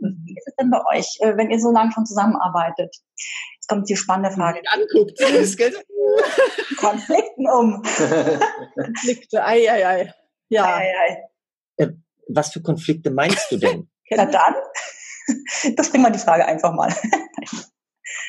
Wie 0.00 0.34
ist 0.36 0.46
es 0.46 0.54
denn 0.56 0.70
bei 0.70 0.80
euch, 0.94 1.18
äh, 1.20 1.36
wenn 1.36 1.50
ihr 1.50 1.58
so 1.58 1.72
lange 1.72 1.92
schon 1.92 2.06
zusammenarbeitet? 2.06 2.94
Jetzt 3.54 3.68
kommt 3.68 3.88
die 3.88 3.96
spannende 3.96 4.30
Frage. 4.30 4.60
Anguckt. 4.66 5.18
Konflikten 6.78 7.48
um. 7.48 7.82
Konflikte, 8.74 9.44
ei, 9.44 9.70
ei, 9.70 9.86
ei. 9.86 10.14
Ja. 10.52 10.76
Ei, 10.76 10.82
ei, 10.82 11.24
ei. 11.78 11.84
Äh, 11.84 11.88
was 12.28 12.52
für 12.52 12.60
Konflikte 12.60 13.10
meinst 13.10 13.50
du 13.50 13.56
denn? 13.56 13.88
Na 14.10 14.26
dann, 14.26 14.54
das 15.76 15.90
bringen 15.90 16.04
wir 16.04 16.10
die 16.10 16.18
Frage 16.18 16.46
einfach 16.46 16.72
mal. 16.74 16.94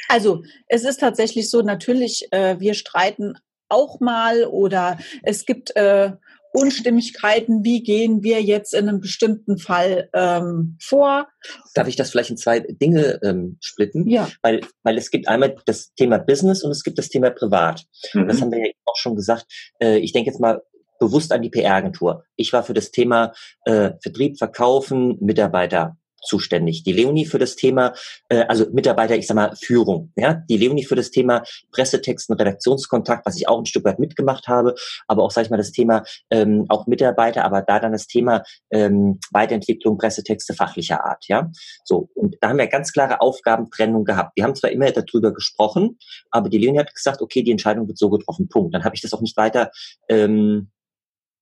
Also 0.08 0.44
es 0.68 0.84
ist 0.84 1.00
tatsächlich 1.00 1.50
so, 1.50 1.62
natürlich, 1.62 2.28
äh, 2.32 2.60
wir 2.60 2.74
streiten 2.76 3.34
auch 3.68 4.00
mal 4.00 4.46
oder 4.46 5.00
es 5.24 5.46
gibt 5.46 5.76
äh, 5.76 6.12
Unstimmigkeiten, 6.54 7.64
wie 7.64 7.82
gehen 7.82 8.22
wir 8.22 8.42
jetzt 8.42 8.76
in 8.76 8.88
einem 8.88 9.02
bestimmten 9.02 9.58
Fall 9.58 10.10
ähm, 10.14 10.78
vor. 10.80 11.28
Darf 11.74 11.88
ich 11.88 11.96
das 11.96 12.12
vielleicht 12.12 12.30
in 12.30 12.38
zwei 12.38 12.60
Dinge 12.60 13.20
ähm, 13.24 13.58
splitten? 13.60 14.08
Ja. 14.08 14.30
Weil, 14.44 14.62
weil 14.84 14.98
es 14.98 15.10
gibt 15.10 15.28
einmal 15.28 15.56
das 15.66 15.94
Thema 15.96 16.20
Business 16.20 16.64
und 16.64 16.72
es 16.72 16.84
gibt 16.84 17.00
das 17.00 17.10
Thema 17.10 17.32
Privat. 17.32 17.84
Mhm. 18.14 18.28
Das 18.28 18.40
haben 18.40 18.52
wir 18.52 18.60
ja 18.60 18.72
auch 18.86 18.98
schon 18.98 19.16
gesagt. 19.16 19.48
Äh, 19.82 19.98
ich 19.98 20.14
denke 20.14 20.30
jetzt 20.30 20.40
mal 20.40 20.62
bewusst 21.04 21.32
an 21.32 21.42
die 21.42 21.50
PR-Agentur. 21.50 22.24
Ich 22.36 22.54
war 22.54 22.64
für 22.64 22.74
das 22.74 22.92
Thema 22.92 23.34
äh, 23.66 23.92
Vertrieb, 24.02 24.38
Verkaufen, 24.38 25.18
Mitarbeiter 25.20 25.98
zuständig. 26.24 26.84
Die 26.84 26.94
Leonie 26.94 27.26
für 27.26 27.40
das 27.40 27.56
Thema, 27.56 27.94
äh, 28.30 28.46
also 28.48 28.66
Mitarbeiter, 28.72 29.16
ich 29.16 29.28
sag 29.28 29.36
mal, 29.36 29.56
Führung. 29.56 30.12
Ja? 30.16 30.44
Die 30.50 30.58
Leonie 30.58 30.84
für 30.84 30.96
das 30.96 31.12
Thema 31.12 31.44
Pressetexten, 31.72 32.36
Redaktionskontakt, 32.36 33.26
was 33.26 33.38
ich 33.38 33.48
auch 33.48 33.60
ein 33.60 33.66
Stück 33.66 33.86
weit 33.86 34.00
mitgemacht 34.00 34.48
habe, 34.48 34.76
aber 35.08 35.24
auch, 35.24 35.32
sag 35.32 35.44
ich 35.44 35.50
mal, 35.50 35.58
das 35.58 35.72
Thema 35.72 36.04
ähm, 36.30 36.66
auch 36.70 36.88
Mitarbeiter, 36.88 37.46
aber 37.46 37.62
da 37.62 37.80
dann 37.80 37.92
das 37.92 38.08
Thema 38.08 38.44
ähm, 38.72 39.20
Weiterentwicklung, 39.32 39.98
Pressetexte 39.98 40.54
fachlicher 40.54 41.06
Art. 41.06 41.26
Ja, 41.28 41.52
So, 41.84 42.10
und 42.16 42.38
da 42.42 42.50
haben 42.50 42.58
wir 42.58 42.68
ganz 42.68 42.92
klare 42.92 43.22
Aufgabentrennung 43.22 44.06
gehabt. 44.06 44.32
Wir 44.36 44.44
haben 44.44 44.56
zwar 44.56 44.72
immer 44.72 44.92
darüber 44.92 45.34
gesprochen, 45.34 45.98
aber 46.32 46.50
die 46.50 46.58
Leonie 46.58 46.80
hat 46.80 46.94
gesagt, 46.94 47.22
okay, 47.22 47.44
die 47.44 47.52
Entscheidung 47.52 47.88
wird 47.88 47.98
so 47.98 48.10
getroffen, 48.10 48.48
Punkt. 48.48 48.74
Dann 48.74 48.84
habe 48.84 48.96
ich 48.96 49.02
das 49.02 49.14
auch 49.14 49.22
nicht 49.22 49.38
weiter 49.38 49.72
ähm, 50.10 50.70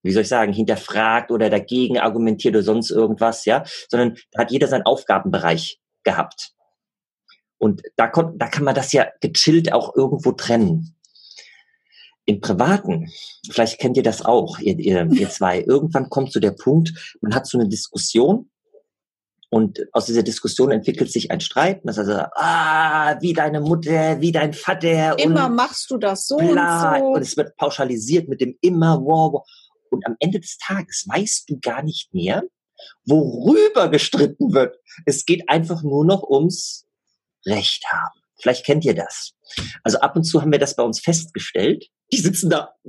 wie 0.04 0.12
soll 0.12 0.24
ich 0.24 0.30
sagen, 0.30 0.54
hinterfragt 0.54 1.32
oder 1.32 1.50
dagegen 1.50 2.00
argumentiert 2.00 2.56
oder 2.56 2.64
sonst 2.64 2.92
irgendwas, 2.92 3.46
ja, 3.46 3.64
sondern 3.90 4.18
da 4.32 4.42
hat 4.42 4.52
jeder 4.52 4.68
seinen 4.68 4.86
Aufgabenbereich 4.86 5.80
gehabt. 6.04 6.54
Und 7.58 7.84
da, 7.96 8.08
kon, 8.08 8.38
da 8.40 8.48
kann 8.48 8.64
man 8.64 8.76
das 8.76 8.92
ja 8.92 9.08
gechillt 9.22 9.72
auch 9.72 9.96
irgendwo 9.96 10.32
trennen. 10.32 10.96
Im 12.26 12.40
Privaten, 12.40 13.12
vielleicht 13.52 13.80
kennt 13.80 13.98
ihr 13.98 14.04
das 14.04 14.24
auch, 14.24 14.58
ihr, 14.60 14.80
ihr, 14.80 15.08
ihr 15.12 15.30
zwei, 15.30 15.62
irgendwann 15.62 16.10
kommt 16.10 16.34
so 16.34 16.40
der 16.40 16.52
Punkt, 16.52 17.18
man 17.22 17.36
hat 17.36 17.46
so 17.46 17.60
eine 17.60 17.68
Diskussion 17.68 18.50
und 19.54 19.80
aus 19.92 20.06
dieser 20.06 20.24
Diskussion 20.24 20.72
entwickelt 20.72 21.12
sich 21.12 21.30
ein 21.30 21.42
Streit. 21.42 21.82
Das 21.84 22.00
also, 22.00 22.14
ah, 22.36 23.18
wie 23.20 23.34
deine 23.34 23.60
Mutter, 23.60 24.22
wie 24.22 24.32
dein 24.32 24.54
Vater. 24.54 25.20
Immer 25.20 25.50
machst 25.50 25.92
du 25.92 25.98
das 25.98 26.26
so 26.26 26.38
bla, 26.38 26.96
und 26.96 27.00
so. 27.00 27.06
Und 27.16 27.22
es 27.22 27.36
wird 27.36 27.58
pauschalisiert 27.58 28.30
mit 28.30 28.40
dem 28.40 28.56
immer, 28.62 29.02
wow, 29.02 29.34
wow. 29.34 29.48
Und 29.92 30.06
am 30.06 30.16
Ende 30.20 30.40
des 30.40 30.58
Tages 30.58 31.06
weißt 31.08 31.50
du 31.50 31.60
gar 31.60 31.84
nicht 31.84 32.14
mehr, 32.14 32.44
worüber 33.06 33.90
gestritten 33.90 34.54
wird. 34.54 34.78
Es 35.06 35.26
geht 35.26 35.50
einfach 35.50 35.84
nur 35.84 36.06
noch 36.06 36.24
ums 36.24 36.88
Recht 37.46 37.86
haben. 37.92 38.20
Vielleicht 38.40 38.66
kennt 38.66 38.86
ihr 38.86 38.96
das. 38.96 39.34
Also 39.84 40.00
ab 40.00 40.16
und 40.16 40.24
zu 40.24 40.42
haben 40.42 40.52
wir 40.52 40.60
das 40.60 40.76
bei 40.76 40.84
uns 40.84 41.00
festgestellt. 41.00 41.88
Die 42.12 42.18
sitzen 42.18 42.50
da. 42.50 42.76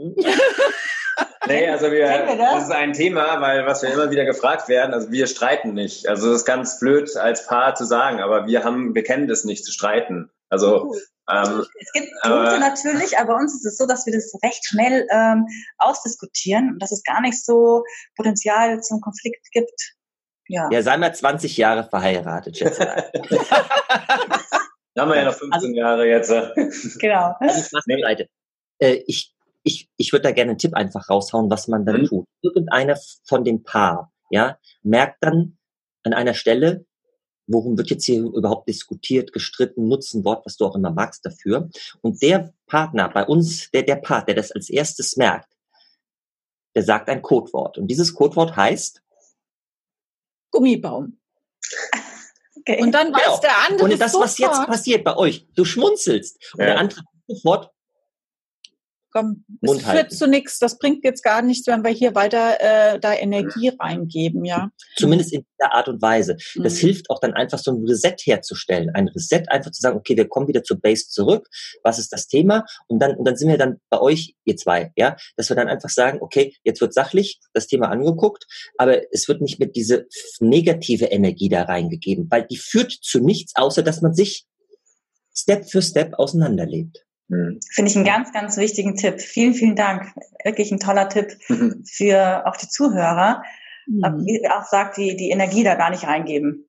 Nee, 1.49 1.69
also 1.69 1.87
wir, 1.87 2.07
wir 2.07 2.37
das? 2.37 2.55
das? 2.55 2.63
ist 2.65 2.71
ein 2.71 2.93
Thema, 2.93 3.41
weil 3.41 3.67
was 3.67 3.83
wir 3.83 3.93
immer 3.93 4.11
wieder 4.11 4.25
gefragt 4.25 4.69
werden, 4.69 4.95
also 4.95 5.11
wir 5.11 5.27
streiten 5.27 5.75
nicht. 5.75 6.09
Also 6.09 6.31
das 6.31 6.41
ist 6.41 6.45
ganz 6.45 6.79
blöd 6.79 7.17
als 7.17 7.47
Paar 7.47 7.75
zu 7.75 7.85
sagen, 7.85 8.21
aber 8.21 8.47
wir 8.47 8.63
haben, 8.63 8.95
wir 8.95 9.03
kennen 9.03 9.27
das 9.27 9.45
nicht 9.45 9.65
zu 9.65 9.73
streiten. 9.73 10.31
Also 10.49 10.95
ähm, 11.31 11.65
es 11.79 11.93
gibt 11.93 12.13
Punkte 12.23 12.59
natürlich, 12.59 13.19
aber 13.19 13.35
bei 13.35 13.41
uns 13.41 13.55
ist 13.55 13.65
es 13.65 13.77
so, 13.77 13.87
dass 13.87 14.07
wir 14.07 14.13
das 14.13 14.33
recht 14.43 14.65
schnell 14.67 15.07
ähm, 15.11 15.47
ausdiskutieren 15.79 16.71
und 16.73 16.83
dass 16.83 16.93
es 16.93 17.03
gar 17.05 17.21
nicht 17.21 17.45
so 17.45 17.85
Potenzial 18.17 18.81
zum 18.81 19.01
Konflikt 19.01 19.47
gibt. 19.53 19.95
Ja, 20.49 20.69
ja 20.71 20.83
sei 20.83 20.97
mal 20.97 21.15
20 21.15 21.57
Jahre 21.57 21.85
verheiratet, 21.85 22.59
schätze 22.59 22.87
Da 24.95 25.03
haben 25.03 25.09
wir 25.09 25.17
ja 25.17 25.25
noch 25.25 25.35
15 25.35 25.53
also, 25.53 25.69
Jahre 25.69 26.07
jetzt. 26.07 26.31
Genau. 27.01 27.35
Also, 27.39 28.25
äh, 28.79 29.03
ich 29.07 29.35
ich, 29.63 29.89
ich 29.97 30.13
würde 30.13 30.25
da 30.25 30.33
gerne 30.33 30.51
einen 30.51 30.59
Tipp 30.59 30.75
einfach 30.75 31.09
raushauen, 31.09 31.51
was 31.51 31.69
man 31.69 31.85
dann 31.87 32.03
mhm. 32.03 32.07
tut. 32.07 32.27
Irgendeiner 32.43 32.97
von 33.25 33.45
dem 33.45 33.63
Paar, 33.63 34.13
ja, 34.31 34.59
merkt 34.83 35.19
dann 35.21 35.59
an 36.03 36.15
einer 36.15 36.35
Stelle, 36.35 36.85
worum 37.53 37.77
wird 37.77 37.91
jetzt 37.91 38.05
hier 38.05 38.23
überhaupt 38.23 38.69
diskutiert, 38.69 39.33
gestritten, 39.33 39.89
nutzen 39.89 40.25
Wort, 40.25 40.45
was 40.47 40.57
du 40.57 40.67
auch 40.67 40.75
immer 40.75 40.91
magst 40.91 41.25
dafür. 41.25 41.69
Und 42.01 42.23
der 42.23 42.53
Partner 42.67 43.09
bei 43.09 43.25
uns, 43.25 43.71
der, 43.71 43.83
der 43.83 43.97
Part, 43.97 44.29
der 44.29 44.35
das 44.35 44.53
als 44.53 44.71
erstes 44.71 45.17
merkt, 45.17 45.53
der 46.75 46.83
sagt 46.83 47.09
ein 47.09 47.23
Codewort. 47.23 47.79
Und 47.79 47.89
dieses 47.89 48.15
Codewort 48.15 48.57
heißt 48.57 49.03
Gummibaum. 50.51 51.19
Okay. 52.65 52.81
Und 52.81 52.93
dann 52.93 53.13
weiß 53.13 53.25
genau. 53.25 53.41
der 53.41 53.57
andere. 53.69 53.85
Und 53.91 54.01
das, 54.01 54.15
was 54.15 54.39
jetzt 54.39 54.67
passiert 54.67 55.03
bei 55.03 55.17
euch, 55.17 55.49
du 55.57 55.65
schmunzelst. 55.65 56.37
Und 56.55 56.61
ja. 56.61 56.67
der 56.67 56.79
andere 56.79 57.03
sofort 57.27 57.73
komm, 59.13 59.45
es 59.61 59.83
führt 59.83 60.13
zu 60.13 60.27
nichts, 60.27 60.59
das 60.59 60.79
bringt 60.79 61.05
jetzt 61.05 61.23
gar 61.23 61.43
nichts, 61.43 61.67
wenn 61.67 61.85
wir 61.85 61.91
hier 61.91 62.15
weiter 62.15 62.57
äh, 62.61 62.99
da 62.99 63.15
Energie 63.15 63.71
reingeben, 63.79 64.45
ja. 64.45 64.71
Zumindest 64.97 65.33
in 65.33 65.45
der 65.61 65.75
Art 65.75 65.89
und 65.89 66.03
Weise. 66.03 66.37
Das 66.57 66.75
mhm. 66.75 66.79
hilft 66.79 67.11
auch 67.11 67.21
dann 67.21 67.35
einfach 67.35 67.59
so 67.59 67.73
ein 67.73 67.85
Reset 67.87 68.17
herzustellen. 68.25 68.91
Ein 68.95 69.09
Reset 69.09 69.45
einfach 69.49 69.71
zu 69.71 69.81
sagen, 69.81 69.97
okay, 69.97 70.17
wir 70.17 70.29
kommen 70.29 70.49
wieder 70.49 70.63
zur 70.63 70.81
Base 70.81 71.09
zurück. 71.09 71.49
Was 71.83 71.99
ist 71.99 72.13
das 72.13 72.27
Thema? 72.27 72.65
Und 72.89 73.01
dann, 73.01 73.17
und 73.17 73.25
dann 73.25 73.37
sind 73.37 73.49
wir 73.49 73.59
dann 73.59 73.81
bei 73.91 74.01
euch, 74.01 74.35
ihr 74.45 74.57
zwei, 74.57 74.93
ja, 74.97 75.17
dass 75.37 75.49
wir 75.49 75.57
dann 75.57 75.69
einfach 75.69 75.91
sagen, 75.91 76.19
okay, 76.21 76.55
jetzt 76.65 76.81
wird 76.81 76.95
sachlich 76.95 77.41
das 77.53 77.67
Thema 77.67 77.91
angeguckt, 77.91 78.47
aber 78.79 79.13
es 79.13 79.29
wird 79.29 79.41
nicht 79.41 79.61
mit 79.61 79.77
diese 79.77 80.07
negative 80.41 81.07
Energie 81.07 81.49
da 81.49 81.63
reingegeben, 81.63 82.27
weil 82.31 82.47
die 82.47 82.57
führt 82.57 82.93
zu 82.93 83.21
nichts, 83.21 83.53
außer 83.57 83.83
dass 83.83 84.01
man 84.01 84.15
sich 84.15 84.47
Step 85.35 85.71
für 85.71 85.83
Step 85.83 86.15
auseinanderlebt. 86.15 87.05
Hm. 87.29 87.61
Finde 87.71 87.91
ich 87.91 87.97
einen 87.97 88.05
ganz, 88.05 88.33
ganz 88.33 88.57
wichtigen 88.57 88.97
Tipp. 88.97 89.21
Vielen, 89.21 89.55
vielen 89.55 89.77
Dank. 89.77 90.13
Wirklich 90.45 90.73
ein 90.73 90.81
toller 90.81 91.09
Tipp 91.09 91.37
für 91.91 92.47
auch 92.47 92.57
die 92.57 92.69
Zuhörer. 92.69 93.43
Mhm. 93.87 94.25
Wie 94.27 94.49
auch 94.49 94.65
sagt, 94.65 94.97
die, 94.97 95.17
die 95.17 95.31
Energie 95.31 95.65
da 95.65 95.75
gar 95.75 95.91
nicht 95.91 96.07
reingeben. 96.07 96.69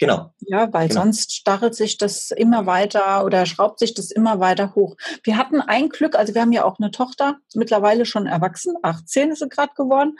Genau. 0.00 0.32
Ja, 0.40 0.72
weil 0.72 0.88
genau. 0.88 1.02
sonst 1.02 1.32
stachelt 1.32 1.74
sich 1.74 1.98
das 1.98 2.30
immer 2.30 2.64
weiter 2.64 3.22
oder 3.22 3.44
schraubt 3.44 3.78
sich 3.78 3.92
das 3.92 4.10
immer 4.10 4.40
weiter 4.40 4.74
hoch. 4.74 4.96
Wir 5.24 5.36
hatten 5.36 5.60
ein 5.60 5.90
Glück, 5.90 6.16
also 6.16 6.34
wir 6.34 6.40
haben 6.40 6.52
ja 6.52 6.64
auch 6.64 6.78
eine 6.78 6.90
Tochter, 6.90 7.36
mittlerweile 7.54 8.06
schon 8.06 8.26
erwachsen, 8.26 8.76
18 8.82 9.32
ist 9.32 9.40
sie 9.40 9.48
gerade 9.50 9.74
geworden. 9.76 10.16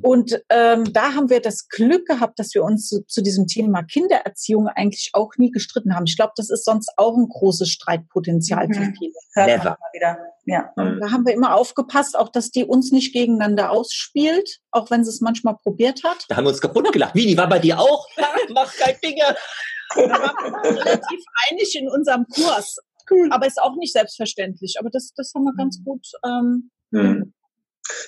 Und 0.00 0.40
ähm, 0.50 0.92
da 0.92 1.14
haben 1.14 1.30
wir 1.30 1.40
das 1.40 1.68
Glück 1.68 2.06
gehabt, 2.06 2.38
dass 2.38 2.54
wir 2.54 2.62
uns 2.62 2.88
zu, 2.88 3.04
zu 3.06 3.22
diesem 3.22 3.48
Thema 3.48 3.82
Kindererziehung 3.82 4.68
eigentlich 4.68 5.10
auch 5.14 5.32
nie 5.36 5.50
gestritten 5.50 5.96
haben. 5.96 6.04
Ich 6.06 6.16
glaube, 6.16 6.32
das 6.36 6.48
ist 6.48 6.64
sonst 6.64 6.92
auch 6.96 7.16
ein 7.16 7.28
großes 7.28 7.68
Streitpotenzial 7.68 8.68
mhm. 8.68 8.72
für 8.72 8.92
viele. 8.96 9.12
Never. 9.34 9.78
Ja. 10.46 10.70
Mhm. 10.76 11.00
Da 11.00 11.10
haben 11.10 11.26
wir 11.26 11.32
immer 11.32 11.54
aufgepasst, 11.54 12.16
auch 12.18 12.28
dass 12.28 12.50
die 12.50 12.64
uns 12.64 12.92
nicht 12.92 13.12
gegeneinander 13.12 13.70
ausspielt, 13.70 14.60
auch 14.70 14.90
wenn 14.90 15.04
sie 15.04 15.10
es 15.10 15.20
manchmal 15.20 15.56
probiert 15.56 16.02
hat. 16.04 16.26
Da 16.28 16.36
haben 16.36 16.44
wir 16.44 16.50
uns 16.50 16.60
kaputt 16.60 16.92
gelacht. 16.92 17.14
Wie, 17.14 17.26
die 17.26 17.36
war 17.36 17.48
bei 17.48 17.58
dir 17.58 17.78
auch? 17.78 18.06
Mach 18.50 18.72
kein 18.74 18.96
Dinge. 19.02 19.36
Da 19.94 20.10
waren 20.10 20.64
wir 20.64 20.84
relativ 20.84 21.24
einig 21.50 21.78
in 21.78 21.88
unserem 21.88 22.26
Kurs. 22.26 22.76
Cool. 23.10 23.28
Aber 23.30 23.46
ist 23.46 23.60
auch 23.60 23.76
nicht 23.76 23.92
selbstverständlich. 23.92 24.76
Aber 24.78 24.90
das, 24.90 25.12
das 25.16 25.32
haben 25.34 25.44
wir 25.44 25.54
ganz 25.54 25.78
mhm. 25.78 25.84
gut. 25.84 26.06
Ähm, 26.24 26.70
hm. 26.92 27.32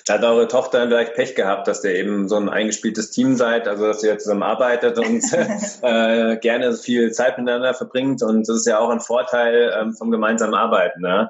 Da 0.05 0.15
hat 0.15 0.23
eure 0.23 0.47
Tochter 0.47 0.87
vielleicht 0.87 1.13
Pech 1.13 1.35
gehabt, 1.35 1.67
dass 1.67 1.83
ihr 1.83 1.93
eben 1.93 2.27
so 2.27 2.35
ein 2.35 2.49
eingespieltes 2.49 3.11
Team 3.11 3.35
seid, 3.35 3.67
also 3.67 3.85
dass 3.85 4.03
ihr 4.03 4.17
zusammen 4.17 4.41
arbeitet 4.41 4.97
und 4.97 5.23
äh, 5.83 6.37
gerne 6.37 6.73
viel 6.73 7.11
Zeit 7.11 7.37
miteinander 7.37 7.75
verbringt. 7.75 8.23
Und 8.23 8.47
das 8.47 8.57
ist 8.57 8.67
ja 8.67 8.79
auch 8.79 8.89
ein 8.89 9.01
Vorteil 9.01 9.71
ähm, 9.79 9.93
vom 9.93 10.09
gemeinsamen 10.09 10.55
Arbeiten. 10.55 11.01
Ne? 11.01 11.29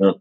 Ja. 0.00 0.14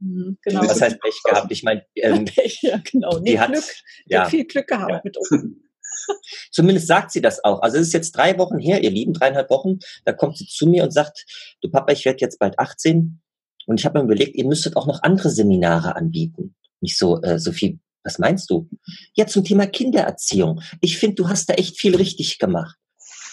Mhm, 0.00 0.38
genau. 0.42 0.62
Was 0.62 0.80
heißt 0.80 1.00
Pech 1.00 1.20
gehabt? 1.24 1.50
Ich 1.50 1.62
meine, 1.62 1.84
ähm, 1.96 2.24
Pech, 2.24 2.62
ja, 2.62 2.80
genau. 2.90 3.18
Nee, 3.18 3.32
die 3.32 3.40
hat, 3.40 3.52
Glück, 3.52 3.64
ja. 4.06 4.22
hat 4.22 4.30
viel 4.30 4.44
Glück 4.44 4.66
gehabt 4.66 4.90
ja. 4.90 5.00
mit 5.04 5.16
uns. 5.16 5.30
Zumindest 6.50 6.86
sagt 6.86 7.12
sie 7.12 7.20
das 7.20 7.42
auch. 7.44 7.62
Also 7.62 7.78
es 7.78 7.88
ist 7.88 7.92
jetzt 7.92 8.12
drei 8.12 8.36
Wochen 8.38 8.58
her, 8.58 8.82
ihr 8.82 8.90
Lieben, 8.90 9.12
dreieinhalb 9.12 9.50
Wochen. 9.50 9.78
Da 10.04 10.12
kommt 10.12 10.36
sie 10.36 10.46
zu 10.46 10.66
mir 10.66 10.82
und 10.84 10.92
sagt, 10.92 11.24
du 11.60 11.70
Papa, 11.70 11.92
ich 11.92 12.04
werde 12.04 12.18
jetzt 12.20 12.38
bald 12.38 12.58
18 12.58 13.20
und 13.66 13.80
ich 13.80 13.86
habe 13.86 13.98
mir 13.98 14.04
überlegt, 14.04 14.36
ihr 14.36 14.46
müsstet 14.46 14.76
auch 14.76 14.86
noch 14.86 15.02
andere 15.02 15.30
Seminare 15.30 15.96
anbieten. 15.96 16.56
Nicht 16.80 16.98
so, 16.98 17.20
äh, 17.22 17.38
Sophie, 17.38 17.80
Was 18.02 18.18
meinst 18.18 18.50
du? 18.50 18.68
Ja, 19.14 19.26
zum 19.26 19.44
Thema 19.44 19.66
Kindererziehung. 19.66 20.60
Ich 20.80 20.98
finde, 20.98 21.14
du 21.14 21.28
hast 21.28 21.48
da 21.48 21.54
echt 21.54 21.78
viel 21.78 21.96
richtig 21.96 22.38
gemacht. 22.38 22.76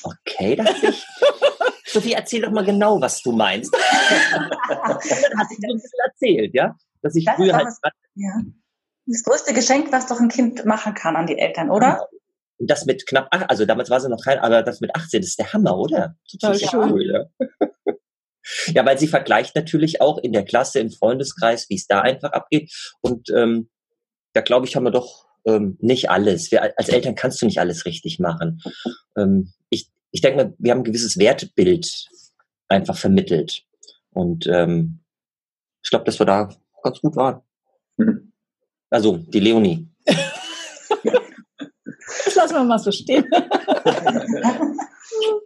Okay, 0.04 0.56
dachte 0.56 0.88
ich. 0.88 1.06
Sophie, 1.92 2.14
erzähl 2.14 2.42
doch 2.42 2.52
mal 2.52 2.64
genau, 2.64 3.02
was 3.02 3.22
du 3.22 3.32
meinst. 3.32 3.74
hat 3.76 5.02
sie 5.02 5.10
so 5.10 5.68
ein 5.70 5.76
bisschen 5.76 6.00
erzählt, 6.06 6.54
ja? 6.54 6.76
Dass 7.02 7.16
ich 7.16 7.26
das 7.26 7.36
früher 7.36 7.54
halt. 7.54 7.66
Das, 7.66 7.80
ja. 8.16 8.42
das 9.06 9.24
größte 9.24 9.54
Geschenk, 9.54 9.92
was 9.92 10.08
doch 10.08 10.20
ein 10.20 10.30
Kind 10.30 10.66
machen 10.66 10.94
kann 10.94 11.16
an 11.16 11.28
die 11.28 11.38
Eltern, 11.38 11.70
oder? 11.70 11.94
Genau. 11.94 12.08
Und 12.60 12.70
das 12.70 12.86
mit 12.86 13.08
knapp, 13.08 13.28
also 13.50 13.66
damals 13.66 13.90
war 13.90 14.00
sie 14.00 14.08
noch 14.08 14.24
kein, 14.24 14.38
aber 14.38 14.62
das 14.62 14.82
mit 14.82 14.96
18, 14.96 15.22
das 15.22 15.30
ist 15.32 15.40
der 15.40 15.52
Hammer, 15.52 15.78
oder? 15.78 16.16
Total 16.30 16.60
schön. 16.60 16.92
Cool, 16.92 17.06
ja. 17.06 17.50
ja, 18.68 18.86
weil 18.86 19.00
sie 19.00 19.08
vergleicht 19.08 19.56
natürlich 19.56 20.00
auch 20.00 20.20
in 20.20 20.32
der 20.32 20.46
Klasse, 20.46 20.80
im 20.80 20.92
Freundeskreis, 20.92 21.70
wie 21.70 21.76
es 21.76 21.88
da 21.88 22.02
einfach 22.02 22.32
abgeht. 22.34 22.72
Und 23.02 23.30
ähm, 23.36 23.70
da 24.34 24.42
glaube 24.42 24.68
ich, 24.68 24.76
haben 24.76 24.84
wir 24.84 24.92
doch 24.92 25.26
ähm, 25.46 25.78
nicht 25.82 26.12
alles. 26.12 26.52
Wir, 26.52 26.78
als 26.78 26.90
Eltern 26.90 27.16
kannst 27.16 27.42
du 27.42 27.48
nicht 27.48 27.60
alles 27.60 27.86
richtig 27.86 28.20
machen. 28.20 28.62
Ähm, 29.18 29.54
ich, 29.70 29.90
ich 30.12 30.22
denke 30.22 30.44
mal, 30.44 30.54
wir 30.58 30.72
haben 30.72 30.80
ein 30.80 30.84
gewisses 30.84 31.18
Wertebild 31.18 32.08
einfach 32.68 32.98
vermittelt. 32.98 33.64
Und 34.12 34.48
ähm, 34.48 35.00
ich 35.84 35.90
glaube, 35.90 36.06
dass 36.06 36.20
wir 36.20 36.26
da 36.26 36.50
ganz 36.84 37.00
gut 37.02 37.16
waren. 37.16 37.42
Mhm. 37.98 38.34
Also, 38.90 39.18
die 39.18 39.40
Leonie. 39.40 39.88
das 42.26 42.36
lassen 42.36 42.56
wir 42.56 42.64
mal 42.64 42.80
so 42.80 42.92
stehen. 42.92 43.26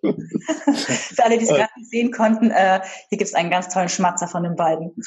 Für 0.06 1.24
alle, 1.24 1.38
die 1.38 1.44
es 1.46 1.50
gerade 1.50 1.72
nicht 1.78 1.90
sehen 1.90 2.12
konnten, 2.12 2.52
äh, 2.52 2.82
hier 3.10 3.18
gibt 3.18 3.30
es 3.30 3.34
einen 3.34 3.50
ganz 3.50 3.70
tollen 3.70 3.90
Schmatzer 3.90 4.28
von 4.28 4.44
den 4.44 4.56
beiden. 4.56 4.96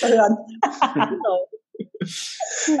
Genau. 0.00 0.46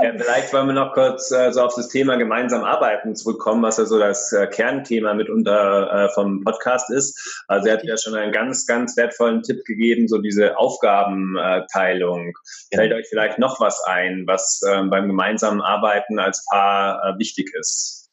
Ja, 0.02 0.12
vielleicht 0.16 0.52
wollen 0.52 0.66
wir 0.66 0.72
noch 0.72 0.92
kurz 0.92 1.30
äh, 1.30 1.52
so 1.52 1.62
auf 1.62 1.74
das 1.74 1.88
Thema 1.88 2.16
gemeinsam 2.16 2.64
arbeiten 2.64 3.14
zurückkommen, 3.14 3.62
was 3.62 3.76
ja 3.76 3.84
so 3.84 3.98
das 3.98 4.32
äh, 4.32 4.46
Kernthema 4.46 5.14
mitunter 5.14 6.06
äh, 6.06 6.08
vom 6.14 6.42
Podcast 6.42 6.90
ist. 6.90 7.44
Also 7.48 7.68
er 7.68 7.74
hat 7.74 7.84
ja 7.84 7.96
schon 7.96 8.14
einen 8.14 8.32
ganz, 8.32 8.66
ganz 8.66 8.96
wertvollen 8.96 9.42
Tipp 9.42 9.64
gegeben, 9.64 10.08
so 10.08 10.18
diese 10.18 10.56
Aufgabenteilung. 10.56 12.32
Ja. 12.70 12.78
Fällt 12.78 12.92
euch 12.92 13.06
vielleicht 13.08 13.38
noch 13.38 13.60
was 13.60 13.82
ein, 13.84 14.24
was 14.26 14.60
ähm, 14.68 14.90
beim 14.90 15.08
gemeinsamen 15.08 15.60
Arbeiten 15.60 16.18
als 16.18 16.44
Paar 16.50 17.02
äh, 17.04 17.18
wichtig 17.18 17.52
ist? 17.58 18.10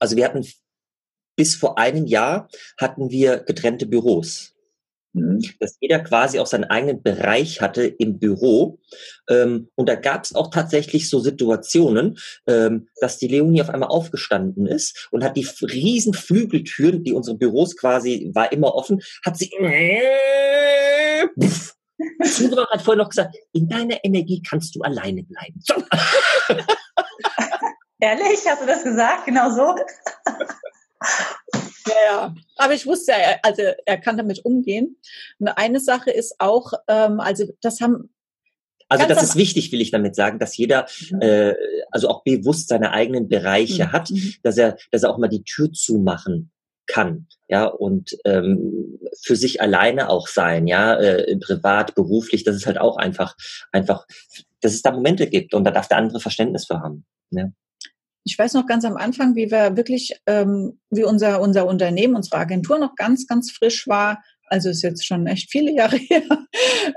Also 0.00 0.16
wir 0.16 0.24
hatten 0.24 0.46
bis 1.36 1.56
vor 1.56 1.78
einem 1.78 2.06
Jahr 2.06 2.48
hatten 2.78 3.10
wir 3.10 3.38
getrennte 3.38 3.86
Büros. 3.86 4.53
Mhm. 5.14 5.40
Dass 5.60 5.76
jeder 5.80 6.00
quasi 6.00 6.40
auch 6.40 6.46
seinen 6.46 6.64
eigenen 6.64 7.02
Bereich 7.02 7.60
hatte 7.60 7.84
im 7.84 8.18
Büro. 8.18 8.80
Ähm, 9.30 9.68
und 9.76 9.88
da 9.88 9.94
gab 9.94 10.24
es 10.24 10.34
auch 10.34 10.50
tatsächlich 10.50 11.08
so 11.08 11.20
Situationen, 11.20 12.18
ähm, 12.46 12.88
dass 13.00 13.18
die 13.18 13.28
Leonie 13.28 13.62
auf 13.62 13.70
einmal 13.70 13.88
aufgestanden 13.90 14.66
ist 14.66 15.08
und 15.12 15.22
hat 15.24 15.36
die 15.36 15.46
riesen 15.62 16.14
Flügeltüren, 16.14 17.04
die 17.04 17.12
unsere 17.12 17.36
Büros 17.36 17.76
quasi 17.76 18.32
war 18.34 18.50
immer 18.52 18.74
offen, 18.74 19.00
hat 19.24 19.38
sie 19.38 19.50
Zugebracht 22.24 22.70
hat 22.72 22.82
vorher 22.82 23.02
noch 23.02 23.10
gesagt, 23.10 23.36
in 23.52 23.68
deiner 23.68 24.04
Energie 24.04 24.42
kannst 24.42 24.74
du 24.74 24.80
alleine 24.82 25.22
bleiben. 25.22 25.60
So. 25.60 25.74
Ehrlich, 28.00 28.40
hast 28.46 28.62
du 28.62 28.66
das 28.66 28.82
gesagt? 28.82 29.26
Genau 29.26 29.50
so? 29.50 29.76
Ja, 31.86 31.94
ja. 32.06 32.34
Aber 32.56 32.74
ich 32.74 32.86
wusste 32.86 33.12
ja, 33.12 33.38
also 33.42 33.62
er 33.84 33.98
kann 33.98 34.16
damit 34.16 34.44
umgehen. 34.44 34.96
Und 35.38 35.48
eine 35.48 35.80
Sache 35.80 36.10
ist 36.10 36.36
auch, 36.38 36.72
ähm, 36.88 37.20
also 37.20 37.44
das 37.60 37.80
haben 37.80 38.10
also 38.88 39.06
das 39.06 39.22
ist 39.22 39.36
wichtig, 39.36 39.72
will 39.72 39.80
ich 39.80 39.90
damit 39.90 40.14
sagen, 40.14 40.38
dass 40.38 40.56
jeder 40.56 40.86
mhm. 41.10 41.20
äh, 41.20 41.54
also 41.90 42.08
auch 42.08 42.22
bewusst 42.22 42.68
seine 42.68 42.92
eigenen 42.92 43.28
Bereiche 43.28 43.86
mhm. 43.86 43.92
hat, 43.92 44.10
mhm. 44.10 44.34
dass 44.42 44.58
er, 44.58 44.76
dass 44.90 45.02
er 45.02 45.10
auch 45.10 45.18
mal 45.18 45.28
die 45.28 45.42
Tür 45.42 45.72
zumachen 45.72 46.50
kann, 46.86 47.26
ja, 47.48 47.64
und 47.64 48.14
ähm, 48.26 48.98
für 49.22 49.36
sich 49.36 49.62
alleine 49.62 50.10
auch 50.10 50.28
sein, 50.28 50.66
ja, 50.66 50.94
äh, 50.94 51.34
privat, 51.38 51.94
beruflich, 51.94 52.44
dass 52.44 52.56
es 52.56 52.66
halt 52.66 52.78
auch 52.78 52.98
einfach, 52.98 53.36
einfach, 53.72 54.06
dass 54.60 54.74
es 54.74 54.82
da 54.82 54.92
Momente 54.92 55.26
gibt 55.28 55.54
und 55.54 55.64
da 55.64 55.70
darf 55.70 55.88
der 55.88 55.96
andere 55.96 56.20
Verständnis 56.20 56.66
für 56.66 56.80
haben. 56.80 57.06
Ja 57.30 57.48
ich 58.24 58.38
weiß 58.38 58.54
noch 58.54 58.66
ganz 58.66 58.84
am 58.84 58.96
Anfang, 58.96 59.36
wie 59.36 59.50
wir 59.50 59.76
wirklich, 59.76 60.18
ähm, 60.26 60.80
wie 60.90 61.04
unser, 61.04 61.40
unser 61.40 61.66
Unternehmen, 61.66 62.16
unsere 62.16 62.38
Agentur 62.38 62.78
noch 62.78 62.94
ganz, 62.96 63.26
ganz 63.26 63.52
frisch 63.52 63.86
war, 63.86 64.22
also 64.46 64.70
ist 64.70 64.82
jetzt 64.82 65.06
schon 65.06 65.26
echt 65.26 65.50
viele 65.50 65.72
Jahre 65.72 65.96
her, 66.10 66.22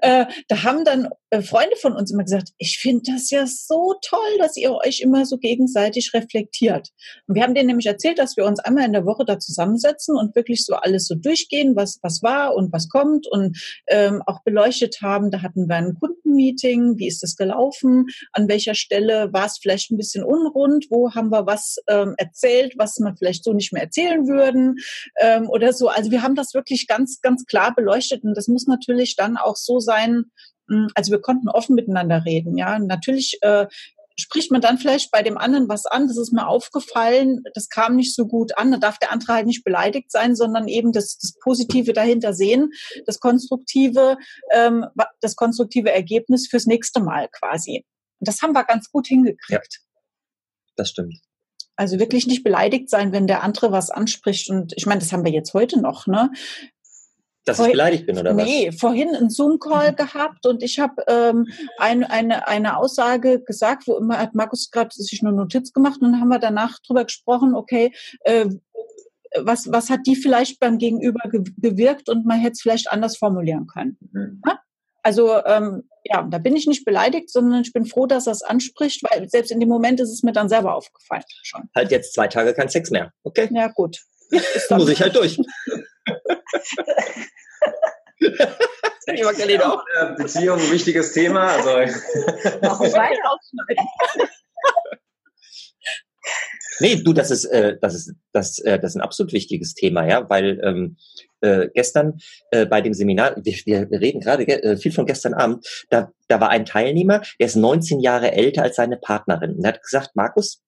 äh, 0.02 0.26
da 0.48 0.64
haben 0.64 0.84
dann 0.86 1.10
äh, 1.30 1.42
Freunde 1.42 1.76
von 1.76 1.94
uns 1.94 2.12
immer 2.12 2.24
gesagt, 2.24 2.50
ich 2.58 2.78
finde 2.80 3.12
das 3.12 3.30
ja 3.30 3.46
so 3.46 3.96
toll, 4.02 4.38
dass 4.40 4.56
ihr 4.56 4.74
euch 4.74 5.02
immer 5.02 5.26
so 5.26 5.38
gegenseitig 5.38 6.12
reflektiert. 6.14 6.90
Und 7.28 7.36
wir 7.36 7.44
haben 7.44 7.54
denen 7.54 7.68
nämlich 7.68 7.86
erzählt, 7.86 8.20
dass 8.20 8.38
wir 8.38 8.46
uns 8.46 8.60
einmal 8.60 8.86
in 8.86 8.94
der 8.94 9.06
Woche 9.06 9.26
da 9.26 9.40
zusammensetzen 9.40 10.16
und 10.16 10.36
wirklich 10.36 10.64
so 10.64 10.76
alles 10.76 11.06
so 11.06 11.16
durchgehen, 11.16 11.76
was, 11.76 12.00
was 12.02 12.24
war 12.24 12.56
und 12.56 12.72
was 12.72 12.88
kommt 12.90 13.28
und 13.28 13.58
ähm, 13.88 14.22
auch 14.26 14.42
beleuchtet 14.44 15.02
haben. 15.02 15.32
Da 15.32 15.42
hatten 15.42 15.68
wir 15.68 15.76
ein 15.76 15.96
Kundenmeeting, 16.00 16.98
wie 16.98 17.08
ist 17.08 17.24
das 17.24 17.36
gelaufen, 17.36 18.06
an 18.32 18.48
welcher 18.48 18.76
Stelle 18.76 19.34
war 19.34 19.48
es 19.48 19.58
vielleicht 19.62 19.92
ein 19.92 19.98
bisschen 19.98 20.24
unrund, 20.24 20.88
wo 20.90 21.14
haben 21.14 21.30
wir 21.30 21.46
was 21.46 21.78
ähm, 21.88 22.16
erzählt, 22.18 22.76
was 22.78 22.98
wir 23.00 23.14
vielleicht 23.18 23.44
so 23.44 23.54
nicht 23.54 23.74
mehr 23.74 23.84
erzählen 23.84 24.28
würden 24.28 24.76
ähm, 25.20 25.50
oder 25.50 25.74
so. 25.74 25.90
Also 25.90 26.12
wir 26.12 26.22
haben 26.22 26.36
das 26.36 26.54
wirklich 26.54 26.88
ganz, 26.88 27.20
ganz 27.22 27.37
klar 27.46 27.76
beleuchtet 27.76 28.24
und 28.24 28.36
das 28.36 28.48
muss 28.48 28.66
natürlich 28.68 29.16
dann 29.16 29.38
auch 29.38 29.56
so 29.56 29.80
sein, 29.80 30.32
hm, 30.70 30.88
also 30.96 31.12
wir 31.12 31.22
konnten 31.22 31.50
offen 31.50 31.76
miteinander 31.76 32.26
reden. 32.26 32.58
Ja, 32.58 32.80
natürlich 32.80 33.38
äh, 33.42 33.68
spricht 34.20 34.52
man 34.52 34.62
dann 34.62 34.78
vielleicht 34.78 35.12
bei 35.12 35.22
dem 35.22 35.38
anderen 35.38 35.70
was 35.70 35.86
an. 35.86 36.08
Das 36.08 36.18
ist 36.18 36.34
mir 36.34 36.48
aufgefallen. 36.48 37.44
Das 37.54 37.70
kam 37.70 37.96
nicht 37.96 38.16
so 38.16 38.28
gut 38.28 38.58
an. 38.58 38.72
Da 38.72 38.78
darf 38.78 38.98
der 38.98 39.12
andere 39.12 39.34
halt 39.34 39.46
nicht 39.46 39.64
beleidigt 39.64 40.12
sein, 40.12 40.36
sondern 40.36 40.68
eben 40.68 40.92
das, 40.92 41.18
das 41.18 41.34
Positive 41.42 41.94
dahinter 41.94 42.34
sehen, 42.34 42.72
das 43.06 43.20
konstruktive, 43.20 44.18
ähm, 44.52 44.86
das 45.22 45.36
konstruktive 45.36 45.92
Ergebnis 45.92 46.48
fürs 46.50 46.66
nächste 46.66 47.00
Mal 47.00 47.30
quasi. 47.32 47.86
Und 48.20 48.28
das 48.28 48.42
haben 48.42 48.54
wir 48.54 48.64
ganz 48.64 48.90
gut 48.90 49.08
hingekriegt. 49.08 49.50
Ja, 49.50 49.60
das 50.76 50.90
stimmt. 50.90 51.20
Also 51.76 52.00
wirklich 52.00 52.26
nicht 52.26 52.44
beleidigt 52.44 52.90
sein, 52.90 53.12
wenn 53.12 53.28
der 53.28 53.44
andere 53.44 53.72
was 53.72 53.92
anspricht. 53.92 54.50
Und 54.50 54.74
ich 54.76 54.88
meine, 54.88 55.00
das 55.00 55.14
haben 55.14 55.24
wir 55.24 55.32
jetzt 55.32 55.54
heute 55.54 55.80
noch. 55.80 56.08
Ne? 56.08 56.32
Dass 57.48 57.58
vorhin, 57.58 57.72
ich 57.72 57.78
beleidigt 57.78 58.06
bin, 58.06 58.18
oder 58.18 58.36
was? 58.36 58.46
Nee, 58.46 58.72
vorhin 58.72 59.16
einen 59.16 59.30
Zoom-Call 59.30 59.96
gehabt 59.96 60.46
und 60.46 60.62
ich 60.62 60.80
habe 60.80 61.02
ähm, 61.08 61.48
ein, 61.78 62.04
eine, 62.04 62.48
eine 62.48 62.78
Aussage 62.78 63.42
gesagt, 63.42 63.88
wo 63.88 63.98
immer 63.98 64.20
hat 64.20 64.36
Markus 64.36 64.70
gerade 64.70 64.90
sich 64.94 65.22
eine 65.22 65.32
Notiz 65.32 65.72
gemacht 65.72 66.02
und 66.02 66.12
dann 66.12 66.22
haben 66.22 66.28
wir 66.28 66.40
danach 66.40 66.80
drüber 66.86 67.06
gesprochen, 67.06 67.56
okay, 67.56 67.94
äh, 68.26 68.48
was, 69.40 69.72
was 69.72 69.90
hat 69.90 70.02
die 70.06 70.16
vielleicht 70.16 70.60
beim 70.60 70.78
Gegenüber 70.78 71.22
gewirkt 71.30 72.10
und 72.10 72.26
man 72.26 72.40
hätte 72.40 72.54
es 72.54 72.62
vielleicht 72.62 72.92
anders 72.92 73.18
formulieren 73.18 73.68
können. 73.68 73.98
Mhm. 74.12 74.42
Ja? 74.46 74.60
Also 75.04 75.42
ähm, 75.46 75.84
ja, 76.04 76.24
da 76.24 76.38
bin 76.38 76.56
ich 76.56 76.68
nicht 76.68 76.84
beleidigt, 76.84 77.30
sondern 77.30 77.62
ich 77.62 77.72
bin 77.72 77.86
froh, 77.86 78.08
dass 78.08 78.28
er 78.28 78.34
es 78.34 78.44
anspricht, 78.44 79.04
weil 79.04 79.30
selbst 79.30 79.52
in 79.52 79.62
dem 79.62 79.70
Moment 79.70 80.02
ist 80.02 80.12
es 80.12 80.22
mir 80.22 80.34
dann 80.34 80.50
selber 80.50 80.76
aufgefallen 80.76 81.24
schon. 81.44 81.70
Halt 81.74 81.92
jetzt 81.92 82.14
zwei 82.14 82.28
Tage 82.28 82.54
kein 82.54 82.68
Sex 82.68 82.92
mehr, 82.92 83.14
okay? 83.24 83.48
Ja, 83.52 83.68
gut. 83.70 84.02
Muss 84.70 84.90
ich 84.90 85.02
halt 85.02 85.16
durch. 85.16 85.40
Magdalena 89.24 89.74
auch. 89.74 89.84
Beziehung 90.18 90.60
ein 90.60 90.72
wichtiges 90.72 91.14
Thema. 91.14 91.48
Also. 91.48 91.70
Noch 92.62 92.80
weiter 92.80 93.38
Nee, 96.80 97.02
du, 97.04 97.14
das 97.14 97.32
ist, 97.32 97.46
äh, 97.46 97.78
das 97.82 97.96
ist, 97.96 98.14
das, 98.34 98.60
äh, 98.60 98.80
das 98.80 98.92
ist 98.92 98.96
ein 98.98 99.02
absolut 99.02 99.34
wichtiges 99.34 99.74
Thema, 99.74 100.08
ja, 100.08 100.30
weil 100.30 100.60
ähm, 100.64 100.98
äh, 101.42 101.70
gestern 101.74 102.20
äh, 102.52 102.66
bei 102.66 102.82
dem 102.82 102.94
Seminar, 102.94 103.36
wir, 103.38 103.90
wir 103.90 104.00
reden 104.00 104.20
gerade 104.20 104.48
äh, 104.48 104.78
viel 104.78 104.92
von 104.92 105.06
gestern 105.06 105.34
Abend, 105.34 105.66
da, 105.90 106.12
da 106.28 106.40
war 106.40 106.50
ein 106.50 106.66
Teilnehmer, 106.66 107.22
der 107.40 107.48
ist 107.48 107.56
19 107.56 108.00
Jahre 108.00 108.34
älter 108.34 108.64
als 108.64 108.76
seine 108.76 108.98
Partnerin. 108.98 109.56
Und 109.56 109.64
er 109.64 109.74
hat 109.74 109.82
gesagt, 109.82 110.12
Markus, 110.16 110.62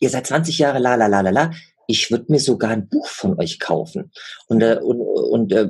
ihr 0.00 0.10
seid 0.10 0.26
20 0.26 0.58
Jahre 0.58 0.78
la 0.78 0.96
la 0.96 1.06
la 1.06 1.20
la 1.22 1.30
la, 1.30 1.50
ich 1.90 2.10
würde 2.10 2.26
mir 2.28 2.38
sogar 2.38 2.70
ein 2.70 2.88
Buch 2.88 3.08
von 3.08 3.38
euch 3.38 3.58
kaufen. 3.58 4.12
Und, 4.46 4.62
äh, 4.62 4.78
und, 4.82 5.00
und 5.00 5.52
äh, 5.52 5.66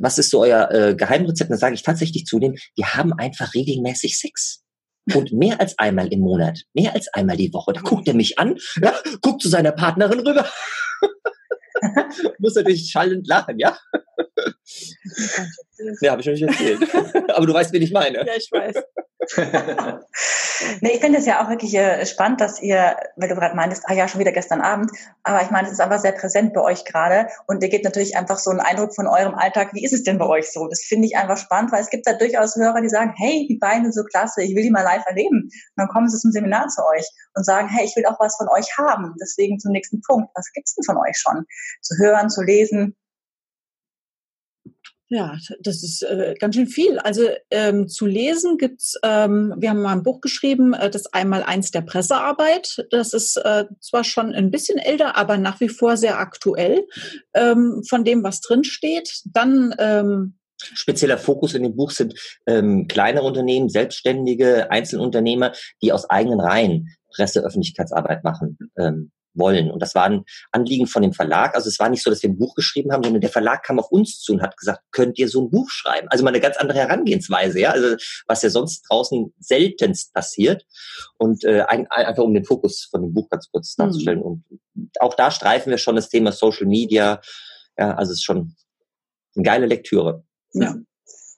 was 0.00 0.18
ist 0.18 0.30
so 0.30 0.42
euer 0.42 0.70
äh, 0.70 0.94
Geheimrezept? 0.94 1.50
Dann 1.50 1.58
sage 1.58 1.74
ich 1.74 1.82
tatsächlich 1.82 2.26
zu 2.26 2.38
dem, 2.38 2.54
wir 2.76 2.94
haben 2.94 3.12
einfach 3.12 3.54
regelmäßig 3.54 4.18
Sex. 4.18 4.62
Und 5.14 5.32
mehr 5.32 5.60
als 5.60 5.78
einmal 5.78 6.10
im 6.12 6.20
Monat, 6.20 6.60
mehr 6.72 6.94
als 6.94 7.08
einmal 7.12 7.36
die 7.36 7.52
Woche. 7.52 7.74
Da 7.74 7.82
guckt 7.82 8.08
er 8.08 8.14
mich 8.14 8.38
an, 8.38 8.56
ja, 8.80 8.94
guckt 9.20 9.42
zu 9.42 9.48
seiner 9.48 9.72
Partnerin 9.72 10.20
rüber. 10.20 10.48
Muss 12.38 12.54
natürlich 12.54 12.90
schallend 12.90 13.26
lachen, 13.26 13.58
ja? 13.58 13.76
ja, 16.00 16.12
habe 16.12 16.22
ich 16.22 16.26
noch 16.26 16.32
nicht 16.32 16.42
erzählt. 16.42 16.80
Aber 17.34 17.46
du 17.46 17.52
weißt, 17.52 17.72
wen 17.72 17.82
ich 17.82 17.92
meine. 17.92 18.18
Ja, 18.18 18.34
ich 18.36 18.48
weiß. 18.50 18.76
Nee, 20.80 20.92
ich 20.94 21.00
finde 21.00 21.18
es 21.18 21.26
ja 21.26 21.42
auch 21.42 21.48
wirklich 21.48 21.74
äh, 21.74 22.06
spannend, 22.06 22.40
dass 22.40 22.60
ihr, 22.60 22.96
weil 23.16 23.28
du 23.28 23.34
gerade 23.34 23.56
meintest, 23.56 23.84
ah 23.86 23.92
ja, 23.92 24.08
schon 24.08 24.20
wieder 24.20 24.32
gestern 24.32 24.60
Abend, 24.60 24.90
aber 25.22 25.42
ich 25.42 25.50
meine, 25.50 25.66
es 25.66 25.72
ist 25.72 25.80
einfach 25.80 25.98
sehr 25.98 26.12
präsent 26.12 26.54
bei 26.54 26.60
euch 26.60 26.84
gerade 26.84 27.28
und 27.46 27.62
ihr 27.62 27.68
gebt 27.68 27.84
natürlich 27.84 28.16
einfach 28.16 28.38
so 28.38 28.50
einen 28.50 28.60
Eindruck 28.60 28.94
von 28.94 29.06
eurem 29.06 29.34
Alltag. 29.34 29.74
Wie 29.74 29.84
ist 29.84 29.92
es 29.92 30.04
denn 30.04 30.18
bei 30.18 30.26
euch 30.26 30.52
so? 30.52 30.68
Das 30.68 30.80
finde 30.80 31.06
ich 31.06 31.16
einfach 31.16 31.36
spannend, 31.36 31.72
weil 31.72 31.82
es 31.82 31.90
gibt 31.90 32.06
da 32.06 32.12
durchaus 32.12 32.56
Hörer, 32.56 32.80
die 32.80 32.88
sagen, 32.88 33.12
hey, 33.16 33.46
die 33.48 33.58
Beine 33.58 33.92
so 33.92 34.04
klasse, 34.04 34.42
ich 34.42 34.54
will 34.54 34.62
die 34.62 34.70
mal 34.70 34.82
live 34.82 35.04
erleben. 35.06 35.42
Und 35.42 35.50
dann 35.76 35.88
kommen 35.88 36.08
sie 36.08 36.18
zum 36.18 36.32
Seminar 36.32 36.68
zu 36.68 36.82
euch 36.84 37.06
und 37.34 37.44
sagen, 37.44 37.68
hey, 37.68 37.84
ich 37.84 37.96
will 37.96 38.06
auch 38.06 38.18
was 38.20 38.36
von 38.36 38.48
euch 38.48 38.66
haben. 38.78 39.14
Deswegen 39.20 39.58
zum 39.58 39.72
nächsten 39.72 40.00
Punkt. 40.02 40.30
Was 40.34 40.50
gibt's 40.52 40.74
denn 40.74 40.84
von 40.84 40.96
euch 40.98 41.16
schon? 41.16 41.44
Zu 41.82 41.96
hören, 41.98 42.30
zu 42.30 42.42
lesen? 42.42 42.96
Ja, 45.08 45.36
das 45.60 45.82
ist 45.82 46.02
äh, 46.02 46.34
ganz 46.40 46.54
schön 46.54 46.66
viel. 46.66 46.98
Also 46.98 47.28
ähm, 47.50 47.88
zu 47.88 48.06
lesen 48.06 48.56
gibt's. 48.56 48.98
Ähm, 49.02 49.54
wir 49.58 49.70
haben 49.70 49.82
mal 49.82 49.92
ein 49.92 50.02
Buch 50.02 50.20
geschrieben, 50.22 50.72
äh, 50.72 50.88
das 50.88 51.12
einmal 51.12 51.42
eins 51.42 51.70
der 51.70 51.82
Pressearbeit. 51.82 52.86
Das 52.90 53.12
ist 53.12 53.36
äh, 53.36 53.66
zwar 53.80 54.02
schon 54.04 54.32
ein 54.32 54.50
bisschen 54.50 54.78
älter, 54.78 55.16
aber 55.16 55.36
nach 55.36 55.60
wie 55.60 55.68
vor 55.68 55.98
sehr 55.98 56.18
aktuell 56.18 56.86
ähm, 57.34 57.82
von 57.88 58.04
dem, 58.04 58.24
was 58.24 58.40
drin 58.40 58.64
steht. 58.64 59.22
Dann 59.26 59.74
ähm, 59.78 60.38
Spezieller 60.56 61.18
Fokus 61.18 61.54
in 61.54 61.64
dem 61.64 61.76
Buch 61.76 61.90
sind 61.90 62.14
ähm, 62.46 62.86
kleine 62.88 63.22
Unternehmen, 63.22 63.68
selbstständige 63.68 64.70
Einzelunternehmer, 64.70 65.52
die 65.82 65.92
aus 65.92 66.08
eigenen 66.08 66.40
Reihen 66.40 66.88
Presseöffentlichkeitsarbeit 67.14 68.24
machen. 68.24 68.58
Ähm, 68.78 69.12
wollen. 69.34 69.70
Und 69.70 69.80
das 69.80 69.94
war 69.94 70.04
ein 70.04 70.24
Anliegen 70.52 70.86
von 70.86 71.02
dem 71.02 71.12
Verlag. 71.12 71.54
Also 71.54 71.68
es 71.68 71.78
war 71.78 71.88
nicht 71.88 72.02
so, 72.02 72.10
dass 72.10 72.22
wir 72.22 72.30
ein 72.30 72.38
Buch 72.38 72.54
geschrieben 72.54 72.92
haben, 72.92 73.02
sondern 73.02 73.20
der 73.20 73.30
Verlag 73.30 73.62
kam 73.62 73.78
auf 73.78 73.90
uns 73.90 74.20
zu 74.20 74.32
und 74.32 74.42
hat 74.42 74.56
gesagt, 74.56 74.82
könnt 74.90 75.18
ihr 75.18 75.28
so 75.28 75.42
ein 75.42 75.50
Buch 75.50 75.68
schreiben? 75.70 76.08
Also 76.10 76.24
mal 76.24 76.30
eine 76.30 76.40
ganz 76.40 76.56
andere 76.56 76.78
Herangehensweise, 76.78 77.60
ja. 77.60 77.70
Also 77.70 77.96
was 78.26 78.42
ja 78.42 78.50
sonst 78.50 78.82
draußen 78.88 79.32
seltenst 79.38 80.12
passiert. 80.12 80.64
Und 81.18 81.44
äh, 81.44 81.62
ein, 81.62 81.86
einfach 81.90 82.22
um 82.22 82.34
den 82.34 82.44
Fokus 82.44 82.88
von 82.90 83.02
dem 83.02 83.14
Buch 83.14 83.28
ganz 83.28 83.50
kurz 83.50 83.76
mhm. 83.76 83.82
darzustellen. 83.82 84.22
Und 84.22 84.44
auch 85.00 85.14
da 85.14 85.30
streifen 85.30 85.70
wir 85.70 85.78
schon 85.78 85.96
das 85.96 86.08
Thema 86.08 86.32
Social 86.32 86.66
Media. 86.66 87.20
Ja, 87.76 87.94
also 87.94 88.12
es 88.12 88.18
ist 88.18 88.24
schon 88.24 88.54
eine 89.34 89.42
geile 89.44 89.66
Lektüre. 89.66 90.24
Ja 90.52 90.76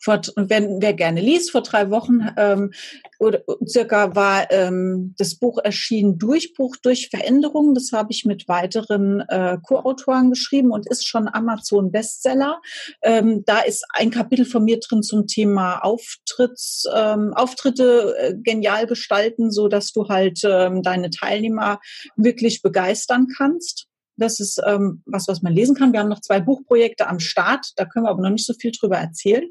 vor, 0.00 0.20
wer, 0.36 0.62
wer 0.80 0.94
gerne 0.94 1.20
liest, 1.20 1.50
vor 1.50 1.62
drei 1.62 1.90
Wochen 1.90 2.28
ähm, 2.36 2.72
oder 3.18 3.42
circa 3.66 4.14
war 4.14 4.50
ähm, 4.50 5.14
das 5.18 5.36
Buch 5.36 5.58
erschienen 5.62 6.18
Durchbruch 6.18 6.76
durch 6.76 7.08
Veränderungen. 7.08 7.74
Das 7.74 7.92
habe 7.92 8.12
ich 8.12 8.24
mit 8.24 8.48
weiteren 8.48 9.20
äh, 9.28 9.58
Co-Autoren 9.62 10.30
geschrieben 10.30 10.70
und 10.70 10.88
ist 10.88 11.06
schon 11.06 11.28
Amazon 11.28 11.90
Bestseller. 11.90 12.60
Ähm, 13.02 13.42
da 13.46 13.60
ist 13.60 13.84
ein 13.90 14.10
Kapitel 14.10 14.44
von 14.44 14.64
mir 14.64 14.80
drin 14.80 15.02
zum 15.02 15.26
Thema 15.26 15.78
Auftritts, 15.78 16.84
ähm, 16.94 17.32
Auftritte 17.34 18.14
äh, 18.18 18.34
genial 18.36 18.86
gestalten, 18.86 19.50
so 19.50 19.68
dass 19.68 19.92
du 19.92 20.08
halt 20.08 20.40
ähm, 20.44 20.82
deine 20.82 21.10
Teilnehmer 21.10 21.80
wirklich 22.16 22.62
begeistern 22.62 23.28
kannst. 23.36 23.86
Das 24.16 24.40
ist 24.40 24.60
ähm, 24.66 25.02
was, 25.04 25.28
was 25.28 25.42
man 25.42 25.52
lesen 25.52 25.74
kann. 25.76 25.92
Wir 25.92 26.00
haben 26.00 26.08
noch 26.08 26.20
zwei 26.20 26.40
Buchprojekte 26.40 27.06
am 27.06 27.20
Start. 27.20 27.72
Da 27.76 27.84
können 27.84 28.06
wir 28.06 28.10
aber 28.10 28.22
noch 28.22 28.30
nicht 28.30 28.46
so 28.46 28.54
viel 28.54 28.72
drüber 28.72 28.96
erzählen. 28.96 29.46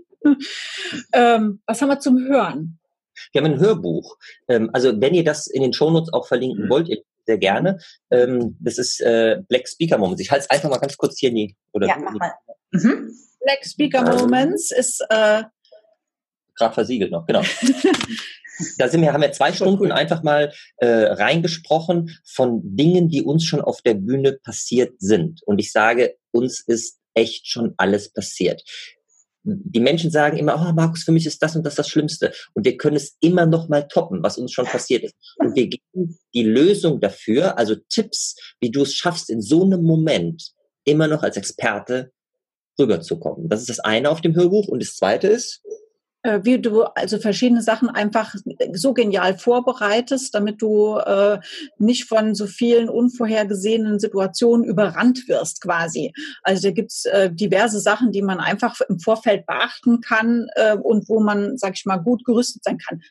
Ähm, 1.14 1.62
was 1.66 1.82
haben 1.82 1.90
wir 1.90 2.00
zum 2.00 2.20
Hören? 2.20 2.80
Wir 3.32 3.42
haben 3.42 3.54
ein 3.54 3.60
Hörbuch. 3.60 4.18
Ähm, 4.48 4.70
also 4.74 5.00
wenn 5.00 5.14
ihr 5.14 5.24
das 5.24 5.48
in 5.48 5.62
den 5.62 5.74
Shownotes 5.74 6.12
auch 6.14 6.28
verlinken 6.28 6.66
mhm. 6.66 6.70
wollt, 6.70 6.90
ihr 6.90 7.02
sehr 7.26 7.38
gerne. 7.38 7.80
Ähm, 8.12 8.56
das 8.60 8.78
ist 8.78 9.02
äh, 9.02 9.42
Black 9.48 9.68
Speaker 9.68 9.98
Moments. 9.98 10.22
Ich 10.22 10.32
halte 10.32 10.46
es 10.46 10.50
einfach 10.50 10.70
mal 10.70 10.78
ganz 10.78 10.98
kurz 10.98 11.20
hier 11.20 11.30
in 11.30 11.36
die. 11.36 11.56
Oder 11.74 11.88
ja, 11.88 11.98
mach 11.98 12.14
mal. 12.14 12.34
Mhm. 12.72 13.12
Black 13.42 13.66
Speaker 13.66 14.04
Moments 14.04 14.72
ist 14.72 15.02
äh, 15.10 15.44
gerade 16.56 16.74
versiegelt 16.74 17.12
noch, 17.12 17.26
genau. 17.26 17.42
da 18.78 18.88
sind 18.88 19.02
wir, 19.02 19.14
haben 19.14 19.22
wir 19.22 19.32
zwei 19.32 19.54
Stunden 19.54 19.92
einfach 19.92 20.24
mal 20.24 20.54
äh, 20.78 20.88
reingesprochen 20.88 22.18
von 22.26 22.62
Dingen, 22.64 23.10
die 23.10 23.22
uns 23.22 23.44
schon 23.44 23.62
auf 23.62 23.82
der 23.82 23.94
Bühne 23.94 24.34
passiert 24.44 24.96
sind. 25.00 25.42
Und 25.46 25.60
ich 25.60 25.72
sage, 25.72 26.16
uns 26.32 26.62
ist 26.66 27.00
echt 27.14 27.48
schon 27.48 27.74
alles 27.78 28.12
passiert 28.12 28.64
die 29.46 29.80
Menschen 29.80 30.10
sagen 30.10 30.38
immer, 30.38 30.56
oh 30.56 30.74
Markus, 30.74 31.04
für 31.04 31.12
mich 31.12 31.26
ist 31.26 31.42
das 31.42 31.56
und 31.56 31.64
das 31.66 31.76
das 31.76 31.88
Schlimmste. 31.88 32.34
Und 32.54 32.66
wir 32.66 32.78
können 32.78 32.96
es 32.96 33.16
immer 33.20 33.46
noch 33.46 33.70
mal 33.70 33.88
toppen, 33.88 34.24
was 34.24 34.38
uns 34.38 34.52
schon 34.52 34.66
passiert 34.66 35.04
ist. 35.04 35.16
Und 35.38 35.56
wir 35.56 35.68
geben 35.68 36.18
die 36.34 36.44
Lösung 36.44 37.00
dafür, 37.00 37.58
also 37.58 37.76
Tipps, 37.90 38.36
wie 38.60 38.72
du 38.72 38.82
es 38.82 38.96
schaffst, 38.96 39.30
in 39.30 39.42
so 39.42 39.64
einem 39.64 39.84
Moment 39.84 40.52
immer 40.84 41.08
noch 41.08 41.24
als 41.24 41.38
Experte 41.38 42.12
rüberzukommen. 42.80 43.48
Das 43.48 43.62
ist 43.62 43.70
das 43.70 43.80
eine 43.80 44.10
auf 44.10 44.22
dem 44.22 44.36
Hörbuch. 44.36 44.68
Und 44.68 44.82
das 44.82 44.96
zweite 44.96 45.28
ist, 45.28 45.62
wie 46.44 46.60
du 46.60 46.84
also 46.84 47.20
verschiedene 47.20 47.62
Sachen 47.62 47.90
einfach 47.90 48.36
so 48.74 48.94
genial 48.94 49.38
vorbereitest, 49.38 50.34
damit 50.34 50.62
du 50.62 50.98
äh, 50.98 51.40
nicht 51.78 52.06
von 52.06 52.36
so 52.36 52.48
vielen 52.48 52.90
unvorhergesehenen 52.90 54.00
Situationen 54.00 54.66
überrannt 54.66 55.28
wirst 55.28 55.62
quasi. 55.62 56.14
Also 56.44 56.70
da 56.70 56.72
gibt's 56.72 57.06
äh, 57.06 57.32
diverse 57.32 57.80
Sachen, 57.80 58.12
die 58.12 58.22
man 58.22 58.40
einfach 58.40 58.82
im 58.90 59.00
Vorfeld 59.00 59.46
beachten 59.46 60.02
kann 60.02 60.48
äh, 60.56 60.76
und 60.76 61.08
wo 61.10 61.20
man, 61.20 61.58
sag 61.58 61.74
ich 61.76 61.86
mal, 61.86 61.98
gut 61.98 62.26
gerüstet 62.26 62.64
sein 62.64 62.78
kann 62.78 63.02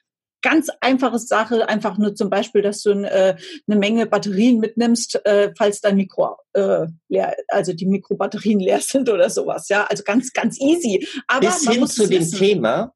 ganz 0.44 0.68
einfache 0.80 1.18
Sache, 1.18 1.68
einfach 1.68 1.96
nur 1.96 2.14
zum 2.14 2.28
Beispiel, 2.28 2.60
dass 2.60 2.82
du 2.82 2.90
äh, 2.90 3.34
eine 3.66 3.78
Menge 3.78 4.06
Batterien 4.06 4.60
mitnimmst, 4.60 5.24
äh, 5.24 5.52
falls 5.56 5.80
dein 5.80 5.96
Mikro 5.96 6.36
äh, 6.52 6.86
leer, 7.08 7.34
also 7.48 7.72
die 7.72 7.86
Mikrobatterien 7.86 8.60
leer 8.60 8.80
sind 8.80 9.08
oder 9.08 9.30
sowas. 9.30 9.68
Ja, 9.70 9.84
also 9.84 10.04
ganz, 10.04 10.32
ganz 10.32 10.60
easy. 10.60 11.08
Aber 11.26 11.46
bis 11.46 11.66
hin 11.68 11.86
zu 11.86 12.06
dem 12.06 12.20
wissen. 12.20 12.38
Thema, 12.38 12.92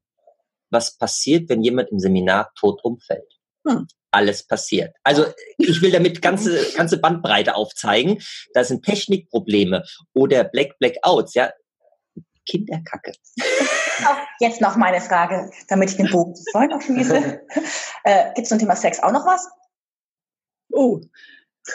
was 0.69 0.97
passiert, 0.97 1.49
wenn 1.49 1.63
jemand 1.63 1.89
im 1.89 1.99
Seminar 1.99 2.51
tot 2.59 2.83
umfällt. 2.83 3.39
Hm. 3.67 3.87
Alles 4.11 4.45
passiert. 4.45 4.95
Also 5.03 5.25
ich 5.57 5.81
will 5.81 5.91
damit 5.91 6.21
ganze, 6.21 6.65
ganze 6.75 6.97
Bandbreite 6.99 7.55
aufzeigen. 7.55 8.19
Da 8.53 8.63
sind 8.63 8.83
Technikprobleme 8.83 9.83
oder 10.13 10.43
Black 10.43 10.77
Blackouts, 10.79 11.33
ja. 11.35 11.51
Kinderkacke. 12.47 13.13
Jetzt 14.39 14.61
noch 14.61 14.75
meine 14.75 15.01
Frage, 15.01 15.51
damit 15.67 15.91
ich 15.91 15.97
den 15.97 16.09
Bogen 16.09 16.33
vorhin 16.51 16.71
noch 16.71 16.81
schließe. 16.81 17.41
äh, 18.05 18.25
Gibt 18.33 18.39
es 18.45 18.49
zum 18.49 18.57
Thema 18.57 18.75
Sex 18.75 18.99
auch 19.03 19.11
noch 19.11 19.25
was? 19.25 19.47
Oh. 20.71 21.01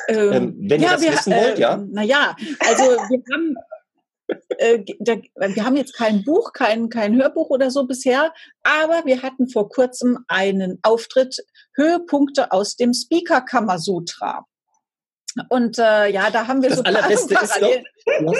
Ähm, 0.09 0.33
ähm, 0.33 0.57
wenn 0.59 0.81
ja, 0.81 0.89
ihr 0.89 0.93
das 0.95 1.03
wir, 1.03 1.13
wissen 1.13 1.33
wollt, 1.33 1.59
äh, 1.59 1.61
ja. 1.61 1.77
Naja, 1.77 2.37
also 2.61 2.83
wir 2.83 3.23
haben 3.33 3.57
äh, 4.59 4.85
da, 5.01 5.17
wir 5.37 5.65
haben 5.65 5.77
jetzt 5.77 5.95
kein 5.95 6.25
Buch, 6.25 6.53
kein, 6.53 6.89
kein 6.89 7.17
Hörbuch 7.17 7.51
oder 7.51 7.71
so 7.71 7.87
bisher, 7.87 8.33
aber 8.63 9.05
wir 9.05 9.23
hatten 9.23 9.49
vor 9.49 9.69
kurzem 9.69 10.25
einen 10.29 10.79
Auftritt 10.83 11.45
Höhepunkte 11.77 12.53
aus 12.53 12.77
dem 12.77 12.95
Speaker 12.95 13.41
Kamasutra. 13.41 14.47
Und 15.49 15.79
äh, 15.79 16.09
ja, 16.09 16.31
da 16.31 16.47
haben 16.47 16.63
wir 16.63 16.71
das 16.71 16.79
so 16.79 16.85
allerbeste 16.85 17.35
ist 17.43 17.61
doch, 17.61 18.35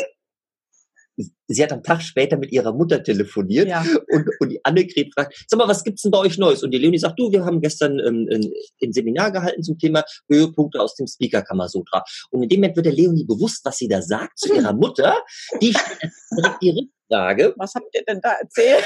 sie 1.17 1.63
hat 1.63 1.73
am 1.73 1.83
Tag 1.83 2.03
später 2.03 2.37
mit 2.37 2.53
ihrer 2.53 2.73
Mutter 2.73 3.03
telefoniert 3.03 3.69
ja. 3.69 3.85
und, 4.09 4.29
und 4.41 4.49
die 4.49 4.65
Annegret 4.65 5.13
fragt, 5.15 5.45
sag 5.47 5.59
mal, 5.59 5.69
was 5.69 5.85
gibt's 5.85 6.03
denn 6.03 6.11
bei 6.11 6.19
euch 6.19 6.39
Neues? 6.39 6.63
Und 6.63 6.71
die 6.73 6.79
Leonie 6.79 6.99
sagt, 6.99 7.19
du, 7.19 7.31
wir 7.31 7.45
haben 7.45 7.61
gestern 7.61 7.99
ähm, 8.01 8.29
ein, 8.31 8.93
Seminar 8.93 9.31
gehalten 9.33 9.63
zum 9.63 9.79
Thema 9.79 10.05
Höhepunkte 10.29 10.81
aus 10.81 10.95
dem 10.95 11.07
Speaker 11.07 11.43
Kamasutra. 11.43 12.05
Und 12.31 12.43
in 12.43 12.49
dem 12.49 12.61
Moment 12.61 12.77
wird 12.77 12.87
der 12.87 12.93
Leonie 12.93 13.25
bewusst, 13.25 13.65
was 13.65 13.77
sie 13.79 13.89
da 13.89 14.03
sagt 14.03 14.39
zu 14.39 14.55
ihrer 14.55 14.73
Mutter. 14.73 15.17
Die 15.61 15.73
stellt 15.73 16.13
direkt 16.37 16.63
die 16.63 16.71
Rückfrage. 16.71 17.55
Was 17.57 17.75
habt 17.75 17.95
ihr 17.95 18.05
denn 18.05 18.21
da 18.21 18.33
erzählt? 18.33 18.85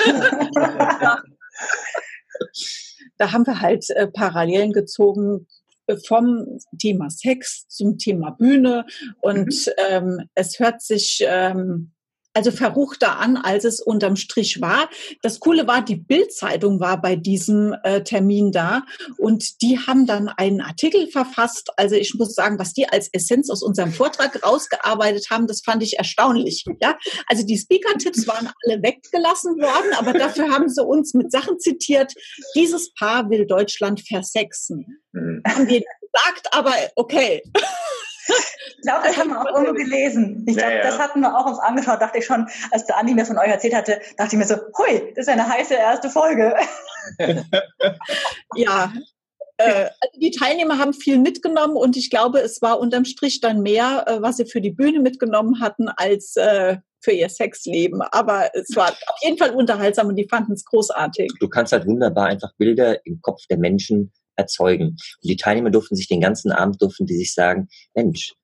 da 3.18 3.32
haben 3.32 3.46
wir 3.46 3.60
halt 3.60 3.88
äh, 3.90 4.06
Parallelen 4.08 4.72
gezogen 4.72 5.46
vom 5.98 6.58
Thema 6.78 7.10
Sex 7.10 7.66
zum 7.68 7.98
Thema 7.98 8.30
Bühne 8.30 8.84
und 9.20 9.66
mhm. 9.66 9.72
ähm, 9.90 10.28
es 10.34 10.58
hört 10.58 10.82
sich 10.82 11.24
ähm, 11.26 11.92
also 12.34 12.50
verruchter 12.50 13.18
an, 13.18 13.36
als 13.36 13.64
es 13.64 13.80
unterm 13.80 14.16
Strich 14.16 14.60
war. 14.60 14.88
Das 15.22 15.40
Coole 15.40 15.66
war, 15.66 15.84
die 15.84 15.96
Bildzeitung 15.96 16.80
war 16.80 17.00
bei 17.00 17.16
diesem 17.16 17.74
äh, 17.82 18.02
Termin 18.02 18.52
da 18.52 18.82
und 19.18 19.62
die 19.62 19.78
haben 19.78 20.06
dann 20.06 20.28
einen 20.28 20.60
Artikel 20.60 21.08
verfasst. 21.08 21.70
Also 21.76 21.96
ich 21.96 22.14
muss 22.14 22.34
sagen, 22.34 22.58
was 22.58 22.72
die 22.72 22.88
als 22.88 23.08
Essenz 23.12 23.50
aus 23.50 23.62
unserem 23.62 23.92
Vortrag 23.92 24.44
rausgearbeitet 24.44 25.28
haben, 25.30 25.46
das 25.46 25.62
fand 25.62 25.82
ich 25.82 25.98
erstaunlich. 25.98 26.64
Ja, 26.80 26.96
also 27.26 27.44
die 27.44 27.58
Speaker-Tipps 27.58 28.26
waren 28.26 28.50
alle 28.64 28.82
weggelassen 28.82 29.56
worden, 29.56 29.92
aber 29.98 30.12
dafür 30.12 30.50
haben 30.50 30.68
sie 30.68 30.84
uns 30.84 31.14
mit 31.14 31.32
Sachen 31.32 31.58
zitiert. 31.58 32.12
Dieses 32.54 32.92
Paar 32.94 33.28
will 33.30 33.46
Deutschland 33.46 34.06
versexen. 34.06 35.00
Mhm. 35.12 35.42
Haben 35.46 35.68
wir 35.68 35.80
gesagt, 35.80 36.52
aber 36.52 36.74
okay. 36.96 37.42
Ich 38.76 38.82
glaube, 38.82 39.06
das 39.06 39.16
haben 39.16 39.30
wir 39.30 39.40
auch 39.40 39.54
irgendwo 39.54 39.74
gelesen. 39.74 40.44
Ich 40.48 40.56
glaube, 40.56 40.72
ja, 40.72 40.78
ja. 40.78 40.84
das 40.84 40.98
hatten 40.98 41.20
wir 41.20 41.36
auch 41.36 41.46
uns 41.46 41.58
angeschaut, 41.58 42.00
dachte 42.00 42.18
ich 42.18 42.24
schon, 42.24 42.48
als 42.70 42.86
der 42.86 42.96
Andi 42.96 43.14
mir 43.14 43.26
von 43.26 43.38
euch 43.38 43.48
erzählt 43.48 43.74
hatte, 43.74 44.00
dachte 44.16 44.34
ich 44.34 44.38
mir 44.38 44.46
so, 44.46 44.56
hui, 44.78 45.12
das 45.14 45.26
ist 45.26 45.28
eine 45.28 45.46
heiße 45.46 45.74
erste 45.74 46.08
Folge. 46.08 46.54
ja. 48.56 48.92
Äh, 49.58 49.90
also 50.00 50.20
die 50.20 50.30
Teilnehmer 50.30 50.78
haben 50.78 50.94
viel 50.94 51.18
mitgenommen 51.18 51.76
und 51.76 51.96
ich 51.96 52.08
glaube, 52.10 52.40
es 52.40 52.62
war 52.62 52.80
unterm 52.80 53.04
Strich 53.04 53.40
dann 53.40 53.60
mehr, 53.60 54.04
äh, 54.06 54.22
was 54.22 54.38
sie 54.38 54.46
für 54.46 54.60
die 54.60 54.70
Bühne 54.70 55.00
mitgenommen 55.00 55.60
hatten, 55.60 55.88
als 55.88 56.36
äh, 56.36 56.78
für 57.02 57.12
ihr 57.12 57.28
Sexleben. 57.28 58.02
Aber 58.02 58.50
es 58.54 58.74
war 58.76 58.88
auf 58.88 59.18
jeden 59.22 59.38
Fall 59.38 59.50
unterhaltsam 59.50 60.08
und 60.08 60.16
die 60.16 60.28
fanden 60.28 60.52
es 60.52 60.64
großartig. 60.64 61.32
Du 61.40 61.48
kannst 61.48 61.72
halt 61.72 61.86
wunderbar 61.86 62.26
einfach 62.26 62.52
Bilder 62.56 63.04
im 63.06 63.20
Kopf 63.20 63.46
der 63.48 63.58
Menschen 63.58 64.12
erzeugen. 64.36 64.88
Und 64.88 65.30
die 65.30 65.36
Teilnehmer 65.36 65.70
durften 65.70 65.96
sich 65.96 66.08
den 66.08 66.20
ganzen 66.20 66.52
Abend, 66.52 66.80
durften 66.80 67.06
die 67.06 67.16
sich 67.16 67.34
sagen, 67.34 67.68
Mensch, 67.94 68.34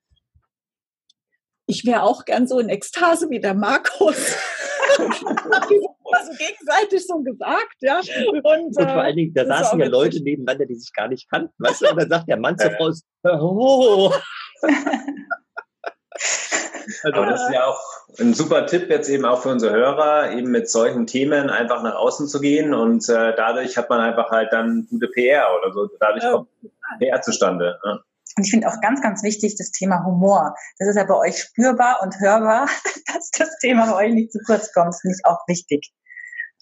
ich 1.68 1.84
wäre 1.84 2.02
auch 2.02 2.24
gern 2.24 2.46
so 2.46 2.60
in 2.60 2.68
Ekstase 2.68 3.28
wie 3.28 3.40
der 3.40 3.54
Markus. 3.54 4.16
also 4.98 6.32
gegenseitig 6.38 7.06
so 7.06 7.18
gesagt, 7.18 7.76
ja. 7.80 8.00
Und, 8.28 8.44
und 8.44 8.74
vor 8.74 8.86
allen 8.86 9.16
Dingen, 9.16 9.34
da 9.34 9.44
saßen 9.44 9.80
ja 9.80 9.86
Leute 9.86 10.22
nebeneinander, 10.22 10.66
die 10.66 10.76
sich 10.76 10.92
gar 10.92 11.08
nicht 11.08 11.28
kannten, 11.28 11.52
weißt 11.58 11.82
du? 11.82 11.90
Und 11.90 11.96
dann 11.96 12.08
sagt 12.08 12.28
der 12.28 12.38
Mann 12.38 12.56
zur 12.56 12.70
Frau, 12.76 12.94
oh. 13.22 14.12
Also 17.02 17.24
das 17.24 17.42
ist 17.42 17.52
ja 17.52 17.66
auch 17.66 17.80
ein 18.18 18.34
super 18.34 18.66
Tipp 18.66 18.88
jetzt 18.90 19.08
eben 19.08 19.24
auch 19.24 19.42
für 19.42 19.48
unsere 19.48 19.74
Hörer, 19.74 20.32
eben 20.32 20.50
mit 20.50 20.70
solchen 20.70 21.06
Themen 21.06 21.50
einfach 21.50 21.82
nach 21.82 21.96
außen 21.96 22.28
zu 22.28 22.40
gehen 22.40 22.74
und 22.74 23.08
äh, 23.08 23.34
dadurch 23.36 23.76
hat 23.76 23.90
man 23.90 24.00
einfach 24.00 24.30
halt 24.30 24.52
dann 24.52 24.86
gute 24.88 25.08
PR 25.08 25.46
oder 25.58 25.72
so. 25.72 25.88
Dadurch 25.98 26.24
kommt 26.30 26.48
PR 27.00 27.20
zustande. 27.22 27.78
Ja. 27.84 27.98
Und 28.36 28.44
ich 28.44 28.50
finde 28.50 28.68
auch 28.68 28.80
ganz, 28.80 29.00
ganz 29.00 29.22
wichtig 29.22 29.56
das 29.56 29.70
Thema 29.70 30.04
Humor. 30.04 30.54
Das 30.78 30.88
ist 30.88 30.96
ja 30.96 31.04
bei 31.04 31.16
euch 31.16 31.38
spürbar 31.38 32.00
und 32.02 32.18
hörbar, 32.20 32.68
dass 33.14 33.30
das 33.30 33.58
Thema 33.58 33.90
bei 33.90 34.06
euch 34.06 34.12
nicht 34.12 34.32
zu 34.32 34.38
kurz 34.46 34.72
kommt. 34.72 34.88
Das 34.88 35.00
finde 35.00 35.16
ich 35.18 35.24
auch 35.26 35.40
wichtig. 35.48 35.92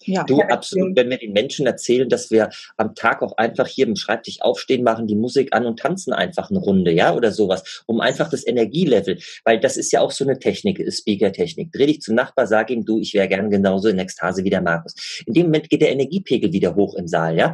Ja, 0.01 0.23
du, 0.23 0.41
absolut. 0.41 0.95
Wenn 0.95 1.09
wir 1.09 1.17
den 1.17 1.31
Menschen 1.31 1.65
erzählen, 1.65 2.09
dass 2.09 2.29
wir 2.29 2.49
am 2.77 2.95
Tag 2.95 3.21
auch 3.21 3.37
einfach 3.37 3.67
hier 3.67 3.87
im 3.87 3.95
Schreibtisch 3.95 4.41
aufstehen, 4.41 4.83
machen 4.83 5.07
die 5.07 5.15
Musik 5.15 5.53
an 5.53 5.65
und 5.65 5.79
tanzen 5.79 6.13
einfach 6.13 6.49
eine 6.49 6.59
Runde, 6.59 6.91
ja, 6.91 7.15
oder 7.15 7.31
sowas, 7.31 7.83
um 7.87 8.01
einfach 8.01 8.29
das 8.29 8.45
Energielevel, 8.45 9.19
weil 9.45 9.59
das 9.59 9.77
ist 9.77 9.91
ja 9.91 10.01
auch 10.01 10.11
so 10.11 10.25
eine 10.25 10.37
Technik, 10.37 10.83
Speaker-Technik. 10.91 11.71
Dreh 11.71 11.87
dich 11.87 12.01
zum 12.01 12.15
Nachbar, 12.15 12.45
sag 12.45 12.69
ihm, 12.69 12.85
du, 12.85 12.99
ich 12.99 13.13
wäre 13.13 13.27
gern 13.27 13.49
genauso 13.49 13.87
in 13.87 13.97
Ekstase 13.97 14.43
wie 14.43 14.49
der 14.49 14.61
Markus. 14.61 15.23
In 15.25 15.33
dem 15.33 15.45
Moment 15.47 15.69
geht 15.69 15.81
der 15.81 15.91
Energiepegel 15.91 16.51
wieder 16.51 16.75
hoch 16.75 16.95
im 16.95 17.07
Saal, 17.07 17.37
ja. 17.37 17.53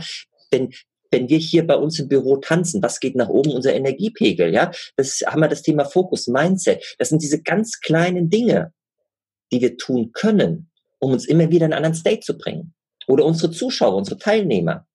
Wenn 0.49 0.71
wenn 1.13 1.27
wir 1.27 1.37
hier 1.37 1.67
bei 1.67 1.75
uns 1.75 1.99
im 1.99 2.07
Büro 2.07 2.37
tanzen, 2.37 2.81
was 2.81 3.01
geht 3.01 3.15
nach 3.15 3.27
oben? 3.27 3.51
Unser 3.51 3.73
Energiepegel, 3.73 4.53
ja? 4.53 4.71
Das 4.95 5.19
haben 5.27 5.41
wir 5.41 5.49
das 5.49 5.61
Thema 5.61 5.83
Fokus, 5.83 6.27
Mindset. 6.27 6.95
Das 6.97 7.09
sind 7.09 7.21
diese 7.21 7.41
ganz 7.41 7.81
kleinen 7.81 8.29
Dinge, 8.29 8.71
die 9.51 9.59
wir 9.59 9.75
tun 9.75 10.11
können, 10.13 10.70
um 11.01 11.11
uns 11.11 11.25
immer 11.25 11.49
wieder 11.49 11.65
in 11.65 11.73
einen 11.73 11.83
anderen 11.83 11.95
State 11.95 12.21
zu 12.21 12.37
bringen. 12.37 12.73
Oder 13.07 13.25
unsere 13.25 13.51
Zuschauer, 13.51 13.95
unsere 13.95 14.17
Teilnehmer. 14.17 14.85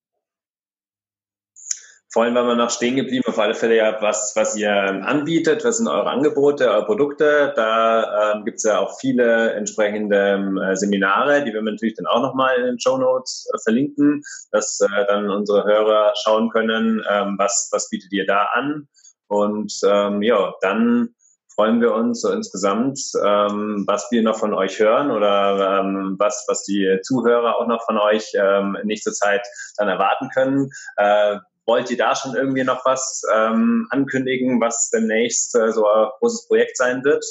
Vorhin 2.13 2.35
waren 2.35 2.47
wir 2.47 2.55
noch 2.55 2.71
stehen 2.71 2.97
geblieben, 2.97 3.25
auf 3.27 3.39
alle 3.39 3.55
Fälle 3.55 3.77
ja, 3.77 4.01
was, 4.01 4.33
was 4.37 4.57
ihr 4.57 4.73
anbietet, 4.73 5.65
was 5.65 5.77
sind 5.77 5.89
eure 5.89 6.09
Angebote, 6.09 6.71
eure 6.71 6.87
Produkte. 6.87 7.53
Da 7.57 8.33
ähm, 8.33 8.45
gibt 8.47 8.57
es 8.57 8.63
ja 8.63 8.79
auch 8.79 8.99
viele 8.99 9.53
entsprechende 9.53 10.55
äh, 10.65 10.77
Seminare, 10.77 11.45
die 11.45 11.53
wir 11.53 11.61
natürlich 11.61 11.97
dann 11.97 12.07
auch 12.07 12.23
nochmal 12.23 12.57
in 12.57 12.65
den 12.65 12.81
Show 12.81 12.97
Notes 12.97 13.47
äh, 13.53 13.59
verlinken, 13.59 14.23
dass 14.51 14.81
äh, 14.81 15.07
dann 15.09 15.29
unsere 15.29 15.65
Hörer 15.65 16.15
schauen 16.25 16.49
können, 16.49 17.05
ähm, 17.11 17.35
was, 17.37 17.69
was 17.73 17.91
bietet 17.91 18.11
ihr 18.13 18.25
da 18.25 18.49
an. 18.55 18.89
Und 19.27 19.79
ähm, 19.87 20.23
ja, 20.23 20.55
dann 20.63 21.11
freuen 21.57 21.81
wir 21.81 21.93
uns 21.93 22.21
so 22.21 22.31
insgesamt, 22.31 23.01
ähm, 23.25 23.85
was 23.87 24.07
wir 24.11 24.23
noch 24.23 24.39
von 24.39 24.55
euch 24.55 24.79
hören 24.79 25.11
oder 25.11 25.81
ähm, 25.81 26.17
was, 26.19 26.45
was 26.49 26.63
die 26.65 26.99
Zuhörer 27.03 27.57
auch 27.57 27.67
noch 27.67 27.85
von 27.85 27.99
euch 27.99 28.31
ähm, 28.35 28.77
in 28.81 28.87
nächster 28.87 29.13
Zeit 29.13 29.45
dann 29.77 29.89
erwarten 29.89 30.29
können. 30.33 30.71
Äh, 30.97 31.39
Wollt 31.69 31.91
ihr 31.91 31.97
da 31.97 32.15
schon 32.15 32.37
irgendwie 32.37 32.63
noch 32.63 32.87
was 32.87 33.23
ähm, 33.35 33.89
ankündigen, 33.91 34.61
was 34.61 34.89
demnächst 34.91 35.57
äh, 35.57 35.73
so 35.73 35.85
ein 35.85 36.11
großes 36.21 36.47
Projekt 36.47 36.77
sein 36.77 37.03
wird? 37.03 37.25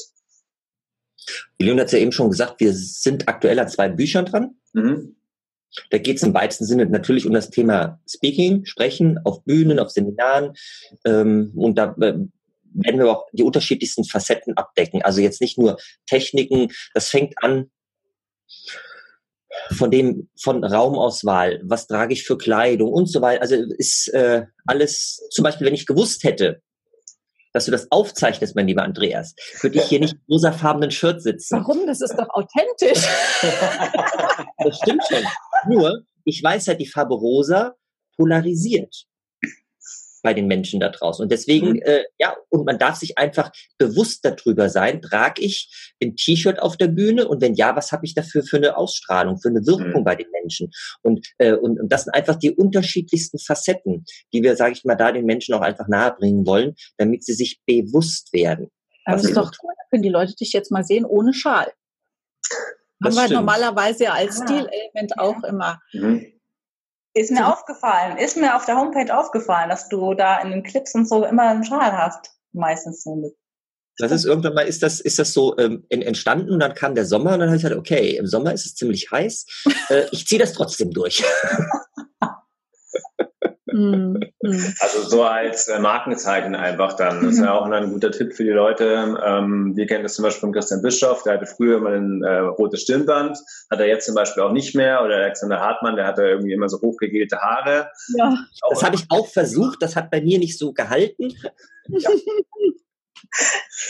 Leon 1.57 1.79
hat 1.79 1.85
es 1.85 1.93
ja 1.93 1.99
eben 1.99 2.11
schon 2.11 2.31
gesagt, 2.31 2.59
wir 2.59 2.73
sind 2.73 3.29
aktuell 3.29 3.57
an 3.59 3.69
zwei 3.69 3.87
Büchern 3.87 4.25
dran. 4.25 4.55
Mhm. 4.73 5.15
Da 5.89 5.97
geht 5.99 6.17
es 6.17 6.23
im 6.23 6.33
weitesten 6.33 6.65
Sinne 6.65 6.85
natürlich 6.85 7.25
um 7.25 7.33
das 7.33 7.49
Thema 7.49 7.99
Speaking, 8.09 8.65
Sprechen 8.65 9.19
auf 9.23 9.43
Bühnen, 9.45 9.79
auf 9.79 9.89
Seminaren. 9.89 10.53
Ähm, 11.05 11.53
und 11.55 11.77
da 11.77 11.95
äh, 12.01 12.15
werden 12.75 12.99
wir 12.99 13.11
auch 13.11 13.25
die 13.31 13.43
unterschiedlichsten 13.43 14.03
Facetten 14.03 14.55
abdecken. 14.57 15.01
Also 15.01 15.21
jetzt 15.21 15.41
nicht 15.41 15.57
nur 15.57 15.77
Techniken, 16.05 16.71
das 16.93 17.09
fängt 17.09 17.41
an 17.43 17.71
von 19.71 19.89
dem 19.89 20.29
von 20.39 20.63
Raumauswahl, 20.63 21.61
was 21.63 21.87
trage 21.87 22.13
ich 22.13 22.23
für 22.23 22.37
Kleidung 22.37 22.91
und 22.91 23.07
so 23.07 23.21
weiter. 23.21 23.41
Also 23.41 23.55
ist 23.55 24.09
äh, 24.13 24.45
alles, 24.65 25.27
zum 25.31 25.43
Beispiel, 25.43 25.65
wenn 25.65 25.73
ich 25.73 25.85
gewusst 25.85 26.23
hätte, 26.23 26.61
dass 27.53 27.65
du 27.65 27.71
das 27.71 27.89
aufzeichnest, 27.89 28.55
mein 28.55 28.67
lieber 28.67 28.83
Andreas, 28.83 29.33
würde 29.61 29.77
ich 29.77 29.85
hier 29.85 30.01
nicht 30.01 30.13
im 30.13 30.19
rosafarbenen 30.29 30.91
Shirt 30.91 31.21
sitzen. 31.21 31.59
Warum? 31.59 31.87
Das 31.87 32.01
ist 32.01 32.15
doch 32.15 32.27
authentisch. 32.29 33.07
das 34.57 34.77
stimmt 34.77 35.03
schon. 35.07 35.23
Nur, 35.69 36.03
ich 36.25 36.43
weiß 36.43 36.67
halt, 36.67 36.81
die 36.81 36.85
Farbe 36.85 37.15
rosa 37.15 37.75
polarisiert 38.17 39.05
bei 40.25 40.33
den 40.33 40.47
Menschen 40.47 40.79
da 40.79 40.89
draußen. 40.89 41.21
Und 41.21 41.31
deswegen, 41.31 41.73
mhm. 41.73 41.81
äh, 41.83 42.03
ja, 42.19 42.35
und 42.49 42.65
man 42.65 42.79
darf 42.79 42.95
sich 42.95 43.17
einfach 43.19 43.51
bewusst 43.77 44.25
darüber 44.25 44.69
sein, 44.69 45.01
trage 45.01 45.41
ich 45.43 45.93
ein 46.01 46.15
T-Shirt 46.15 46.59
auf 46.59 46.77
der 46.77 46.87
Bühne 46.87 47.27
und 47.27 47.41
wenn 47.41 47.53
ja, 47.53 47.75
was 47.75 47.91
habe 47.91 48.07
ich 48.07 48.15
dafür 48.15 48.41
für 48.41 48.57
eine 48.57 48.75
Ausstrahlung, 48.75 49.39
für 49.39 49.49
eine 49.49 49.65
Wirkung 49.67 50.01
mhm. 50.01 50.03
bei 50.03 50.15
den 50.15 50.25
Menschen? 50.31 50.71
Und, 51.03 51.27
äh, 51.37 51.53
und, 51.53 51.79
und 51.79 51.91
das 51.91 52.05
sind 52.05 52.13
einfach 52.13 52.35
die 52.37 52.51
unterschiedlichsten 52.51 53.37
Facetten, 53.37 54.03
die 54.33 54.41
wir, 54.41 54.55
sage 54.55 54.73
ich 54.73 54.83
mal, 54.83 54.95
da 54.95 55.11
den 55.11 55.25
Menschen 55.25 55.53
auch 55.53 55.61
einfach 55.61 55.87
nahebringen 55.87 56.47
wollen, 56.47 56.73
damit 56.97 57.23
sie 57.23 57.33
sich 57.33 57.61
bewusst 57.67 58.33
werden. 58.33 58.71
Aber 59.05 59.17
das 59.17 59.25
ist 59.25 59.37
doch 59.37 59.51
cool, 59.61 59.73
da 59.77 59.83
können 59.91 60.01
die 60.01 60.09
Leute 60.09 60.33
dich 60.33 60.53
jetzt 60.53 60.71
mal 60.71 60.83
sehen 60.83 61.05
ohne 61.05 61.35
Schal. 61.35 61.71
Das 62.99 63.15
haben 63.15 63.29
wir 63.29 63.37
normalerweise 63.37 64.05
ja 64.05 64.13
als 64.13 64.41
ah. 64.41 64.43
Stilelement 64.43 65.19
auch 65.19 65.43
immer. 65.43 65.79
Mhm. 65.93 66.25
Ist 67.17 67.31
mir 67.31 67.47
aufgefallen, 67.47 68.17
ist 68.17 68.35
mir 68.35 68.57
auf 68.57 68.65
der 68.65 68.75
Homepage 68.75 69.17
aufgefallen, 69.17 69.69
dass 69.69 69.87
du 69.87 70.13
da 70.15 70.41
in 70.41 70.51
den 70.51 70.63
Clips 70.63 70.93
und 70.95 71.07
so 71.07 71.23
immer 71.23 71.43
einen 71.43 71.63
Schal 71.63 71.93
hast, 71.97 72.29
meistens 72.51 73.03
so 73.03 73.15
mit. 73.15 73.33
Das 73.97 74.11
ist 74.11 74.25
irgendwann 74.25 74.53
mal, 74.53 74.67
ist 74.67 74.83
das, 74.83 74.99
ist 74.99 75.17
das 75.17 75.31
so 75.31 75.57
ähm, 75.57 75.85
entstanden 75.89 76.51
und 76.51 76.59
dann 76.59 76.73
kam 76.73 76.93
der 76.93 77.05
Sommer 77.05 77.33
und 77.33 77.39
dann 77.39 77.47
habe 77.47 77.55
ich 77.55 77.63
gesagt, 77.63 77.79
okay, 77.79 78.17
im 78.17 78.27
Sommer 78.27 78.51
ist 78.53 78.65
es 78.65 78.75
ziemlich 78.75 79.09
heiß, 79.09 79.45
äh, 79.87 80.03
ich 80.11 80.27
ziehe 80.27 80.39
das 80.39 80.51
trotzdem 80.51 80.91
durch. 80.91 81.23
Mhm. 83.75 84.19
Also 84.79 85.01
so 85.09 85.23
als 85.23 85.67
äh, 85.67 85.79
Markenzeichen 85.79 86.55
einfach 86.55 86.93
dann. 86.93 87.23
Das 87.23 87.33
ist 87.33 87.39
ja 87.39 87.53
auch 87.53 87.65
ein 87.65 87.91
guter 87.91 88.11
Tipp 88.11 88.33
für 88.33 88.43
die 88.43 88.51
Leute. 88.51 89.17
Ähm, 89.25 89.75
wir 89.75 89.87
kennen 89.87 90.03
das 90.03 90.13
zum 90.13 90.23
Beispiel 90.23 90.41
von 90.41 90.53
Christian 90.53 90.81
Bischoff, 90.81 91.23
der 91.23 91.33
hatte 91.33 91.47
früher 91.47 91.77
immer 91.77 91.89
ein 91.89 92.23
äh, 92.23 92.37
rotes 92.37 92.83
Stirnband, 92.83 93.37
hat 93.69 93.79
er 93.79 93.87
jetzt 93.87 94.05
zum 94.05 94.15
Beispiel 94.15 94.43
auch 94.43 94.51
nicht 94.51 94.75
mehr. 94.75 95.03
Oder 95.03 95.15
Alexander 95.15 95.59
Hartmann, 95.59 95.95
der 95.95 96.05
hatte 96.05 96.23
irgendwie 96.23 96.53
immer 96.53 96.69
so 96.69 96.79
hochgegelte 96.79 97.37
Haare. 97.39 97.89
Ja, 98.15 98.37
das 98.69 98.83
habe 98.83 98.95
ich 98.95 99.05
auch 99.09 99.27
versucht, 99.27 99.81
das 99.81 99.95
hat 99.95 100.11
bei 100.11 100.21
mir 100.21 100.39
nicht 100.39 100.57
so 100.57 100.71
gehalten. 100.71 101.33
Ja. 101.87 102.09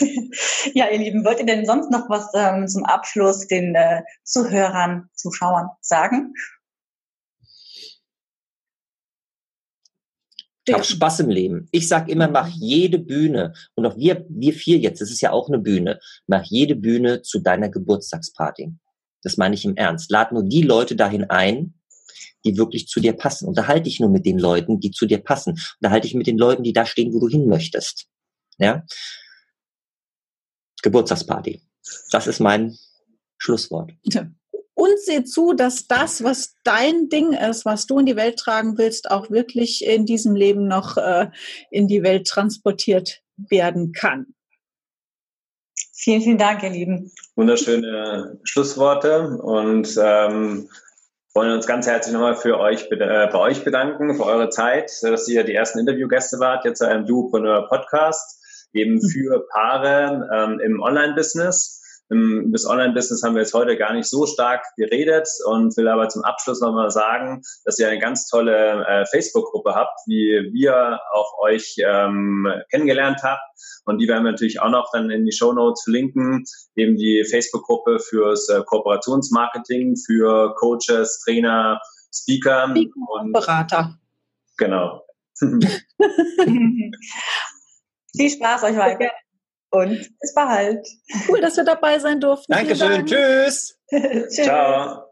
ja, 0.74 0.88
ihr 0.90 0.98
Lieben, 0.98 1.24
wollt 1.24 1.38
ihr 1.38 1.46
denn 1.46 1.66
sonst 1.66 1.90
noch 1.90 2.08
was 2.08 2.30
ähm, 2.34 2.66
zum 2.66 2.84
Abschluss 2.84 3.46
den 3.46 3.74
äh, 3.74 4.02
Zuhörern, 4.24 5.08
Zuschauern 5.14 5.68
sagen? 5.80 6.32
Hab 10.70 10.84
Spaß 10.84 11.20
im 11.20 11.30
Leben. 11.30 11.68
Ich 11.70 11.88
sag 11.88 12.08
immer, 12.08 12.28
mach 12.28 12.48
jede 12.48 12.98
Bühne, 12.98 13.54
und 13.74 13.86
auch 13.86 13.96
wir, 13.96 14.26
wir 14.28 14.52
vier 14.52 14.78
jetzt, 14.78 15.00
das 15.00 15.10
ist 15.10 15.20
ja 15.20 15.30
auch 15.32 15.48
eine 15.48 15.58
Bühne, 15.58 16.00
mach 16.26 16.44
jede 16.44 16.74
Bühne 16.74 17.22
zu 17.22 17.38
deiner 17.38 17.68
Geburtstagsparty. 17.68 18.72
Das 19.22 19.36
meine 19.36 19.54
ich 19.54 19.64
im 19.64 19.76
Ernst. 19.76 20.10
Lad 20.10 20.32
nur 20.32 20.42
die 20.42 20.62
Leute 20.62 20.96
dahin 20.96 21.24
ein, 21.24 21.74
die 22.44 22.56
wirklich 22.56 22.88
zu 22.88 23.00
dir 23.00 23.12
passen. 23.12 23.48
Unterhalte 23.48 23.84
dich 23.84 24.00
nur 24.00 24.10
mit 24.10 24.26
den 24.26 24.38
Leuten, 24.38 24.80
die 24.80 24.90
zu 24.90 25.06
dir 25.06 25.18
passen. 25.18 25.58
Unterhalte 25.80 26.06
dich 26.06 26.14
mit 26.14 26.26
den 26.26 26.38
Leuten, 26.38 26.62
die 26.62 26.72
da 26.72 26.86
stehen, 26.86 27.12
wo 27.12 27.20
du 27.20 27.28
hin 27.28 27.46
möchtest. 27.46 28.06
Ja? 28.58 28.84
Geburtstagsparty. 30.82 31.62
Das 32.10 32.26
ist 32.26 32.40
mein 32.40 32.76
Schlusswort. 33.38 33.92
Ja 34.04 34.28
und 34.76 35.00
seh 35.00 35.24
zu, 35.24 35.54
dass 35.54 35.88
das, 35.88 36.22
was 36.22 36.54
dein 36.62 37.08
Ding 37.08 37.32
ist, 37.32 37.64
was 37.64 37.86
du 37.86 37.98
in 37.98 38.06
die 38.06 38.14
Welt 38.14 38.38
tragen 38.38 38.76
willst, 38.76 39.10
auch 39.10 39.30
wirklich 39.30 39.84
in 39.84 40.04
diesem 40.04 40.36
Leben 40.36 40.68
noch 40.68 40.98
äh, 40.98 41.28
in 41.70 41.88
die 41.88 42.02
Welt 42.02 42.26
transportiert 42.28 43.22
werden 43.36 43.92
kann. 43.92 44.34
Vielen, 45.94 46.20
vielen 46.20 46.38
Dank, 46.38 46.62
ihr 46.62 46.70
Lieben. 46.70 47.10
Wunderschöne 47.36 48.38
Schlussworte 48.44 49.38
und 49.38 49.98
ähm, 49.98 50.68
wollen 51.34 51.52
uns 51.52 51.66
ganz 51.66 51.86
herzlich 51.86 52.12
nochmal 52.12 52.36
für 52.36 52.60
euch, 52.60 52.90
äh, 52.90 53.28
bei 53.32 53.38
euch 53.38 53.64
bedanken, 53.64 54.14
für 54.14 54.26
eure 54.26 54.50
Zeit, 54.50 54.92
dass 55.02 55.26
ihr 55.26 55.42
die 55.42 55.54
ersten 55.54 55.78
Interviewgäste 55.78 56.38
wart, 56.38 56.66
jetzt 56.66 56.82
einem 56.82 57.06
Duopreneur 57.06 57.66
Podcast, 57.68 58.68
eben 58.74 58.96
mhm. 58.96 59.08
für 59.08 59.46
Paare 59.48 60.28
ähm, 60.34 60.60
im 60.60 60.82
Online-Business. 60.82 61.75
Im, 62.08 62.52
das 62.52 62.66
Online-Business 62.66 63.22
haben 63.22 63.34
wir 63.34 63.42
jetzt 63.42 63.54
heute 63.54 63.76
gar 63.76 63.92
nicht 63.92 64.08
so 64.08 64.26
stark 64.26 64.64
geredet 64.76 65.28
und 65.46 65.76
will 65.76 65.88
aber 65.88 66.08
zum 66.08 66.22
Abschluss 66.22 66.60
nochmal 66.60 66.90
sagen, 66.90 67.42
dass 67.64 67.78
ihr 67.78 67.88
eine 67.88 67.98
ganz 67.98 68.28
tolle 68.28 68.86
äh, 68.86 69.04
Facebook-Gruppe 69.06 69.74
habt, 69.74 69.98
wie 70.06 70.50
wir 70.52 71.00
auch 71.12 71.38
euch 71.42 71.76
ähm, 71.78 72.46
kennengelernt 72.70 73.22
habt. 73.24 73.42
Und 73.84 73.98
die 73.98 74.06
werden 74.06 74.24
wir 74.24 74.30
natürlich 74.32 74.60
auch 74.60 74.70
noch 74.70 74.90
dann 74.92 75.10
in 75.10 75.24
die 75.24 75.32
Show 75.32 75.52
Notes 75.52 75.82
verlinken. 75.82 76.44
Eben 76.76 76.96
die 76.96 77.24
Facebook-Gruppe 77.28 77.98
fürs 77.98 78.48
äh, 78.48 78.62
Kooperationsmarketing, 78.64 79.96
für 79.96 80.54
Coaches, 80.54 81.20
Trainer, 81.24 81.80
Speaker, 82.14 82.68
Speaker 82.70 83.00
und 83.20 83.32
Berater. 83.32 83.98
Genau. 84.58 85.02
Viel 88.16 88.30
Spaß 88.30 88.62
euch 88.62 88.76
weiter 88.76 89.10
und 89.70 90.10
bis 90.20 90.34
bald. 90.34 90.86
Cool, 91.28 91.40
dass 91.40 91.56
wir 91.56 91.64
dabei 91.64 91.98
sein 91.98 92.20
durften. 92.20 92.52
Dankeschön. 92.52 93.06
Tschüss. 93.06 93.78
Ciao. 94.30 95.02